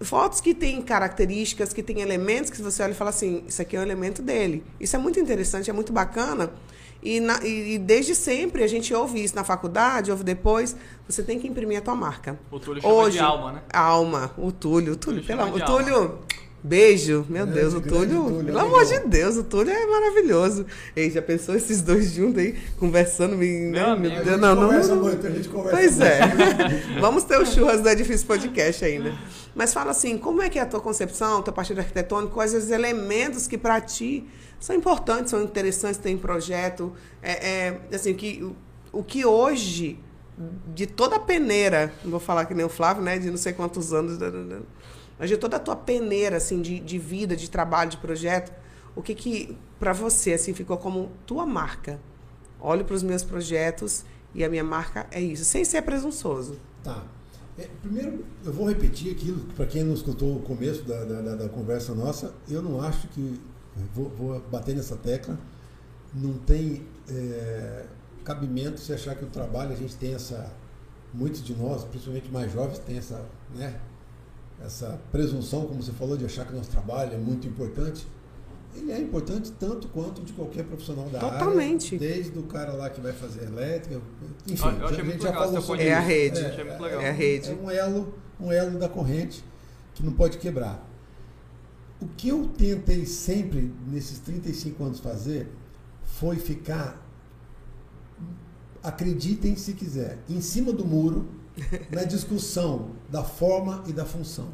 Fotos 0.00 0.40
que 0.40 0.54
têm 0.54 0.82
características, 0.82 1.72
que 1.72 1.82
têm 1.82 2.00
elementos 2.00 2.50
que 2.50 2.60
você 2.60 2.82
olha 2.82 2.92
e 2.92 2.94
fala 2.94 3.10
assim, 3.10 3.44
isso 3.46 3.62
aqui 3.62 3.76
é 3.76 3.80
um 3.80 3.82
elemento 3.82 4.22
dele. 4.22 4.64
Isso 4.80 4.96
é 4.96 4.98
muito 4.98 5.20
interessante, 5.20 5.70
é 5.70 5.72
muito 5.72 5.92
bacana. 5.92 6.50
E, 7.02 7.20
na- 7.20 7.40
e- 7.44 7.74
e 7.74 7.78
desde 7.78 8.14
sempre 8.14 8.62
a 8.62 8.66
gente 8.66 8.92
ouve 8.92 9.22
isso 9.22 9.34
na 9.34 9.44
faculdade, 9.44 10.10
ouve 10.10 10.24
depois. 10.24 10.74
Você 11.08 11.22
tem 11.22 11.38
que 11.38 11.46
imprimir 11.46 11.78
a 11.78 11.80
tua 11.80 11.94
marca. 11.94 12.38
O 12.50 12.58
Túlio 12.58 12.82
chama 12.82 12.94
Hoje, 12.94 13.18
de 13.18 13.22
alma, 13.22 13.52
né? 13.52 13.62
Alma, 13.72 14.32
o 14.36 14.50
Túlio. 14.52 14.94
O 14.94 14.96
Túlio, 14.96 15.22
pelo 15.24 15.42
amor. 15.42 15.56
de 15.58 15.62
O 15.62 15.66
Túlio, 15.66 16.18
beijo. 16.62 17.24
Meu 17.28 17.46
Grande, 17.46 17.60
Deus, 17.60 17.74
o 17.74 17.80
Túlio. 17.80 18.24
Túlio, 18.24 18.44
pelo 18.46 18.58
é 18.58 18.62
amor 18.62 18.82
legal. 18.84 19.02
de 19.02 19.08
Deus, 19.08 19.36
o 19.36 19.44
Túlio 19.44 19.72
é 19.72 19.86
maravilhoso. 19.86 20.66
Ei, 20.96 21.08
já 21.10 21.22
pensou 21.22 21.54
esses 21.54 21.80
dois 21.82 22.10
juntos 22.12 22.38
aí, 22.42 22.58
conversando? 22.78 23.36
Me, 23.36 23.46
Meu 23.46 23.70
né? 23.72 23.80
amigo. 23.92 24.14
Deus, 24.16 24.26
gente 24.26 24.36
não, 24.40 24.54
não, 24.54 24.62
conversa 24.68 24.94
não. 24.94 25.02
muito, 25.02 25.26
a 25.26 25.30
gente 25.30 25.48
conversa 25.48 25.76
Pois 25.76 25.96
muito. 25.98 26.02
é. 26.12 26.98
Vamos 27.00 27.24
ter 27.24 27.38
o 27.40 27.46
churras 27.46 27.80
do 27.80 27.88
Edifício 27.88 28.26
Podcast 28.26 28.84
ainda. 28.84 29.14
Mas 29.54 29.72
fala 29.72 29.92
assim, 29.92 30.18
como 30.18 30.42
é 30.42 30.48
que 30.48 30.58
é 30.58 30.62
a 30.62 30.66
tua 30.66 30.80
concepção, 30.80 31.42
teu 31.42 31.52
partido 31.52 31.78
arquitetônico, 31.78 32.34
quais 32.34 32.52
os 32.54 32.70
elementos 32.70 33.46
que 33.46 33.56
para 33.56 33.80
ti 33.80 34.24
são 34.60 34.74
importantes, 34.76 35.30
são 35.30 35.42
interessantes, 35.42 35.98
tem 35.98 36.16
projeto, 36.18 36.92
é, 37.22 37.48
é, 37.68 37.80
assim, 37.94 38.14
que, 38.14 38.42
o, 38.42 38.56
o 39.00 39.02
que 39.04 39.24
hoje, 39.24 39.98
de 40.74 40.86
toda 40.86 41.16
a 41.16 41.20
peneira, 41.20 41.92
não 42.04 42.10
vou 42.12 42.20
falar 42.20 42.44
que 42.46 42.54
nem 42.54 42.64
o 42.64 42.68
Flávio, 42.68 43.02
né, 43.02 43.18
de 43.18 43.30
não 43.30 43.36
sei 43.36 43.52
quantos 43.52 43.92
anos, 43.92 44.18
da- 44.18 44.30
da- 44.30 44.42
da- 44.42 44.60
mas 45.18 45.28
de 45.28 45.36
toda 45.36 45.56
a 45.56 45.60
tua 45.60 45.74
peneira, 45.76 46.36
assim, 46.36 46.60
de, 46.62 46.78
de 46.80 46.98
vida, 46.98 47.36
de 47.36 47.50
trabalho, 47.50 47.90
de 47.90 47.96
projeto, 47.96 48.52
o 48.94 49.02
que 49.02 49.14
que 49.14 49.56
para 49.78 49.92
você, 49.92 50.32
assim, 50.34 50.54
ficou 50.54 50.76
como 50.76 51.10
tua 51.26 51.44
marca? 51.46 52.00
Olho 52.60 52.84
para 52.84 52.94
os 52.94 53.02
meus 53.02 53.22
projetos 53.22 54.04
e 54.34 54.44
a 54.44 54.48
minha 54.48 54.64
marca 54.64 55.06
é 55.10 55.20
isso, 55.20 55.44
sem 55.44 55.64
ser 55.64 55.82
presunçoso. 55.82 56.56
Tá. 56.82 57.04
É, 57.56 57.66
primeiro, 57.82 58.24
eu 58.44 58.52
vou 58.52 58.68
repetir 58.68 59.12
aquilo, 59.12 59.40
para 59.56 59.66
quem 59.66 59.82
não 59.82 59.94
escutou 59.94 60.36
o 60.36 60.40
começo 60.42 60.82
da, 60.84 61.04
da- 61.04 61.34
da 61.34 61.48
conversa 61.48 61.94
nossa, 61.94 62.32
eu 62.48 62.62
não 62.62 62.80
acho 62.80 63.08
que. 63.08 63.40
Vou, 63.94 64.08
vou 64.10 64.40
bater 64.50 64.74
nessa 64.74 64.96
tecla. 64.96 65.38
Não 66.14 66.34
tem 66.38 66.86
é, 67.08 67.84
cabimento 68.24 68.80
se 68.80 68.92
achar 68.92 69.14
que 69.14 69.24
o 69.24 69.28
trabalho, 69.28 69.72
a 69.72 69.76
gente 69.76 69.96
tem 69.96 70.14
essa. 70.14 70.50
Muitos 71.12 71.42
de 71.42 71.54
nós, 71.54 71.84
principalmente 71.84 72.30
mais 72.30 72.52
jovens, 72.52 72.78
tem 72.80 72.98
essa, 72.98 73.24
né, 73.54 73.80
essa 74.62 75.00
presunção, 75.10 75.66
como 75.66 75.82
você 75.82 75.92
falou, 75.92 76.16
de 76.18 76.24
achar 76.26 76.44
que 76.44 76.52
o 76.52 76.56
nosso 76.56 76.70
trabalho 76.70 77.14
é 77.14 77.16
muito 77.16 77.46
importante. 77.48 78.06
Ele 78.76 78.92
é 78.92 78.98
importante 79.00 79.50
tanto 79.52 79.88
quanto 79.88 80.22
de 80.22 80.34
qualquer 80.34 80.64
profissional 80.64 81.06
da 81.08 81.18
Totalmente. 81.18 81.94
área. 81.96 82.08
Desde 82.08 82.38
o 82.38 82.42
cara 82.42 82.72
lá 82.74 82.90
que 82.90 83.00
vai 83.00 83.12
fazer 83.14 83.44
elétrica, 83.44 84.00
enfim, 84.46 84.66
Eu- 84.68 84.72
eu 84.80 84.84
achei 84.86 85.00
a 85.00 85.04
muito 85.04 85.12
gente 85.14 85.22
já 85.22 85.28
legal 85.30 85.62
falou 85.62 85.76
É 85.76 85.94
a 85.94 86.00
rede. 86.00 86.40
Muito 86.42 86.82
legal. 86.82 87.00
É 87.00 87.08
a 87.08 87.12
rede. 87.12 87.50
É 87.50 87.54
um 87.54 87.70
elo, 87.70 88.14
um 88.38 88.52
elo 88.52 88.78
da 88.78 88.88
corrente 88.88 89.42
que 89.94 90.02
não 90.04 90.12
pode 90.12 90.36
quebrar. 90.36 90.86
O 92.00 92.06
que 92.06 92.28
eu 92.28 92.46
tentei 92.48 93.04
sempre, 93.04 93.72
nesses 93.86 94.20
35 94.20 94.84
anos, 94.84 95.00
fazer 95.00 95.48
foi 96.04 96.36
ficar, 96.36 97.04
acreditem 98.82 99.56
se 99.56 99.72
quiser, 99.72 100.18
em 100.28 100.40
cima 100.40 100.72
do 100.72 100.84
muro, 100.84 101.28
na 101.90 102.04
discussão 102.04 102.92
da 103.10 103.24
forma 103.24 103.82
e 103.86 103.92
da 103.92 104.04
função. 104.04 104.48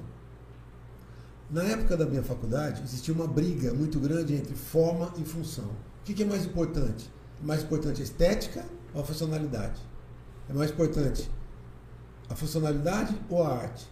Na 1.51 1.63
época 1.63 1.97
da 1.97 2.07
minha 2.07 2.23
faculdade, 2.23 2.83
existia 2.83 3.13
uma 3.13 3.27
briga 3.27 3.75
muito 3.75 4.01
grande 4.01 4.35
entre 4.35 4.55
forma 4.55 5.13
e 5.19 5.25
função. 5.25 5.71
O 6.01 6.05
que 6.05 6.23
é 6.23 6.27
mais 6.27 6.47
importante? 6.47 7.11
É 7.43 7.47
mais 7.47 7.63
importante 7.63 8.01
a 8.01 8.05
estética 8.05 8.65
ou 8.95 9.03
a 9.03 9.05
funcionalidade? 9.05 9.81
É 10.49 10.53
mais 10.53 10.71
importante 10.71 11.31
a 12.29 12.35
funcionalidade 12.35 13.15
ou 13.29 13.43
a 13.43 13.55
arte? 13.59 13.87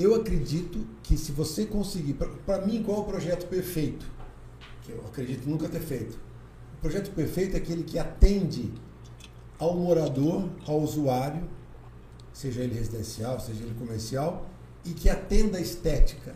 Eu 0.00 0.14
acredito 0.14 0.86
que 1.02 1.14
se 1.14 1.30
você 1.30 1.66
conseguir, 1.66 2.14
para 2.14 2.64
mim, 2.64 2.82
qual 2.82 2.96
é 2.96 3.00
o 3.02 3.04
projeto 3.04 3.46
perfeito? 3.48 4.06
Que 4.82 4.92
eu 4.92 5.04
acredito 5.06 5.46
nunca 5.46 5.68
ter 5.68 5.80
feito. 5.80 6.18
O 6.78 6.80
projeto 6.80 7.10
perfeito 7.10 7.54
é 7.54 7.58
aquele 7.58 7.84
que 7.84 7.98
atende 7.98 8.72
ao 9.58 9.76
morador, 9.76 10.48
ao 10.66 10.80
usuário, 10.80 11.46
seja 12.32 12.62
ele 12.62 12.74
residencial, 12.74 13.38
seja 13.38 13.62
ele 13.62 13.74
comercial, 13.74 14.48
e 14.86 14.94
que 14.94 15.10
atenda 15.10 15.58
a 15.58 15.60
estética. 15.60 16.34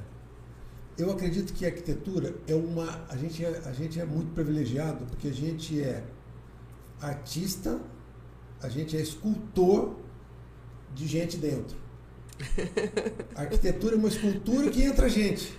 Eu 0.99 1.11
acredito 1.11 1.55
que 1.55 1.65
a 1.65 1.69
arquitetura 1.69 2.35
é 2.47 2.55
uma. 2.55 3.07
A 3.09 3.17
gente 3.17 3.43
é, 3.43 3.63
a 3.65 3.73
gente 3.73 3.99
é 3.99 4.05
muito 4.05 4.33
privilegiado 4.35 5.07
porque 5.07 5.29
a 5.29 5.33
gente 5.33 5.83
é 5.83 6.05
artista, 7.01 7.81
a 8.61 8.69
gente 8.69 8.95
é 8.95 9.01
escultor 9.01 9.97
de 10.95 11.07
gente 11.07 11.39
dentro. 11.39 11.84
A 13.35 13.41
arquitetura 13.43 13.95
é 13.95 13.99
uma 13.99 14.09
escultura 14.09 14.71
que 14.71 14.83
entra 14.83 15.09
gente 15.09 15.57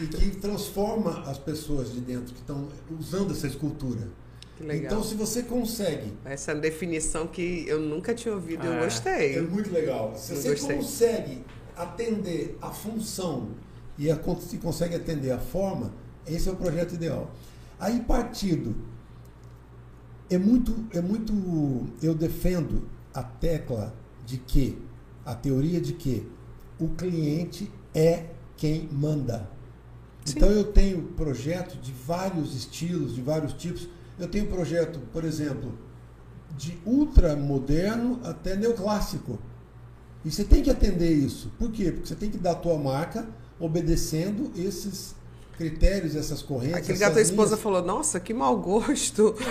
e 0.00 0.06
que 0.06 0.30
transforma 0.36 1.20
as 1.26 1.38
pessoas 1.38 1.92
de 1.92 2.00
dentro 2.00 2.32
que 2.34 2.40
estão 2.40 2.68
usando 2.98 3.32
essa 3.32 3.46
escultura. 3.46 4.08
Que 4.56 4.64
legal. 4.64 4.86
Então, 4.92 5.04
se 5.04 5.14
você 5.14 5.42
consegue 5.42 6.12
Essa 6.24 6.54
definição 6.54 7.26
que 7.26 7.64
eu 7.66 7.80
nunca 7.80 8.14
tinha 8.14 8.34
ouvido, 8.34 8.66
eu 8.66 8.72
É. 8.74 8.84
gostei. 8.84 9.36
é 9.36 9.42
muito 9.42 9.70
legal. 9.72 10.14
Se 10.16 10.32
Eu 10.32 10.36
você 10.40 10.50
gostei. 10.50 10.76
consegue 10.76 11.44
atender 11.76 12.58
a 12.60 12.70
função 12.70 13.48
e 13.98 14.10
a, 14.10 14.18
se 14.40 14.58
consegue 14.58 14.94
atender 14.94 15.30
a 15.30 15.38
forma, 15.38 15.92
esse 16.26 16.48
é 16.48 16.52
o 16.52 16.56
projeto 16.56 16.94
ideal. 16.94 17.30
Aí 17.78 18.00
partido 18.00 18.74
é 20.30 20.38
muito 20.38 20.74
é 20.96 21.00
muito 21.00 21.32
eu 22.02 22.14
defendo 22.14 22.88
a 23.12 23.22
tecla 23.22 23.94
de 24.24 24.38
que 24.38 24.78
a 25.24 25.34
teoria 25.34 25.80
de 25.80 25.92
que 25.92 26.26
o 26.78 26.88
cliente 26.88 27.70
é 27.94 28.26
quem 28.56 28.88
manda. 28.92 29.48
Sim. 30.24 30.34
Então 30.36 30.50
eu 30.50 30.64
tenho 30.64 31.02
projeto 31.02 31.76
de 31.80 31.92
vários 31.92 32.54
estilos, 32.54 33.14
de 33.14 33.20
vários 33.20 33.52
tipos. 33.54 33.88
Eu 34.18 34.28
tenho 34.28 34.46
projeto, 34.46 35.00
por 35.12 35.24
exemplo, 35.24 35.76
de 36.56 36.78
ultramoderno 36.84 38.20
até 38.24 38.56
neoclássico. 38.56 39.38
E 40.24 40.30
você 40.30 40.44
tem 40.44 40.62
que 40.62 40.70
atender 40.70 41.12
isso. 41.12 41.50
Por 41.58 41.70
quê? 41.70 41.90
Porque 41.90 42.06
você 42.06 42.14
tem 42.14 42.30
que 42.30 42.38
dar 42.38 42.52
a 42.52 42.56
tua 42.56 42.78
marca 42.78 43.26
obedecendo 43.58 44.52
esses 44.56 45.14
critérios, 45.62 46.16
essas 46.16 46.42
correntes. 46.42 46.76
Aquele 46.76 46.98
que 46.98 47.04
essas 47.04 47.08
a 47.08 47.10
tua 47.12 47.22
esposa 47.22 47.50
linhas. 47.50 47.62
falou, 47.62 47.82
nossa, 47.82 48.18
que 48.18 48.34
mau 48.34 48.56
gosto. 48.58 49.34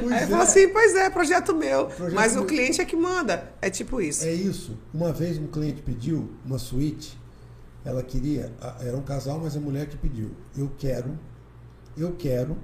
Pois 0.00 0.12
Aí 0.12 0.24
é. 0.24 0.26
falou 0.26 0.42
assim, 0.42 0.68
pois 0.68 0.94
é, 0.94 1.08
projeto 1.08 1.54
meu. 1.54 1.86
Projeto 1.86 2.14
mas 2.14 2.34
meu. 2.34 2.42
o 2.42 2.46
cliente 2.46 2.80
é 2.80 2.84
que 2.84 2.96
manda. 2.96 3.50
É 3.62 3.70
tipo 3.70 4.00
isso. 4.00 4.24
É 4.24 4.32
isso. 4.32 4.76
Uma 4.92 5.12
vez 5.12 5.38
um 5.38 5.46
cliente 5.46 5.80
pediu 5.80 6.32
uma 6.44 6.58
suíte. 6.58 7.16
Ela 7.84 8.02
queria, 8.02 8.52
era 8.80 8.96
um 8.96 9.02
casal, 9.02 9.38
mas 9.42 9.56
a 9.56 9.60
mulher 9.60 9.86
que 9.86 9.96
pediu. 9.96 10.32
Eu 10.56 10.70
quero, 10.76 11.18
eu 11.96 12.14
quero 12.18 12.58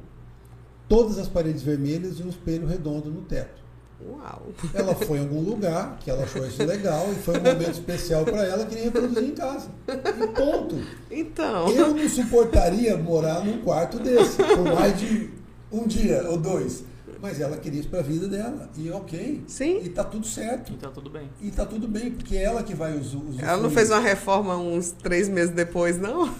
todas 0.88 1.16
as 1.16 1.28
paredes 1.28 1.62
vermelhas 1.62 2.18
e 2.18 2.22
um 2.22 2.28
espelho 2.28 2.66
redondo 2.66 3.08
no 3.08 3.22
teto. 3.22 3.61
Uau. 4.08 4.42
Ela 4.74 4.94
foi 4.94 5.18
em 5.18 5.20
algum 5.20 5.40
lugar 5.40 5.98
que 6.00 6.10
ela 6.10 6.24
achou 6.24 6.46
isso 6.46 6.62
legal 6.64 7.06
e 7.12 7.14
foi 7.22 7.38
um 7.38 7.42
momento 7.42 7.70
especial 7.70 8.24
para 8.24 8.44
ela, 8.44 8.64
queria 8.66 8.84
reproduzir 8.84 9.24
em 9.24 9.34
casa. 9.34 9.68
E 9.88 10.26
ponto. 10.28 10.76
Então. 11.10 11.68
Eu 11.70 11.94
não 11.94 12.08
suportaria 12.08 12.96
morar 12.96 13.44
num 13.44 13.58
quarto 13.62 13.98
desse 13.98 14.36
por 14.36 14.64
mais 14.64 14.98
de 14.98 15.30
um 15.70 15.86
dia 15.86 16.24
ou 16.28 16.36
dois. 16.36 16.84
Mas 17.20 17.40
ela 17.40 17.56
queria 17.56 17.78
isso 17.78 17.88
para 17.88 18.00
a 18.00 18.02
vida 18.02 18.26
dela. 18.26 18.68
E 18.76 18.90
ok. 18.90 19.44
Sim. 19.46 19.80
E 19.84 19.88
tá 19.88 20.02
tudo 20.02 20.26
certo. 20.26 20.72
Então 20.72 20.90
tudo 20.90 21.08
bem. 21.08 21.30
E 21.40 21.52
tá 21.52 21.64
tudo 21.64 21.86
bem, 21.86 22.10
porque 22.10 22.36
é 22.36 22.42
ela 22.42 22.64
que 22.64 22.74
vai 22.74 22.98
usar. 22.98 23.20
Ela 23.38 23.62
não 23.62 23.70
fez 23.70 23.90
uma 23.90 24.00
reforma 24.00 24.56
uns 24.56 24.90
três 24.90 25.28
meses 25.28 25.54
depois, 25.54 25.98
não? 25.98 26.34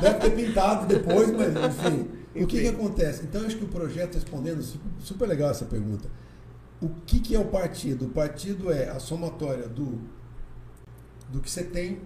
Deve 0.00 0.14
ter 0.18 0.30
pintado 0.30 0.86
depois, 0.86 1.30
mas 1.30 1.50
enfim. 1.54 2.08
O 2.42 2.46
que, 2.46 2.58
Enfim. 2.58 2.68
que 2.68 2.68
acontece? 2.68 3.24
Então, 3.24 3.44
acho 3.44 3.56
que 3.56 3.64
o 3.64 3.68
projeto, 3.68 4.14
respondendo, 4.14 4.62
super 5.00 5.28
legal 5.28 5.50
essa 5.50 5.64
pergunta. 5.64 6.08
O 6.80 6.88
que, 7.06 7.20
que 7.20 7.34
é 7.34 7.38
o 7.38 7.46
partido? 7.46 8.06
O 8.06 8.10
partido 8.10 8.72
é 8.72 8.88
a 8.88 9.00
somatória 9.00 9.68
do, 9.68 9.98
do 11.28 11.40
que 11.40 11.50
você 11.50 11.64
tem 11.64 12.00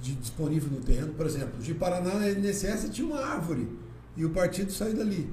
de 0.00 0.14
disponível 0.14 0.70
no 0.70 0.80
terreno. 0.80 1.12
Por 1.12 1.26
exemplo, 1.26 1.60
de 1.60 1.74
Paraná, 1.74 2.14
na 2.14 2.30
INSS 2.30 2.88
tinha 2.90 3.06
uma 3.06 3.20
árvore 3.20 3.68
e 4.16 4.24
o 4.24 4.30
partido 4.30 4.72
saiu 4.72 4.96
dali. 4.96 5.32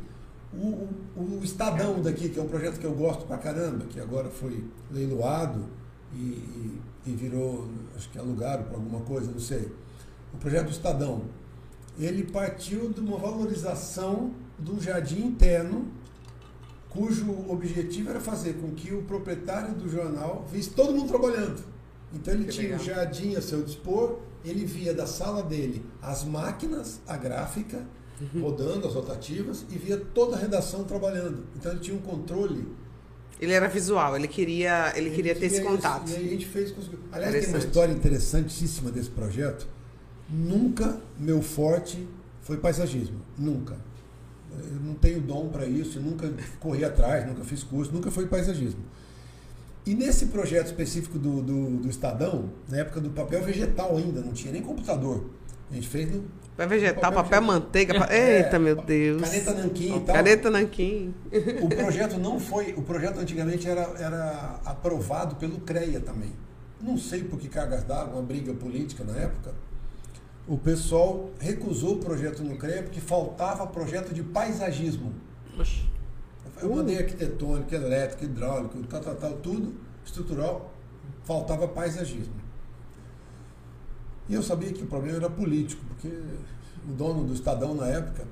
O, 0.53 0.87
o, 1.15 1.39
o 1.39 1.43
Estadão 1.43 2.01
daqui, 2.01 2.29
que 2.29 2.39
é 2.39 2.41
um 2.41 2.47
projeto 2.47 2.79
que 2.79 2.85
eu 2.85 2.93
gosto 2.93 3.25
pra 3.25 3.37
caramba, 3.37 3.85
que 3.85 3.99
agora 3.99 4.29
foi 4.29 4.63
leiloado 4.91 5.65
e, 6.13 6.17
e, 6.17 6.81
e 7.07 7.11
virou, 7.11 7.69
acho 7.95 8.09
que 8.09 8.17
alugaram 8.17 8.63
para 8.63 8.75
alguma 8.75 9.01
coisa, 9.01 9.31
não 9.31 9.39
sei. 9.39 9.71
O 10.33 10.37
projeto 10.37 10.65
do 10.65 10.71
Estadão, 10.71 11.23
ele 11.97 12.23
partiu 12.23 12.89
de 12.89 12.99
uma 12.99 13.17
valorização 13.17 14.31
um 14.67 14.79
jardim 14.79 15.25
interno, 15.25 15.87
cujo 16.95 17.45
objetivo 17.49 18.09
era 18.09 18.19
fazer 18.19 18.53
com 18.53 18.71
que 18.71 18.93
o 18.93 19.03
proprietário 19.03 19.73
do 19.75 19.89
jornal 19.89 20.45
visse 20.51 20.69
todo 20.71 20.93
mundo 20.93 21.07
trabalhando. 21.09 21.61
Então 22.13 22.33
ele 22.33 22.45
Que 22.45 22.51
tinha 22.51 22.67
o 22.75 22.79
legal. 22.79 22.85
jardim 22.85 23.35
a 23.35 23.41
seu 23.41 23.61
dispor, 23.63 24.19
ele 24.43 24.63
via 24.65 24.93
da 24.93 25.05
sala 25.05 25.43
dele 25.43 25.83
as 26.01 26.23
máquinas, 26.23 27.01
a 27.07 27.17
gráfica, 27.17 27.85
Uhum. 28.33 28.43
rodando 28.43 28.87
as 28.87 28.93
rotativas, 28.93 29.65
e 29.69 29.77
via 29.77 29.97
toda 29.97 30.37
a 30.37 30.39
redação 30.39 30.85
trabalhando. 30.85 31.45
Então 31.53 31.69
ele 31.73 31.81
tinha 31.81 31.97
um 31.97 32.01
controle 32.01 32.65
Ele 33.41 33.51
era 33.51 33.67
visual, 33.67 34.15
ele 34.15 34.29
queria, 34.29 34.93
ele 34.95 35.09
queria 35.09 35.35
ter 35.35 35.47
esse 35.47 35.57
isso, 35.57 35.65
contato. 35.65 36.09
E 36.09 36.15
aí 36.15 36.25
a 36.27 36.29
gente 36.29 36.45
fez. 36.45 36.71
conseguiu. 36.71 36.99
Aliás, 37.11 37.33
tem 37.35 37.49
uma 37.49 37.57
história 37.57 37.91
interessantíssima 37.91 38.89
desse 38.89 39.09
projeto. 39.09 39.67
Nunca 40.29 40.97
meu 41.19 41.41
forte 41.41 42.07
foi 42.41 42.55
paisagismo. 42.55 43.19
Nunca. 43.37 43.75
Eu 44.59 44.79
não 44.81 44.93
tenho 44.95 45.21
dom 45.21 45.49
para 45.49 45.65
isso, 45.65 45.99
nunca 45.99 46.31
corri 46.59 46.83
atrás, 46.85 47.25
nunca 47.27 47.43
fiz 47.43 47.63
curso, 47.63 47.91
nunca 47.93 48.09
foi 48.11 48.25
paisagismo. 48.27 48.81
E 49.85 49.93
nesse 49.93 50.27
projeto 50.27 50.65
específico 50.67 51.19
do, 51.19 51.41
do, 51.41 51.69
do 51.77 51.89
Estadão, 51.89 52.49
na 52.67 52.77
época 52.77 52.99
do 52.99 53.11
papel 53.11 53.43
vegetal 53.43 53.95
ainda, 53.97 54.19
não 54.21 54.33
tinha 54.33 54.51
nem 54.51 54.61
computador. 54.61 55.29
A 55.69 55.75
gente 55.75 55.87
fez 55.87 56.11
no 56.11 56.23
Vai 56.57 56.67
vegetal, 56.67 57.01
Papel 57.01 57.23
papel, 57.23 57.41
manteiga. 57.41 57.93
pa- 57.99 58.07
É, 58.13 58.37
Eita, 58.37 58.57
meu 58.57 58.77
Deus. 58.77 59.21
caneta 59.21 59.53
nanquim 59.53 59.97
e 59.97 59.99
tal. 59.99 60.15
Caneta 60.15 60.49
nanquim. 60.49 61.13
O 61.61 61.67
projeto 61.67 62.17
não 62.17 62.39
foi. 62.39 62.73
O 62.77 62.81
projeto 62.81 63.19
antigamente 63.19 63.67
era, 63.67 63.81
era 63.99 64.59
aprovado 64.63 65.35
pelo 65.35 65.59
CREA 65.59 65.99
também. 65.99 66.31
Não 66.81 66.97
sei 66.97 67.23
por 67.25 67.37
que 67.39 67.49
cargas 67.49 67.83
d'água, 67.83 68.13
uma 68.13 68.21
briga 68.21 68.53
política 68.53 69.03
na 69.03 69.17
época. 69.17 69.51
O 70.47 70.57
pessoal 70.57 71.31
recusou 71.39 71.95
o 71.95 71.99
projeto 71.99 72.43
no 72.43 72.55
CREA 72.57 72.83
porque 72.83 73.01
faltava 73.01 73.65
projeto 73.65 74.13
de 74.13 74.21
paisagismo. 74.21 75.13
Oxi. 75.57 75.89
Eu 76.61 76.73
mandei 76.73 76.97
arquitetônico, 76.97 77.73
elétrico, 77.73 78.25
hidráulico, 78.25 78.81
tal, 78.83 79.01
tal, 79.01 79.15
tal, 79.15 79.33
tudo, 79.37 79.75
estrutural, 80.05 80.71
faltava 81.23 81.67
paisagismo. 81.67 82.35
E 84.29 84.33
eu 84.33 84.41
sabia 84.41 84.71
que 84.71 84.83
o 84.83 84.87
problema 84.87 85.17
era 85.17 85.29
político, 85.29 85.83
porque 85.87 86.07
o 86.87 86.93
dono 86.93 87.25
do 87.25 87.33
Estadão 87.33 87.75
na 87.75 87.87
época, 87.87 88.27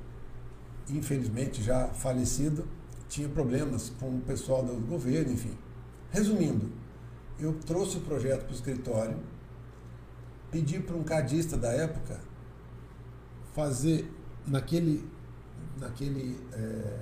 infelizmente 0.89 1.61
já 1.61 1.87
falecido, 1.89 2.65
tinha 3.09 3.27
problemas 3.27 3.91
com 3.99 4.09
o 4.09 4.21
pessoal 4.21 4.63
do 4.63 4.75
governo, 4.87 5.33
enfim. 5.33 5.55
Resumindo, 6.11 6.71
eu 7.39 7.53
trouxe 7.65 7.97
o 7.97 8.01
projeto 8.01 8.43
para 8.45 8.51
o 8.51 8.55
escritório, 8.55 9.17
pedi 10.53 10.79
para 10.79 10.95
um 10.95 11.03
cadista 11.03 11.57
da 11.57 11.69
época 11.69 12.19
fazer 13.55 14.07
naquele, 14.47 15.03
naquele 15.79 16.37
eh, 16.53 17.01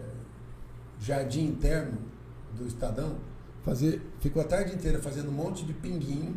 jardim 0.99 1.47
interno 1.47 1.97
do 2.57 2.65
Estadão, 2.65 3.17
fazer, 3.65 4.01
ficou 4.21 4.41
a 4.41 4.45
tarde 4.45 4.73
inteira 4.73 4.99
fazendo 4.99 5.29
um 5.29 5.33
monte 5.33 5.65
de 5.65 5.73
pinguinho 5.73 6.35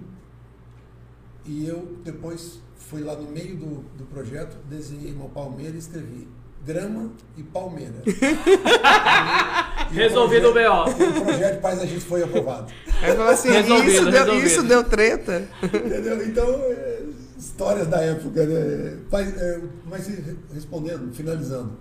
e 1.47 1.67
eu 1.67 1.99
depois 2.05 2.61
fui 2.77 3.03
lá 3.03 3.15
no 3.15 3.31
meio 3.31 3.57
do, 3.57 3.67
do 3.97 4.05
projeto, 4.07 4.57
desenhei 4.69 5.12
uma 5.12 5.29
palmeira 5.29 5.75
e 5.77 5.79
escrevi 5.79 6.27
grama 6.65 7.12
e 7.37 7.43
palmeira. 7.43 8.03
Resolvido 9.93 10.49
o 10.49 10.53
projeto- 10.53 10.97
BO. 10.97 11.21
O 11.21 11.25
projeto 11.25 11.55
de 11.57 11.61
paisagismo 11.61 12.01
foi 12.09 12.23
aprovado. 12.23 12.73
Aí 13.03 13.15
falou 13.15 13.31
assim, 13.33 13.51
Resolvido, 13.51 13.91
isso, 13.91 14.05
deu, 14.05 14.12
resolvido. 14.25 14.47
isso 14.47 14.62
deu 14.62 14.85
treta. 14.85 15.49
Entendeu? 15.62 16.27
Então, 16.27 16.49
é, 16.49 17.03
histórias 17.37 17.87
da 17.87 18.01
época, 18.01 18.45
né? 18.47 18.99
Mas, 19.11 19.37
é, 19.41 19.61
mas 19.87 20.07
re- 20.07 20.37
respondendo, 20.53 21.12
finalizando, 21.14 21.72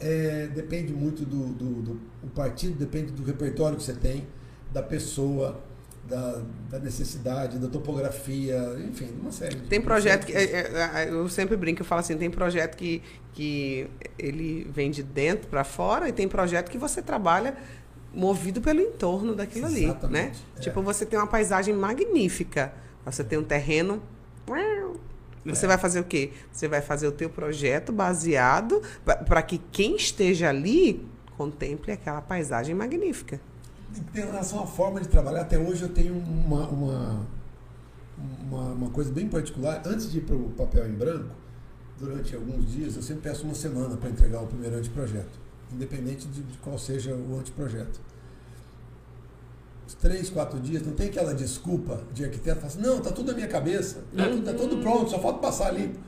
é, 0.00 0.48
depende 0.48 0.92
muito 0.92 1.24
do, 1.24 1.46
do, 1.52 1.82
do- 1.82 2.00
O 2.22 2.28
partido 2.28 2.74
depende 2.78 3.12
do 3.12 3.22
repertório 3.24 3.76
que 3.76 3.82
você 3.82 3.94
tem, 3.94 4.26
da 4.72 4.82
pessoa, 4.82 5.60
da, 6.08 6.42
da 6.70 6.78
necessidade, 6.78 7.58
da 7.58 7.68
topografia, 7.68 8.58
enfim, 8.88 9.08
uma 9.20 9.30
série 9.32 9.56
Tem 9.56 9.80
projeto 9.80 10.26
que. 10.26 10.32
é, 10.32 10.42
é, 10.44 11.04
é, 11.04 11.10
Eu 11.10 11.28
sempre 11.28 11.56
brinco, 11.56 11.82
eu 11.82 11.86
falo 11.86 12.00
assim, 12.00 12.16
tem 12.18 12.30
projeto 12.30 12.76
que, 12.76 13.02
que 13.32 13.88
ele 14.18 14.68
vem 14.74 14.90
de 14.90 15.02
dentro 15.02 15.48
para 15.48 15.64
fora 15.64 16.08
e 16.08 16.12
tem 16.12 16.26
projeto 16.28 16.70
que 16.70 16.76
você 16.78 17.00
trabalha 17.00 17.56
movido 18.12 18.60
pelo 18.60 18.80
entorno 18.80 19.34
daquilo 19.34 19.66
ali, 19.66 19.80
né? 19.86 19.90
Exatamente, 19.90 20.44
é. 20.56 20.60
Tipo, 20.60 20.82
você 20.82 21.04
tem 21.06 21.18
uma 21.18 21.26
paisagem 21.26 21.74
magnífica, 21.74 22.72
você 23.04 23.24
tem 23.24 23.38
um 23.38 23.44
terreno. 23.44 24.02
Você 25.44 25.66
É. 25.66 25.68
vai 25.68 25.78
fazer 25.78 26.00
o 26.00 26.04
quê? 26.04 26.32
Você 26.52 26.66
vai 26.68 26.80
fazer 26.80 27.06
o 27.06 27.12
teu 27.12 27.28
projeto 27.28 27.92
baseado 27.92 28.80
para 29.04 29.42
que 29.42 29.58
quem 29.72 29.96
esteja 29.96 30.48
ali 30.48 31.06
contemple 31.36 31.92
aquela 31.92 32.20
paisagem 32.22 32.74
magnífica. 32.74 33.40
Em 34.14 34.18
relação 34.20 34.62
à 34.62 34.66
forma 34.66 35.00
de 35.00 35.08
trabalhar, 35.08 35.42
até 35.42 35.58
hoje 35.58 35.82
eu 35.82 35.88
tenho 35.88 36.14
uma, 36.16 36.66
uma, 36.68 37.26
uma, 38.50 38.62
uma 38.72 38.90
coisa 38.90 39.12
bem 39.12 39.28
particular. 39.28 39.82
Antes 39.84 40.10
de 40.10 40.18
ir 40.18 40.22
para 40.22 40.34
o 40.34 40.50
papel 40.50 40.88
em 40.88 40.92
branco, 40.92 41.34
durante 41.98 42.34
alguns 42.34 42.70
dias, 42.72 42.96
eu 42.96 43.02
sempre 43.02 43.22
peço 43.22 43.44
uma 43.44 43.54
semana 43.54 43.96
para 43.96 44.08
entregar 44.10 44.40
o 44.42 44.46
primeiro 44.46 44.76
anteprojeto, 44.76 45.38
independente 45.72 46.26
de, 46.26 46.42
de 46.42 46.58
qual 46.58 46.78
seja 46.78 47.14
o 47.14 47.38
anteprojeto. 47.38 48.00
Os 49.86 49.94
três, 49.94 50.30
quatro 50.30 50.58
dias, 50.60 50.82
não 50.82 50.94
tem 50.94 51.08
aquela 51.08 51.34
desculpa 51.34 52.00
de 52.12 52.24
arquiteto 52.24 52.56
falar 52.60 52.68
assim, 52.72 52.80
não, 52.80 52.98
está 52.98 53.12
tudo 53.12 53.26
na 53.28 53.34
minha 53.34 53.48
cabeça, 53.48 54.02
está 54.12 54.28
tudo, 54.28 54.42
tá 54.44 54.52
tudo 54.54 54.76
pronto, 54.78 55.10
só 55.10 55.18
falta 55.18 55.40
passar 55.40 55.70
limpo. 55.72 55.98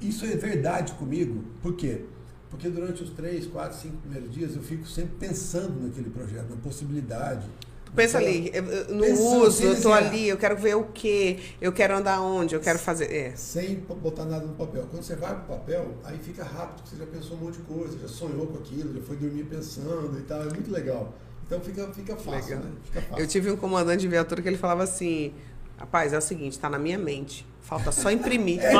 Isso 0.00 0.24
é 0.24 0.36
verdade 0.36 0.92
comigo. 0.94 1.44
Por 1.62 1.74
quê? 1.74 2.02
Porque 2.50 2.68
durante 2.68 3.02
os 3.02 3.10
três, 3.10 3.46
quatro, 3.46 3.78
cinco 3.78 3.96
primeiros 3.98 4.32
dias 4.32 4.54
eu 4.56 4.62
fico 4.62 4.86
sempre 4.86 5.14
pensando 5.18 5.80
naquele 5.86 6.10
projeto, 6.10 6.50
na 6.50 6.56
possibilidade. 6.56 7.46
Pensa 7.94 8.18
naquela- 8.20 8.36
ali, 8.36 8.50
no 8.92 9.00
Pensando, 9.02 9.42
uso, 9.46 9.62
eu 9.62 9.80
tô 9.80 9.92
ali, 9.92 10.28
eu 10.28 10.36
quero 10.36 10.56
ver 10.56 10.76
o 10.76 10.84
quê, 10.84 11.38
eu 11.60 11.72
quero 11.72 11.96
andar 11.96 12.20
onde, 12.20 12.54
eu 12.54 12.60
quero 12.60 12.78
fazer. 12.78 13.10
É. 13.10 13.36
Sem 13.36 13.76
botar 13.76 14.24
nada 14.26 14.44
no 14.44 14.54
papel. 14.54 14.84
Quando 14.90 15.02
você 15.02 15.14
vai 15.16 15.34
pro 15.34 15.56
papel, 15.56 15.94
aí 16.04 16.18
fica 16.18 16.44
rápido, 16.44 16.82
porque 16.82 16.90
você 16.90 16.96
já 16.96 17.06
pensou 17.06 17.36
um 17.36 17.40
monte 17.40 17.56
de 17.58 17.62
coisa, 17.62 17.98
já 17.98 18.08
sonhou 18.08 18.46
com 18.48 18.58
aquilo, 18.58 18.92
já 18.94 19.00
foi 19.00 19.16
dormir 19.16 19.44
pensando 19.44 20.18
e 20.18 20.22
tal. 20.22 20.42
É 20.42 20.50
muito 20.52 20.70
legal. 20.70 21.14
Então 21.46 21.60
fica, 21.60 21.86
fica 21.94 22.16
fácil, 22.16 22.56
né? 22.56 22.62
Fica 22.84 23.00
fácil. 23.02 23.22
Eu 23.22 23.26
tive 23.28 23.50
um 23.50 23.56
comandante 23.56 24.00
de 24.00 24.08
viatura 24.08 24.42
que 24.42 24.48
ele 24.48 24.56
falava 24.58 24.82
assim: 24.82 25.32
rapaz, 25.78 26.12
é 26.12 26.18
o 26.18 26.22
seguinte, 26.22 26.58
tá 26.58 26.68
na 26.68 26.78
minha 26.78 26.98
mente, 26.98 27.46
falta 27.62 27.92
só 27.92 28.10
imprimir. 28.10 28.60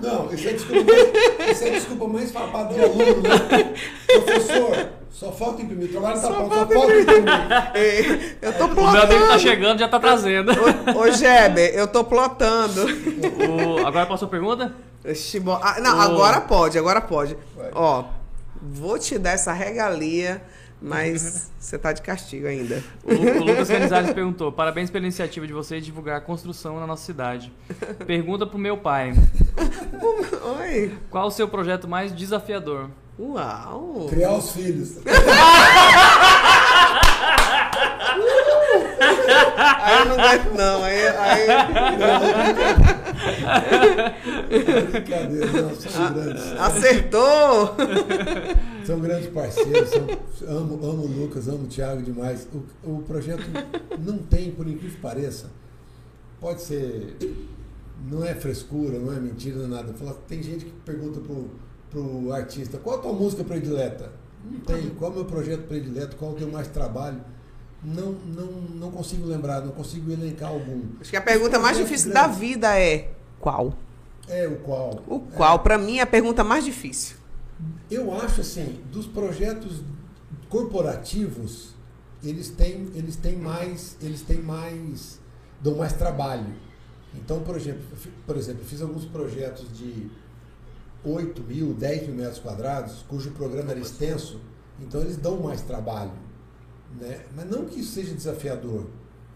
Não, 0.00 0.32
isso 0.32 0.48
é 0.48 0.52
desculpa 0.52 0.92
mais, 0.92 1.50
isso 1.52 1.64
é 1.64 1.70
desculpa 1.70 2.08
mais 2.08 2.30
farpada 2.30 2.74
de 2.74 2.80
aluno, 2.80 3.22
né? 3.22 3.74
Professor, 4.06 4.88
só 5.10 5.32
falta 5.32 5.62
imprimir. 5.62 5.88
O 5.88 5.92
trabalho 5.92 6.20
tá 6.20 6.28
pronto, 6.28 6.54
só 6.54 6.66
falta 6.66 6.94
imprimir. 6.94 7.28
É, 7.74 8.36
eu 8.46 8.52
tô 8.52 8.64
O 8.66 8.74
meu 8.74 8.86
amigo 8.86 9.00
tá 9.00 9.06
plotando. 9.08 9.38
chegando, 9.40 9.78
já 9.80 9.88
tá 9.88 9.98
trazendo. 9.98 10.52
Ô, 10.94 11.00
ô 11.00 11.10
Geber, 11.10 11.74
eu 11.74 11.88
tô 11.88 12.04
plotando. 12.04 12.84
O- 12.84 13.86
agora 13.86 14.06
passou 14.06 14.26
a 14.26 14.30
pergunta? 14.30 14.72
Ah, 15.62 15.80
não, 15.80 15.98
Ô. 15.98 16.00
agora 16.00 16.40
pode, 16.42 16.78
agora 16.78 17.00
pode. 17.00 17.36
Vai. 17.56 17.70
Ó, 17.74 18.04
vou 18.60 18.98
te 18.98 19.18
dar 19.18 19.32
essa 19.32 19.52
regalia, 19.52 20.42
mas 20.80 21.50
você 21.58 21.78
tá 21.78 21.92
de 21.92 22.02
castigo 22.02 22.46
ainda. 22.46 22.82
O, 23.04 23.12
o 23.12 23.44
Lucas 23.44 23.68
Canizares 23.68 24.12
perguntou: 24.12 24.52
Parabéns 24.52 24.90
pela 24.90 25.04
iniciativa 25.04 25.46
de 25.46 25.52
vocês 25.52 25.84
divulgar 25.84 26.18
a 26.18 26.20
construção 26.20 26.78
na 26.80 26.86
nossa 26.86 27.04
cidade. 27.04 27.52
Pergunta 28.06 28.46
pro 28.46 28.58
meu 28.58 28.76
pai: 28.76 29.12
Oi. 30.60 30.96
Qual 31.10 31.26
o 31.26 31.30
seu 31.30 31.48
projeto 31.48 31.88
mais 31.88 32.14
desafiador? 32.14 32.90
Uau. 33.18 34.06
Criar 34.08 34.32
os 34.32 34.52
filhos. 34.52 34.98
aí 39.60 39.98
eu 39.98 40.04
não 40.06 40.18
aguento, 40.18 40.54
não. 40.54 40.84
Aí, 40.84 41.06
aí... 41.08 41.46
Brincadeira, 44.90 45.62
não, 45.62 45.74
são 45.74 46.12
grandes. 46.12 46.52
Acertou! 46.58 47.76
São 48.84 49.00
grandes 49.00 49.28
parceiros, 49.30 49.90
são, 49.90 50.06
amo, 50.48 50.74
amo 50.82 51.02
o 51.02 51.06
Lucas, 51.06 51.46
amo 51.48 51.64
o 51.64 51.66
Thiago 51.66 52.02
demais. 52.02 52.48
O, 52.82 52.90
o 52.90 53.02
projeto 53.02 53.42
não 53.98 54.18
tem, 54.18 54.50
por 54.50 54.66
incrível 54.66 54.96
que 54.96 55.02
pareça, 55.02 55.50
pode 56.40 56.62
ser. 56.62 57.16
Não 58.10 58.24
é 58.24 58.34
frescura, 58.34 58.98
não 58.98 59.12
é 59.12 59.20
mentira, 59.20 59.58
não 59.58 59.66
é 59.66 59.68
nada. 59.68 59.92
Fala, 59.94 60.14
tem 60.26 60.42
gente 60.42 60.64
que 60.64 60.70
pergunta 60.86 61.20
pro, 61.20 61.50
pro 61.90 62.32
artista, 62.32 62.78
qual 62.78 62.98
a 62.98 63.02
tua 63.02 63.12
música 63.12 63.44
predileta? 63.44 64.10
Não 64.44 64.60
tem. 64.60 64.90
Qual 64.90 65.10
é 65.10 65.14
o 65.14 65.16
meu 65.16 65.24
projeto 65.24 65.66
predileto? 65.66 66.16
Qual 66.16 66.34
que 66.34 66.42
eu 66.42 66.50
mais 66.50 66.68
trabalho? 66.68 67.20
Não, 67.82 68.12
não, 68.12 68.46
não 68.46 68.90
consigo 68.90 69.26
lembrar, 69.26 69.60
não 69.60 69.72
consigo 69.72 70.10
elencar 70.10 70.50
algum. 70.50 70.82
Acho 71.00 71.10
que 71.10 71.16
a 71.16 71.22
pergunta 71.22 71.58
mais 71.58 71.76
difícil 71.76 72.12
da 72.12 72.26
vida 72.26 72.78
é 72.78 73.12
qual? 73.38 73.72
É 74.28 74.46
o 74.46 74.56
qual. 74.56 75.02
O 75.06 75.20
qual, 75.20 75.60
pra 75.60 75.78
mim, 75.78 75.98
é 75.98 76.02
a 76.02 76.06
pergunta 76.06 76.42
mais 76.42 76.64
difícil. 76.64 77.16
Eu 77.90 78.12
acho 78.14 78.40
assim, 78.40 78.80
dos 78.92 79.06
projetos 79.06 79.80
corporativos, 80.48 81.74
eles 82.22 82.48
têm, 82.48 82.90
eles 82.94 83.16
têm 83.16 83.36
mais, 83.36 83.96
eles 84.02 84.22
têm 84.22 84.40
mais, 84.40 85.20
dão 85.60 85.76
mais 85.76 85.92
trabalho. 85.92 86.54
Então, 87.14 87.40
por 87.40 87.56
exemplo, 87.56 87.82
por 88.26 88.36
exemplo, 88.36 88.62
eu 88.62 88.66
fiz 88.66 88.82
alguns 88.82 89.04
projetos 89.04 89.66
de 89.76 90.10
8 91.04 91.42
mil, 91.42 91.74
10 91.74 92.08
mil 92.08 92.16
metros 92.16 92.38
quadrados, 92.38 93.04
cujo 93.08 93.30
programa 93.32 93.70
era 93.70 93.80
extenso, 93.80 94.40
então 94.80 95.00
eles 95.00 95.16
dão 95.16 95.38
mais 95.40 95.60
trabalho. 95.62 96.12
Né? 97.00 97.20
Mas 97.36 97.48
não 97.50 97.64
que 97.64 97.80
isso 97.80 97.92
seja 97.92 98.14
desafiador. 98.14 98.86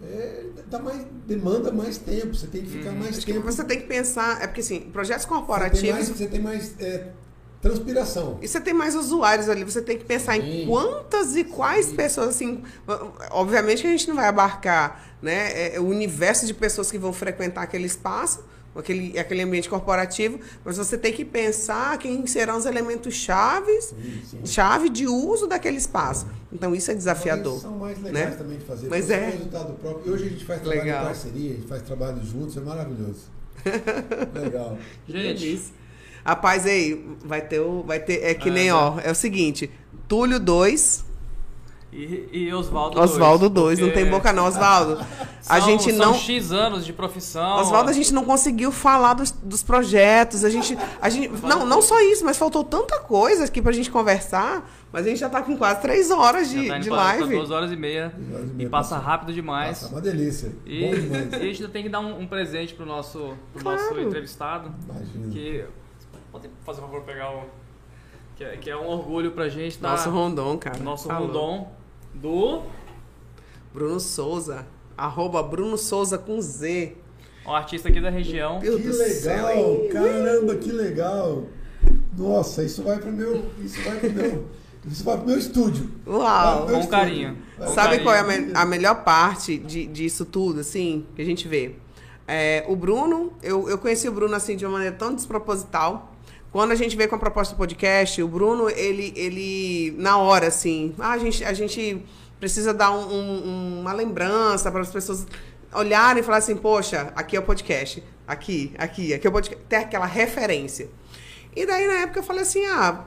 É, 0.02 0.46
dá 0.66 0.80
mais, 0.80 1.06
demanda 1.26 1.70
mais 1.70 1.96
tempo, 1.96 2.34
você 2.34 2.48
tem 2.48 2.62
que 2.62 2.70
ficar 2.70 2.90
mais 2.90 3.18
Acho 3.18 3.26
que 3.26 3.32
tempo. 3.32 3.44
você 3.44 3.62
tem 3.62 3.80
que 3.80 3.86
pensar, 3.86 4.42
é 4.42 4.48
porque 4.48 4.60
assim, 4.60 4.80
projetos 4.92 5.22
Você 5.24 5.28
tem 5.28 5.38
corporativos. 5.38 5.90
mais, 5.90 6.08
você 6.08 6.26
tem 6.26 6.40
mais 6.40 6.80
é, 6.80 7.12
transpiração. 7.60 8.38
E 8.42 8.48
você 8.48 8.60
tem 8.60 8.74
mais 8.74 8.96
usuários 8.96 9.48
ali, 9.48 9.62
você 9.62 9.80
tem 9.80 9.96
que 9.96 10.04
pensar 10.04 10.36
em 10.36 10.62
Sim. 10.62 10.66
quantas 10.66 11.36
e 11.36 11.44
quais 11.44 11.92
pessoas, 11.92 12.30
assim, 12.30 12.64
obviamente 13.30 13.82
que 13.82 13.88
a 13.88 13.92
gente 13.92 14.08
não 14.08 14.16
vai 14.16 14.26
abarcar, 14.26 15.16
né, 15.22 15.76
é, 15.76 15.78
o 15.80 15.84
universo 15.86 16.46
de 16.46 16.54
pessoas 16.54 16.90
que 16.90 16.98
vão 16.98 17.12
frequentar 17.12 17.62
aquele 17.62 17.86
espaço, 17.86 18.44
aquele, 18.76 19.18
aquele 19.18 19.42
ambiente 19.42 19.68
corporativo, 19.68 20.38
mas 20.64 20.76
você 20.76 20.96
tem 20.96 21.12
que 21.12 21.24
pensar 21.24 21.96
quem 21.98 22.26
serão 22.26 22.56
os 22.56 22.66
elementos 22.66 23.14
chaves, 23.14 23.86
Sim, 23.86 24.20
sim. 24.24 24.46
chave 24.46 24.88
de 24.88 25.06
uso 25.06 25.46
daquele 25.46 25.76
espaço. 25.76 26.26
Então 26.52 26.74
isso 26.74 26.90
é 26.90 26.94
desafiador. 26.94 27.54
Mas 27.54 27.62
são 27.62 27.78
mais 27.78 28.02
legais 28.02 28.30
né? 28.30 28.36
também 28.36 28.58
de 28.58 28.64
fazer. 28.64 28.88
Mas 28.88 29.10
é. 29.10 29.20
um 29.20 29.30
resultado 29.30 29.72
próprio. 29.74 30.10
E 30.10 30.14
hoje 30.14 30.24
a 30.24 30.28
gente 30.28 30.44
faz 30.44 30.60
trabalho 30.60 30.82
Legal. 30.82 31.02
em 31.02 31.06
parceria, 31.06 31.50
a 31.50 31.54
gente 31.54 31.66
faz 31.68 31.82
trabalho 31.82 32.24
juntos, 32.24 32.56
é 32.56 32.60
maravilhoso. 32.60 33.20
Legal. 34.34 34.78
Gente. 35.08 35.62
Rapaz, 36.24 36.66
aí, 36.66 37.04
vai 37.24 37.40
ter 37.40 37.60
o. 37.60 37.82
Vai 37.82 37.98
ter. 38.00 38.22
É 38.22 38.34
que 38.34 38.48
Ah, 38.48 38.52
nem, 38.52 38.68
tá. 38.68 38.78
ó. 38.78 39.00
É 39.00 39.10
o 39.10 39.14
seguinte: 39.14 39.70
Túlio 40.06 40.38
2, 40.38 41.04
e, 41.92 42.28
e 42.32 42.54
Oswaldo 42.54 42.96
dois, 42.96 43.10
Oswaldo 43.10 43.48
2. 43.50 43.78
Não 43.78 43.90
tem 43.90 44.06
boca, 44.08 44.32
não, 44.32 44.46
Oswaldo. 44.46 44.98
A 45.48 45.58
são- 45.60 45.68
gente 45.68 45.92
são 45.92 46.06
não. 46.12 46.14
X 46.14 46.50
anos 46.52 46.86
de 46.86 46.92
profissão. 46.92 47.58
Oswaldo, 47.60 47.90
a 47.90 47.92
gente 47.92 48.14
não 48.14 48.24
conseguiu 48.24 48.70
falar 48.72 49.12
dos, 49.14 49.30
dos 49.32 49.62
projetos. 49.62 50.44
A 50.44 50.48
gente, 50.50 50.78
a 51.00 51.08
gente, 51.08 51.28
não, 51.42 51.66
não 51.66 51.82
só 51.82 52.00
isso, 52.00 52.24
mas 52.24 52.38
faltou 52.38 52.62
tanta 52.64 53.00
coisa 53.00 53.44
aqui 53.44 53.60
pra 53.60 53.72
gente 53.72 53.90
conversar. 53.90 54.70
Mas 54.92 55.04
a 55.04 55.08
gente 55.08 55.18
já 55.18 55.28
tá 55.28 55.42
com 55.42 55.56
quase 55.56 55.80
três 55.82 56.10
horas 56.10 56.48
de, 56.48 56.68
tá 56.68 56.78
de 56.78 56.88
pra 56.88 56.96
live. 56.96 57.34
duas 57.36 57.50
horas 57.50 57.72
e 57.72 57.76
meia. 57.76 58.12
Duas 58.16 58.34
horas 58.34 58.48
e 58.48 58.52
E 58.52 58.56
meia, 58.56 58.70
passa 58.70 58.94
passa- 58.96 58.98
rápido 59.04 59.32
demais. 59.32 59.82
Nossa, 59.82 59.94
uma 59.94 60.00
delícia. 60.00 60.52
E, 60.64 60.84
e 60.84 60.94
a 61.34 61.38
gente 61.38 61.56
ainda 61.62 61.68
tem 61.68 61.82
que 61.82 61.88
dar 61.88 62.00
um, 62.00 62.20
um 62.20 62.26
presente 62.26 62.72
pro 62.74 62.86
nosso, 62.86 63.34
pro 63.52 63.62
Claro. 63.64 63.82
nosso 63.82 64.00
entrevistado. 64.00 64.72
Imagina. 64.88 65.28
Que. 65.32 65.64
Pode 66.30 66.48
fazer 66.64 66.80
um 66.80 66.84
favor 66.84 67.02
pegar 67.02 67.30
o. 67.32 67.42
Que 68.36 68.44
é, 68.44 68.56
que 68.56 68.70
é 68.70 68.76
um 68.76 68.86
orgulho 68.88 69.32
pra 69.32 69.48
gente. 69.48 69.76
Tá? 69.78 69.90
Nosso 69.90 70.08
Rondon, 70.08 70.56
cara. 70.56 70.78
Nosso 70.78 71.08
Falou. 71.08 71.26
rondon 71.26 71.68
do. 72.14 72.62
Bruno 73.72 74.00
Souza. 74.00 74.66
Arroba 74.96 75.42
Bruno 75.42 75.76
Souza 75.78 76.18
com 76.18 76.40
Z. 76.40 76.96
Um 77.46 77.52
artista 77.54 77.88
aqui 77.88 78.00
da 78.00 78.10
região. 78.10 78.60
Meu 78.60 78.76
Que 78.76 78.82
Deus 78.84 78.96
céu, 78.96 79.46
legal! 79.46 79.64
hein? 79.64 79.88
Caramba, 79.90 80.54
que 80.56 80.70
legal! 80.70 81.44
Nossa, 82.16 82.62
isso 82.62 82.82
vai 82.82 82.98
pro 82.98 83.10
meu. 83.10 83.44
Isso 83.58 83.80
vai 83.82 83.96
pro 83.98 84.12
meu. 84.12 84.46
Isso 84.86 85.04
vai 85.04 85.16
pro 85.16 85.26
meu 85.26 85.38
estúdio. 85.38 85.90
Uau! 86.06 86.56
meu 86.66 86.74
Com 86.74 86.80
estúdio. 86.80 86.88
carinho. 86.90 87.38
Com 87.56 87.66
Sabe 87.68 87.74
carinho. 87.98 88.02
qual 88.04 88.14
é 88.14 88.18
a, 88.20 88.24
me- 88.24 88.52
a 88.54 88.64
melhor 88.66 89.02
parte 89.04 89.56
de, 89.58 89.86
disso 89.86 90.24
tudo, 90.24 90.60
assim, 90.60 91.06
que 91.16 91.22
a 91.22 91.24
gente 91.24 91.48
vê? 91.48 91.76
É, 92.28 92.64
o 92.68 92.76
Bruno, 92.76 93.32
eu, 93.42 93.68
eu 93.68 93.78
conheci 93.78 94.08
o 94.08 94.12
Bruno, 94.12 94.34
assim, 94.34 94.56
de 94.56 94.64
uma 94.64 94.72
maneira 94.72 94.94
tão 94.94 95.14
desproposital. 95.14 96.11
Quando 96.52 96.72
a 96.72 96.74
gente 96.74 96.94
veio 96.96 97.08
com 97.08 97.16
a 97.16 97.18
proposta 97.18 97.54
do 97.54 97.58
podcast, 97.58 98.22
o 98.22 98.28
Bruno, 98.28 98.68
ele, 98.68 99.12
ele 99.16 99.94
na 99.98 100.18
hora, 100.18 100.48
assim, 100.48 100.94
ah, 100.98 101.12
a, 101.12 101.18
gente, 101.18 101.42
a 101.44 101.52
gente 101.54 102.04
precisa 102.38 102.74
dar 102.74 102.90
um- 102.92 103.10
um- 103.14 103.80
uma 103.80 103.92
lembrança 103.94 104.70
para 104.70 104.82
as 104.82 104.90
pessoas 104.90 105.26
olharem 105.74 106.20
e 106.20 106.24
falar 106.24 106.36
assim, 106.38 106.54
poxa, 106.56 107.10
aqui 107.16 107.36
é 107.36 107.40
o 107.40 107.42
podcast, 107.42 108.04
aqui, 108.26 108.72
aqui, 108.76 109.14
aqui 109.14 109.26
é 109.26 109.30
o 109.30 109.32
podcast, 109.32 109.64
ter 109.66 109.76
aquela 109.76 110.04
referência. 110.04 110.90
E 111.56 111.66
daí, 111.66 111.86
na 111.86 111.94
época, 112.00 112.20
eu 112.20 112.22
falei 112.22 112.42
assim, 112.42 112.64
ah, 112.66 113.04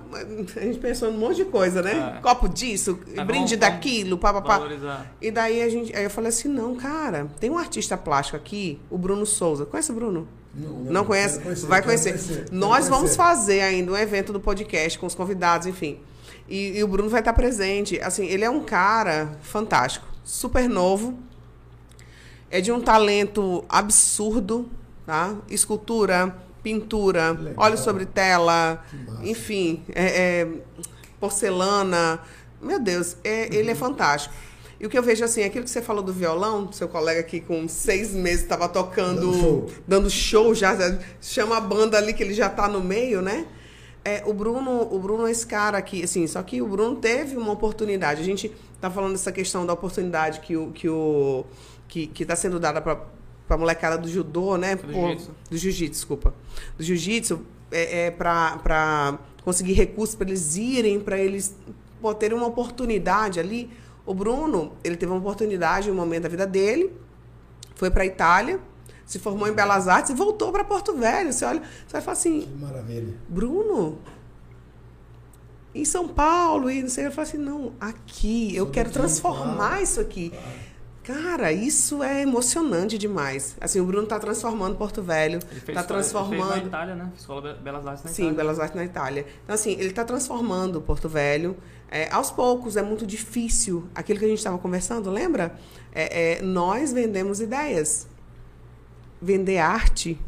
a 0.56 0.60
gente 0.62 0.78
pensou 0.80 1.10
em 1.10 1.14
um 1.14 1.18
monte 1.18 1.38
de 1.38 1.46
coisa, 1.46 1.82
né? 1.82 2.16
É. 2.18 2.22
Copo 2.22 2.48
disso, 2.48 3.00
Mas 3.16 3.26
brinde 3.26 3.56
vamos- 3.56 3.74
daquilo, 3.76 4.18
papapá. 4.20 4.60
E 5.22 5.30
daí 5.32 5.62
a 5.64 5.70
gente, 5.70 5.96
aí 5.96 6.04
eu 6.04 6.10
falei 6.12 6.30
assim, 6.30 6.48
não, 6.48 6.76
cara, 6.76 7.28
tem 7.39 7.50
um 7.50 7.58
artista 7.58 7.96
plástico 7.98 8.38
aqui, 8.38 8.80
o 8.89 8.98
Bruno 9.00 9.26
Souza. 9.26 9.66
Conhece 9.66 9.91
o 9.91 9.96
Bruno? 9.96 10.28
Não, 10.56 10.80
Não, 10.86 11.06
conhece? 11.06 11.39
quero 11.39 11.56
Vai 11.68 11.82
conhecer. 11.82 12.14
quero 12.18 12.56
Nós 12.56 12.86
vamos 12.88 13.16
conhecer. 13.16 13.18
fazer 13.18 13.62
ainda 13.62 13.91
um 13.91 13.97
evento 13.97 14.32
do 14.32 14.39
podcast 14.39 14.97
com 14.97 15.06
os 15.06 15.14
convidados, 15.16 15.68
enfim. 15.68 15.99
E, 16.47 16.78
e 16.78 16.84
o 16.84 16.88
Bruno 16.88 17.10
vai 17.10 17.20
estar 17.22 17.34
presente. 17.34 17.99
Assim, 18.01 18.26
ele 18.26 18.43
é 18.45 18.49
um 18.49 18.64
cara 18.64 19.38
fantástico, 19.41 20.06
super 20.24 20.70
novo, 20.70 21.18
é 22.49 22.62
de 22.62 22.72
um 22.72 22.80
talento 22.80 23.66
absurdo, 23.68 24.70
tá? 25.06 25.36
Escultura, 25.49 26.36
pintura, 26.64 27.32
Legal. 27.32 27.53
óleo 27.58 27.78
sobre 27.78 28.06
tela, 28.06 28.84
enfim, 29.24 29.84
é- 29.93 30.41
é, 30.41 30.47
porcelana. 31.20 32.20
Meu 32.62 32.80
Deus, 32.80 33.18
é- 33.24 33.53
ele 33.53 33.72
é 33.72 33.76
fantástico. 33.76 34.34
E 34.80 34.86
o 34.86 34.90
que 34.90 34.98
eu 34.98 35.04
vejo 35.04 35.24
assim, 35.24 35.44
aquilo 35.44 35.64
que 35.64 35.70
você 35.70 35.82
falou 35.82 36.04
do 36.04 36.12
violão, 36.12 36.72
seu 36.72 36.88
colega 36.88 37.22
aqui 37.22 37.40
com 37.40 37.68
seis 37.68 38.14
meses 38.14 38.42
estava 38.42 38.68
tocando, 38.68 39.22
Dando 39.32 39.40
show. 39.40 39.70
dando 39.88 40.10
show 40.10 40.54
já, 40.56 40.76
chama 41.22 41.58
a 41.58 41.62
banda 41.62 41.98
ali 41.98 42.14
que 42.14 42.22
ele 42.22 42.34
já 42.34 42.50
tá 42.50 42.68
no 42.68 42.82
meio, 42.82 43.22
né? 43.22 43.46
É, 44.04 44.22
o 44.26 44.34
Bruno, 44.34 44.88
o 44.94 45.00
Bruno 45.00 45.26
é 45.26 45.32
esse 45.32 45.48
cara 45.48 45.78
aqui, 45.78 46.04
assim, 46.04 46.28
só 46.28 46.44
que 46.44 46.62
o 46.62 46.68
Bruno 46.68 46.98
teve 46.98 47.36
uma 47.38 47.52
oportunidade. 47.54 48.22
A 48.22 48.24
gente 48.24 48.52
tá 48.80 48.90
falando 48.92 49.14
dessa 49.14 49.32
questão 49.32 49.66
da 49.66 49.74
oportunidade 49.74 50.42
que 50.42 50.56
o 50.56 50.72
que 50.72 50.88
o 50.88 51.44
que, 51.88 52.06
que 52.08 52.26
tá 52.26 52.36
sendo 52.36 52.60
dada 52.60 52.82
para 52.82 53.00
para 53.48 53.58
molecada 53.58 53.98
do 53.98 54.08
judô, 54.08 54.58
né? 54.58 54.76
Do 54.76 54.92
jiu-jitsu. 54.92 55.32
do 55.52 55.58
jiu-jitsu, 55.58 55.92
desculpa. 55.92 56.34
Do 56.78 56.84
jiu-jitsu 56.84 57.42
é, 57.72 58.08
é 58.08 58.12
para 58.12 59.20
conseguir 59.44 59.74
recursos 59.74 60.16
para 60.16 60.28
eles 60.28 60.56
irem, 60.56 61.00
para 61.00 61.18
eles 61.18 61.56
pô, 62.02 62.14
terem 62.14 62.38
uma 62.38 62.48
oportunidade 62.48 63.40
ali. 63.40 63.70
O 64.06 64.14
Bruno, 64.14 64.74
ele 64.84 64.95
teve 64.95 65.12
uma 65.12 65.18
oportunidade 65.20 65.89
em 65.89 65.91
um 65.91 65.95
momento 65.95 66.24
da 66.24 66.30
vida 66.30 66.45
dele, 66.45 66.91
foi 67.76 67.89
para 67.89 68.06
Itália, 68.06 68.60
se 69.06 69.18
formou 69.20 69.47
em 69.47 69.53
Belas 69.53 69.88
Artes 69.88 70.12
e 70.12 70.14
voltou 70.14 70.51
para 70.51 70.64
Porto 70.64 70.93
Velho. 70.95 71.32
Você 71.34 71.43
olha, 71.45 71.60
você 71.62 71.93
vai 71.93 72.01
falar 72.01 72.14
assim, 72.14 72.41
Que 72.41 72.53
maravilha. 72.64 73.14
Bruno, 73.28 73.97
em 75.74 75.84
São 75.84 76.08
Paulo, 76.08 76.70
e 76.72 76.82
não 76.82 76.89
sei, 76.89 77.08
eu 77.08 77.12
falo 77.12 77.28
assim, 77.28 77.38
não, 77.38 77.74
aqui, 77.80 78.56
eu 78.56 78.64
Sou 78.66 78.72
quero 78.74 78.89
transformar 78.91 79.56
claro, 79.56 79.84
isso 79.84 79.99
aqui. 79.99 80.30
claro. 80.30 80.66
Cara, 81.03 81.51
isso 81.51 82.01
é 82.01 82.24
emocionante 82.24 82.97
demais. 82.97 83.56
Assim, 83.62 83.80
o 83.80 83.86
Bruno 83.86 84.08
tá 84.08 84.18
transformando 84.18 84.76
Porto 84.76 85.03
Velho, 85.03 85.36
Ele 85.51 85.60
fez, 85.60 85.76
tá 85.78 85.82
escola- 85.82 85.99
ele 85.99 86.03
fez 86.10 86.14
na 86.14 86.24
transformando. 86.24 86.68
Itália, 86.68 86.95
né? 86.95 87.12
Escola 87.16 87.41
Be- 87.41 87.60
Belas 87.62 87.86
Artes 87.86 88.03
na 88.06 88.10
Sim, 88.10 88.22
Itália. 88.24 88.38
Belas 88.38 88.60
Artes 88.60 88.76
na 88.76 88.84
Itália. 88.86 89.26
Então, 89.43 89.53
assim, 89.53 89.72
ele 89.74 89.89
está 89.89 90.03
transformando 90.03 90.82
Porto 90.82 91.08
Velho. 91.08 91.56
É, 91.90 92.12
aos 92.12 92.32
poucos, 92.32 92.76
é 92.76 92.82
muito 92.82 93.06
difícil. 93.06 93.88
Aquilo 93.94 94.20
que 94.20 94.26
a 94.26 94.28
gente 94.28 94.38
estava 94.38 94.58
conversando, 94.58 95.10
lembra? 95.10 95.58
É, 95.92 96.38
é, 96.38 96.42
nós 96.42 96.92
vendemos 96.92 97.40
ideias. 97.40 98.08
Vender 99.22 99.60
arte, 99.60 100.20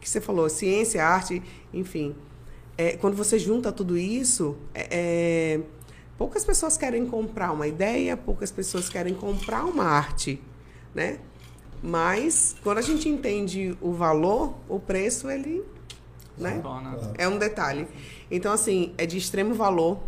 que 0.00 0.08
você 0.08 0.20
falou, 0.20 0.48
ciência, 0.48 1.04
arte, 1.04 1.42
enfim. 1.72 2.14
É, 2.78 2.96
quando 2.96 3.16
você 3.16 3.38
junta 3.38 3.72
tudo 3.72 3.96
isso, 3.96 4.56
é, 4.74 4.88
é, 4.90 5.60
poucas 6.16 6.44
pessoas 6.44 6.76
querem 6.76 7.06
comprar 7.06 7.52
uma 7.52 7.66
ideia, 7.66 8.16
poucas 8.16 8.50
pessoas 8.50 8.88
querem 8.88 9.14
comprar 9.14 9.64
uma 9.64 9.84
arte, 9.84 10.40
né? 10.94 11.18
Mas, 11.82 12.56
quando 12.62 12.78
a 12.78 12.82
gente 12.82 13.08
entende 13.08 13.76
o 13.80 13.92
valor, 13.92 14.54
o 14.68 14.78
preço, 14.78 15.30
ele 15.30 15.62
né? 16.38 16.60
É 17.16 17.28
um 17.28 17.38
detalhe. 17.38 17.88
Então, 18.30 18.52
assim, 18.52 18.92
é 18.98 19.06
de 19.06 19.16
extremo 19.16 19.54
valor, 19.54 19.98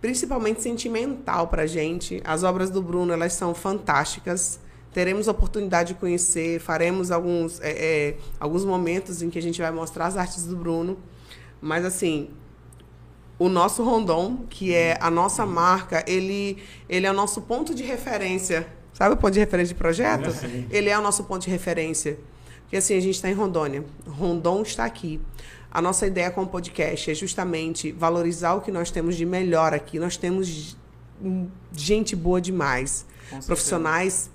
principalmente 0.00 0.62
sentimental 0.62 1.48
pra 1.48 1.66
gente. 1.66 2.20
As 2.24 2.42
obras 2.42 2.70
do 2.70 2.82
Bruno, 2.82 3.12
elas 3.12 3.32
são 3.32 3.54
fantásticas. 3.54 4.60
teremos 4.92 5.28
a 5.28 5.32
oportunidade 5.32 5.94
de 5.94 6.00
conhecer, 6.00 6.60
faremos 6.60 7.10
alguns, 7.10 7.60
é, 7.60 7.70
é, 7.70 8.16
alguns 8.40 8.64
momentos 8.64 9.22
em 9.22 9.30
que 9.30 9.38
a 9.38 9.42
gente 9.42 9.60
vai 9.60 9.70
mostrar 9.70 10.06
as 10.06 10.16
artes 10.16 10.44
do 10.44 10.56
Bruno. 10.56 10.98
Mas 11.60 11.84
assim, 11.84 12.30
o 13.38 13.48
nosso 13.48 13.84
Rondon, 13.84 14.44
que 14.48 14.74
é 14.74 14.96
a 15.00 15.10
nossa 15.10 15.46
marca, 15.46 16.04
ele, 16.06 16.58
ele 16.88 17.06
é 17.06 17.10
o 17.10 17.14
nosso 17.14 17.42
ponto 17.42 17.74
de 17.74 17.82
referência. 17.84 18.66
Sabe 18.92 19.14
o 19.14 19.16
ponto 19.16 19.32
de 19.32 19.38
referência 19.38 19.74
de 19.74 19.78
projeto? 19.78 20.30
Ele 20.70 20.88
é 20.88 20.98
o 20.98 21.02
nosso 21.02 21.22
ponto 21.24 21.42
de 21.42 21.50
referência. 21.50 22.18
Porque 22.62 22.76
assim, 22.76 22.96
a 22.96 23.00
gente 23.00 23.14
está 23.14 23.30
em 23.30 23.34
Rondônia. 23.34 23.84
Rondon 24.06 24.62
está 24.62 24.84
aqui. 24.84 25.20
A 25.70 25.82
nossa 25.82 26.06
ideia 26.06 26.30
com 26.30 26.42
o 26.42 26.46
podcast 26.46 27.10
é 27.10 27.14
justamente 27.14 27.92
valorizar 27.92 28.54
o 28.54 28.60
que 28.60 28.70
nós 28.72 28.90
temos 28.90 29.16
de 29.16 29.26
melhor 29.26 29.74
aqui. 29.74 29.98
Nós 29.98 30.16
temos 30.16 30.76
gente 31.72 32.16
boa 32.16 32.40
demais. 32.40 33.04
Com 33.22 33.26
certeza. 33.36 33.46
Profissionais 33.46 34.30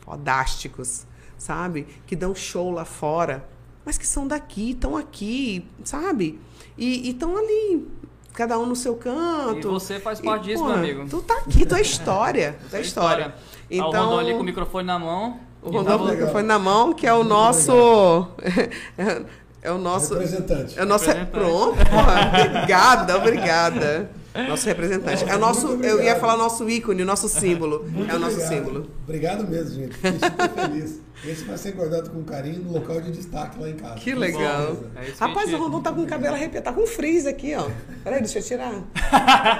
fodásticos, 0.00 1.04
sabe? 1.38 1.86
Que 2.06 2.16
dão 2.16 2.34
show 2.34 2.70
lá 2.70 2.84
fora, 2.84 3.48
mas 3.84 3.96
que 3.98 4.06
são 4.06 4.26
daqui, 4.26 4.70
estão 4.70 4.96
aqui, 4.96 5.66
sabe? 5.84 6.40
E 6.76 7.10
estão 7.10 7.36
ali, 7.36 7.86
cada 8.32 8.58
um 8.58 8.66
no 8.66 8.74
seu 8.76 8.96
canto. 8.96 9.68
E 9.68 9.70
você 9.70 10.00
faz 10.00 10.20
parte 10.20 10.44
E, 10.44 10.52
disso, 10.52 10.62
porra, 10.64 10.78
meu 10.78 10.84
amigo. 10.84 11.08
Tu 11.08 11.22
tá 11.22 11.38
aqui, 11.38 11.64
tua 11.64 11.80
história. 11.80 12.58
tua 12.70 12.80
história. 12.80 13.34
Então, 13.70 13.88
Então, 13.88 14.02
o 14.02 14.08
Rondon 14.10 14.18
ali 14.18 14.32
com 14.34 14.40
o 14.40 14.44
microfone 14.44 14.86
na 14.86 14.98
mão. 14.98 15.40
o 15.62 15.70
E 15.70 15.76
Rondon 15.76 15.98
com 15.98 16.04
o 16.04 16.08
microfone 16.08 16.46
na 16.46 16.58
mão, 16.58 16.92
que 16.92 17.06
é 17.06 17.14
o 17.14 17.22
nosso. 17.24 17.72
é 19.66 19.72
o 19.72 19.78
nosso. 19.78 20.14
Representante. 20.14 20.78
É 20.78 20.82
o 20.82 20.86
nosso. 20.86 21.06
Representante. 21.06 21.38
Pronto. 21.38 21.78
Obrigada, 22.50 23.16
obrigada. 23.16 24.10
Nosso 24.48 24.66
representante. 24.66 25.24
É 25.28 25.34
o 25.34 25.38
nosso. 25.38 25.66
Eu 25.82 26.02
ia 26.02 26.14
falar 26.16 26.36
nosso 26.36 26.68
ícone, 26.68 27.02
o 27.02 27.06
nosso 27.06 27.28
símbolo. 27.28 27.84
Muito 27.88 28.12
é 28.12 28.16
o 28.16 28.18
nosso 28.18 28.36
obrigado. 28.36 28.54
símbolo. 28.54 28.90
Obrigado 29.04 29.48
mesmo, 29.48 29.74
gente. 29.74 29.94
Fiquei 29.94 30.12
super 30.12 30.48
feliz. 30.50 31.00
Esse 31.24 31.44
vai 31.44 31.56
ser 31.56 31.72
guardado 31.72 32.10
com 32.10 32.22
carinho 32.22 32.62
no 32.62 32.72
local 32.72 33.00
de 33.00 33.10
destaque 33.10 33.58
lá 33.58 33.68
em 33.70 33.74
casa. 33.74 33.94
Que 33.94 34.14
legal. 34.14 34.76
É 34.96 35.10
Rapaz, 35.18 35.52
o 35.52 35.56
Rondon 35.56 35.80
tá 35.80 35.90
com 35.90 36.02
o 36.02 36.06
cabelo 36.06 36.34
arrepiado, 36.34 36.64
tá 36.64 36.72
com 36.72 36.86
frizz 36.86 37.26
aqui, 37.26 37.54
ó. 37.54 37.66
Peraí, 38.04 38.20
deixa 38.20 38.38
eu 38.38 38.42
tirar. 38.42 38.74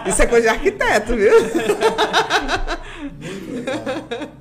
Isso 0.06 0.22
é 0.22 0.26
coisa 0.26 0.42
de 0.42 0.48
arquiteto, 0.48 1.16
viu? 1.16 1.32
Muito 3.00 3.52
legal. 3.52 3.84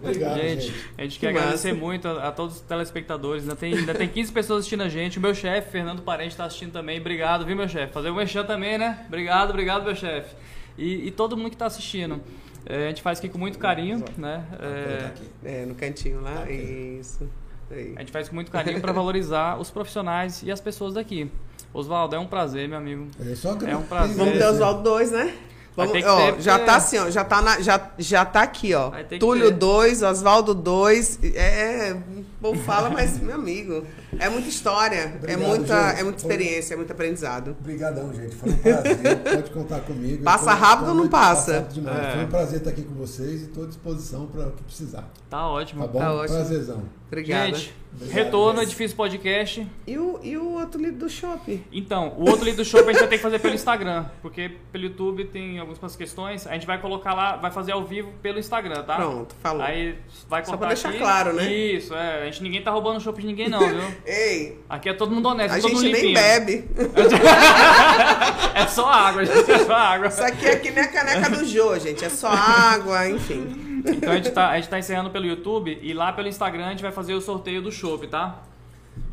Obrigado, 0.03 0.37
gente. 0.37 0.61
Gente, 0.67 0.85
a 0.97 1.01
gente 1.03 1.13
Que 1.13 1.19
quer 1.19 1.29
agradecer 1.29 1.73
massa. 1.73 1.85
muito 1.85 2.07
a, 2.07 2.27
a 2.27 2.31
todos 2.31 2.55
os 2.55 2.61
telespectadores. 2.61 3.43
Ainda 3.43 3.55
tem, 3.55 3.73
ainda 3.75 3.93
tem 3.93 4.07
15 4.07 4.31
pessoas 4.31 4.59
assistindo 4.59 4.83
a 4.83 4.89
gente. 4.89 5.17
O 5.17 5.21
meu 5.21 5.33
chefe, 5.35 5.71
Fernando 5.71 6.01
Parente, 6.01 6.31
está 6.31 6.45
assistindo 6.45 6.71
também. 6.71 6.99
Obrigado, 6.99 7.45
viu, 7.45 7.55
meu 7.55 7.67
chefe? 7.67 7.93
Fazer 7.93 8.09
o 8.09 8.15
merchan 8.15 8.43
também, 8.45 8.77
né? 8.77 9.03
Obrigado, 9.07 9.49
obrigado, 9.51 9.83
meu 9.83 9.95
chefe. 9.95 10.35
E, 10.77 11.07
e 11.07 11.11
todo 11.11 11.35
mundo 11.37 11.49
que 11.49 11.55
está 11.55 11.65
assistindo. 11.67 12.21
É, 12.65 12.85
a 12.85 12.87
gente 12.89 13.01
faz 13.01 13.19
aqui 13.19 13.29
com 13.29 13.37
muito 13.37 13.59
carinho, 13.59 14.03
né? 14.17 14.43
Vou 14.49 14.67
É, 14.67 15.05
aqui. 15.05 15.23
É, 15.43 15.65
no 15.65 15.75
cantinho 15.75 16.21
lá. 16.21 16.41
Ok. 16.41 16.97
Isso. 16.99 17.29
Aí. 17.71 17.93
a 17.95 17.99
gente 17.99 18.11
faz 18.11 18.29
com 18.29 18.35
muito 18.35 18.51
carinho 18.51 18.79
para 18.79 18.91
valorizar 18.91 19.59
os 19.59 19.71
profissionais 19.71 20.43
e 20.43 20.51
as 20.51 20.59
pessoas 20.61 20.93
daqui. 20.93 21.29
Oswaldo, 21.73 22.15
é 22.15 22.19
um 22.19 22.25
prazer, 22.27 22.69
meu 22.69 22.77
amigo. 22.77 23.07
É, 23.19 23.35
só 23.35 23.55
que 23.55 23.65
É 23.65 23.75
um 23.75 23.83
prazer. 23.83 24.15
Vamos 24.15 24.37
ter. 24.37 24.45
Oswaldo 24.45 24.81
2, 24.83 25.11
né? 25.11 25.33
Vamos, 25.75 25.91
ter 25.91 26.01
que 26.03 26.07
ó, 26.07 26.31
ter, 26.31 26.41
já 26.41 26.59
tá 26.59 26.75
assim, 26.77 26.97
ó, 26.97 27.09
já 27.09 27.23
tá, 27.23 27.41
na, 27.41 27.59
já, 27.59 27.89
já 27.97 28.23
tá 28.23 28.41
aqui, 28.43 28.73
ó. 28.73 28.91
Túlio 29.19 29.49
ter. 29.51 29.57
2, 29.57 30.01
Oswaldo 30.03 30.53
2. 30.55 31.19
É, 31.35 31.93
o 32.17 32.23
povo 32.41 32.61
fala, 32.63 32.89
mas, 32.89 33.19
meu 33.19 33.35
amigo, 33.35 33.83
é 34.17 34.29
muita 34.29 34.47
história, 34.47 34.95
é 34.95 35.15
Obrigado, 35.17 35.39
muita, 35.47 35.89
gente. 35.89 35.99
é 35.99 36.03
muita 36.03 36.19
Foi- 36.19 36.31
experiência, 36.31 36.73
é 36.73 36.77
muito 36.77 36.91
aprendizado. 36.91 37.55
Obrigadão, 37.59 38.13
gente. 38.13 38.35
Foi 38.35 38.51
um 38.51 38.57
prazer. 38.57 39.17
Pode 39.35 39.51
contar 39.51 39.79
comigo. 39.81 40.23
Passa 40.23 40.51
Foi- 40.51 40.53
rápido 40.53 40.85
foi 40.85 40.95
ou 40.95 41.01
não 41.03 41.09
passa? 41.09 41.67
demais. 41.71 41.97
É. 42.05 42.11
Foi 42.13 42.23
um 42.23 42.27
prazer 42.29 42.57
estar 42.59 42.69
aqui 42.69 42.81
com 42.83 42.93
vocês 42.93 43.41
e 43.41 43.45
estou 43.45 43.63
à 43.65 43.67
disposição 43.67 44.27
para 44.27 44.47
o 44.47 44.51
que 44.51 44.63
precisar. 44.63 45.09
Tá 45.35 45.49
ótimo. 45.49 45.81
Tá 45.81 45.87
bom? 45.87 45.99
Tá 45.99 46.13
ótimo. 46.13 46.37
Prazerzão. 46.37 46.83
Obrigada. 47.07 47.47
Gente, 47.47 47.73
Obrigado, 47.93 48.15
retorno 48.15 48.59
gente. 48.59 48.69
Edifício 48.69 48.95
Podcast. 48.95 49.67
E, 49.85 49.97
o, 49.97 50.19
e 50.23 50.37
o 50.37 50.53
outro 50.53 50.81
livro 50.81 50.99
do 50.99 51.09
shopping? 51.09 51.61
Então, 51.73 52.13
o 52.17 52.29
outro 52.29 52.45
livro 52.45 52.63
do 52.63 52.65
show 52.65 52.79
a 52.79 52.83
gente 52.85 52.99
vai 52.99 53.07
ter 53.09 53.17
que 53.17 53.21
fazer 53.21 53.39
pelo 53.39 53.53
Instagram, 53.53 54.05
porque 54.21 54.53
pelo 54.71 54.85
YouTube 54.85 55.25
tem 55.25 55.59
algumas 55.59 55.93
questões. 55.97 56.47
A 56.47 56.53
gente 56.53 56.65
vai 56.65 56.79
colocar 56.79 57.13
lá, 57.13 57.35
vai 57.35 57.51
fazer 57.51 57.73
ao 57.73 57.83
vivo 57.83 58.13
pelo 58.21 58.39
Instagram, 58.39 58.83
tá? 58.83 58.95
Pronto, 58.95 59.35
falou. 59.41 59.61
Aí 59.61 59.97
vai 60.29 60.45
Só 60.45 60.51
contar 60.51 60.57
pra 60.57 60.67
deixar 60.69 60.89
aqui. 60.89 60.99
claro, 60.99 61.33
né? 61.33 61.53
Isso, 61.53 61.93
é. 61.93 62.21
A 62.21 62.25
gente 62.25 62.41
ninguém 62.41 62.63
tá 62.63 62.71
roubando 62.71 63.01
show 63.01 63.11
de 63.11 63.25
ninguém 63.25 63.49
não, 63.49 63.59
viu? 63.59 63.83
Ei, 64.07 64.57
Aqui 64.69 64.87
é 64.87 64.93
todo 64.93 65.13
mundo 65.13 65.27
honesto, 65.27 65.53
a 65.53 65.59
todo 65.59 65.69
gente 65.69 65.73
mundo 65.73 65.83
nem 65.83 65.93
limpinho. 65.93 66.13
bebe. 66.13 66.69
É 68.55 68.67
só 68.67 68.89
água, 68.89 69.25
gente, 69.25 69.51
é 69.51 69.59
só 69.59 69.73
água. 69.73 70.07
Isso 70.07 70.23
aqui 70.23 70.45
é 70.45 70.55
que 70.55 70.71
nem 70.71 70.81
a 70.85 70.87
caneca 70.87 71.29
do 71.29 71.45
Jô, 71.45 71.77
gente. 71.77 72.05
É 72.05 72.09
só 72.09 72.29
água, 72.29 73.09
enfim. 73.09 73.64
Então 73.85 74.11
a 74.11 74.15
gente, 74.15 74.31
tá, 74.31 74.49
a 74.49 74.55
gente 74.57 74.69
tá 74.69 74.79
encerrando 74.79 75.09
pelo 75.09 75.25
YouTube 75.25 75.77
e 75.81 75.93
lá 75.93 76.11
pelo 76.13 76.27
Instagram 76.27 76.65
a 76.65 76.69
gente 76.71 76.81
vai 76.81 76.91
fazer 76.91 77.13
o 77.13 77.21
sorteio 77.21 77.61
do 77.61 77.71
chopp, 77.71 78.07
tá? 78.07 78.41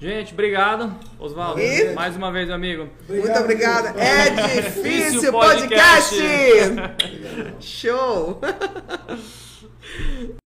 Gente, 0.00 0.32
obrigado. 0.32 0.94
Oswaldo, 1.18 1.60
E- 1.60 1.92
mais 1.94 2.16
uma 2.16 2.30
vez, 2.30 2.46
meu 2.46 2.54
amigo. 2.56 2.88
Muito 3.08 3.38
obrigada. 3.38 3.90
É 4.00 4.30
difícil 4.30 4.82
Difícil 4.82 5.32
podcast. 5.32 6.14
podcast. 6.16 7.54
Show. 7.60 8.40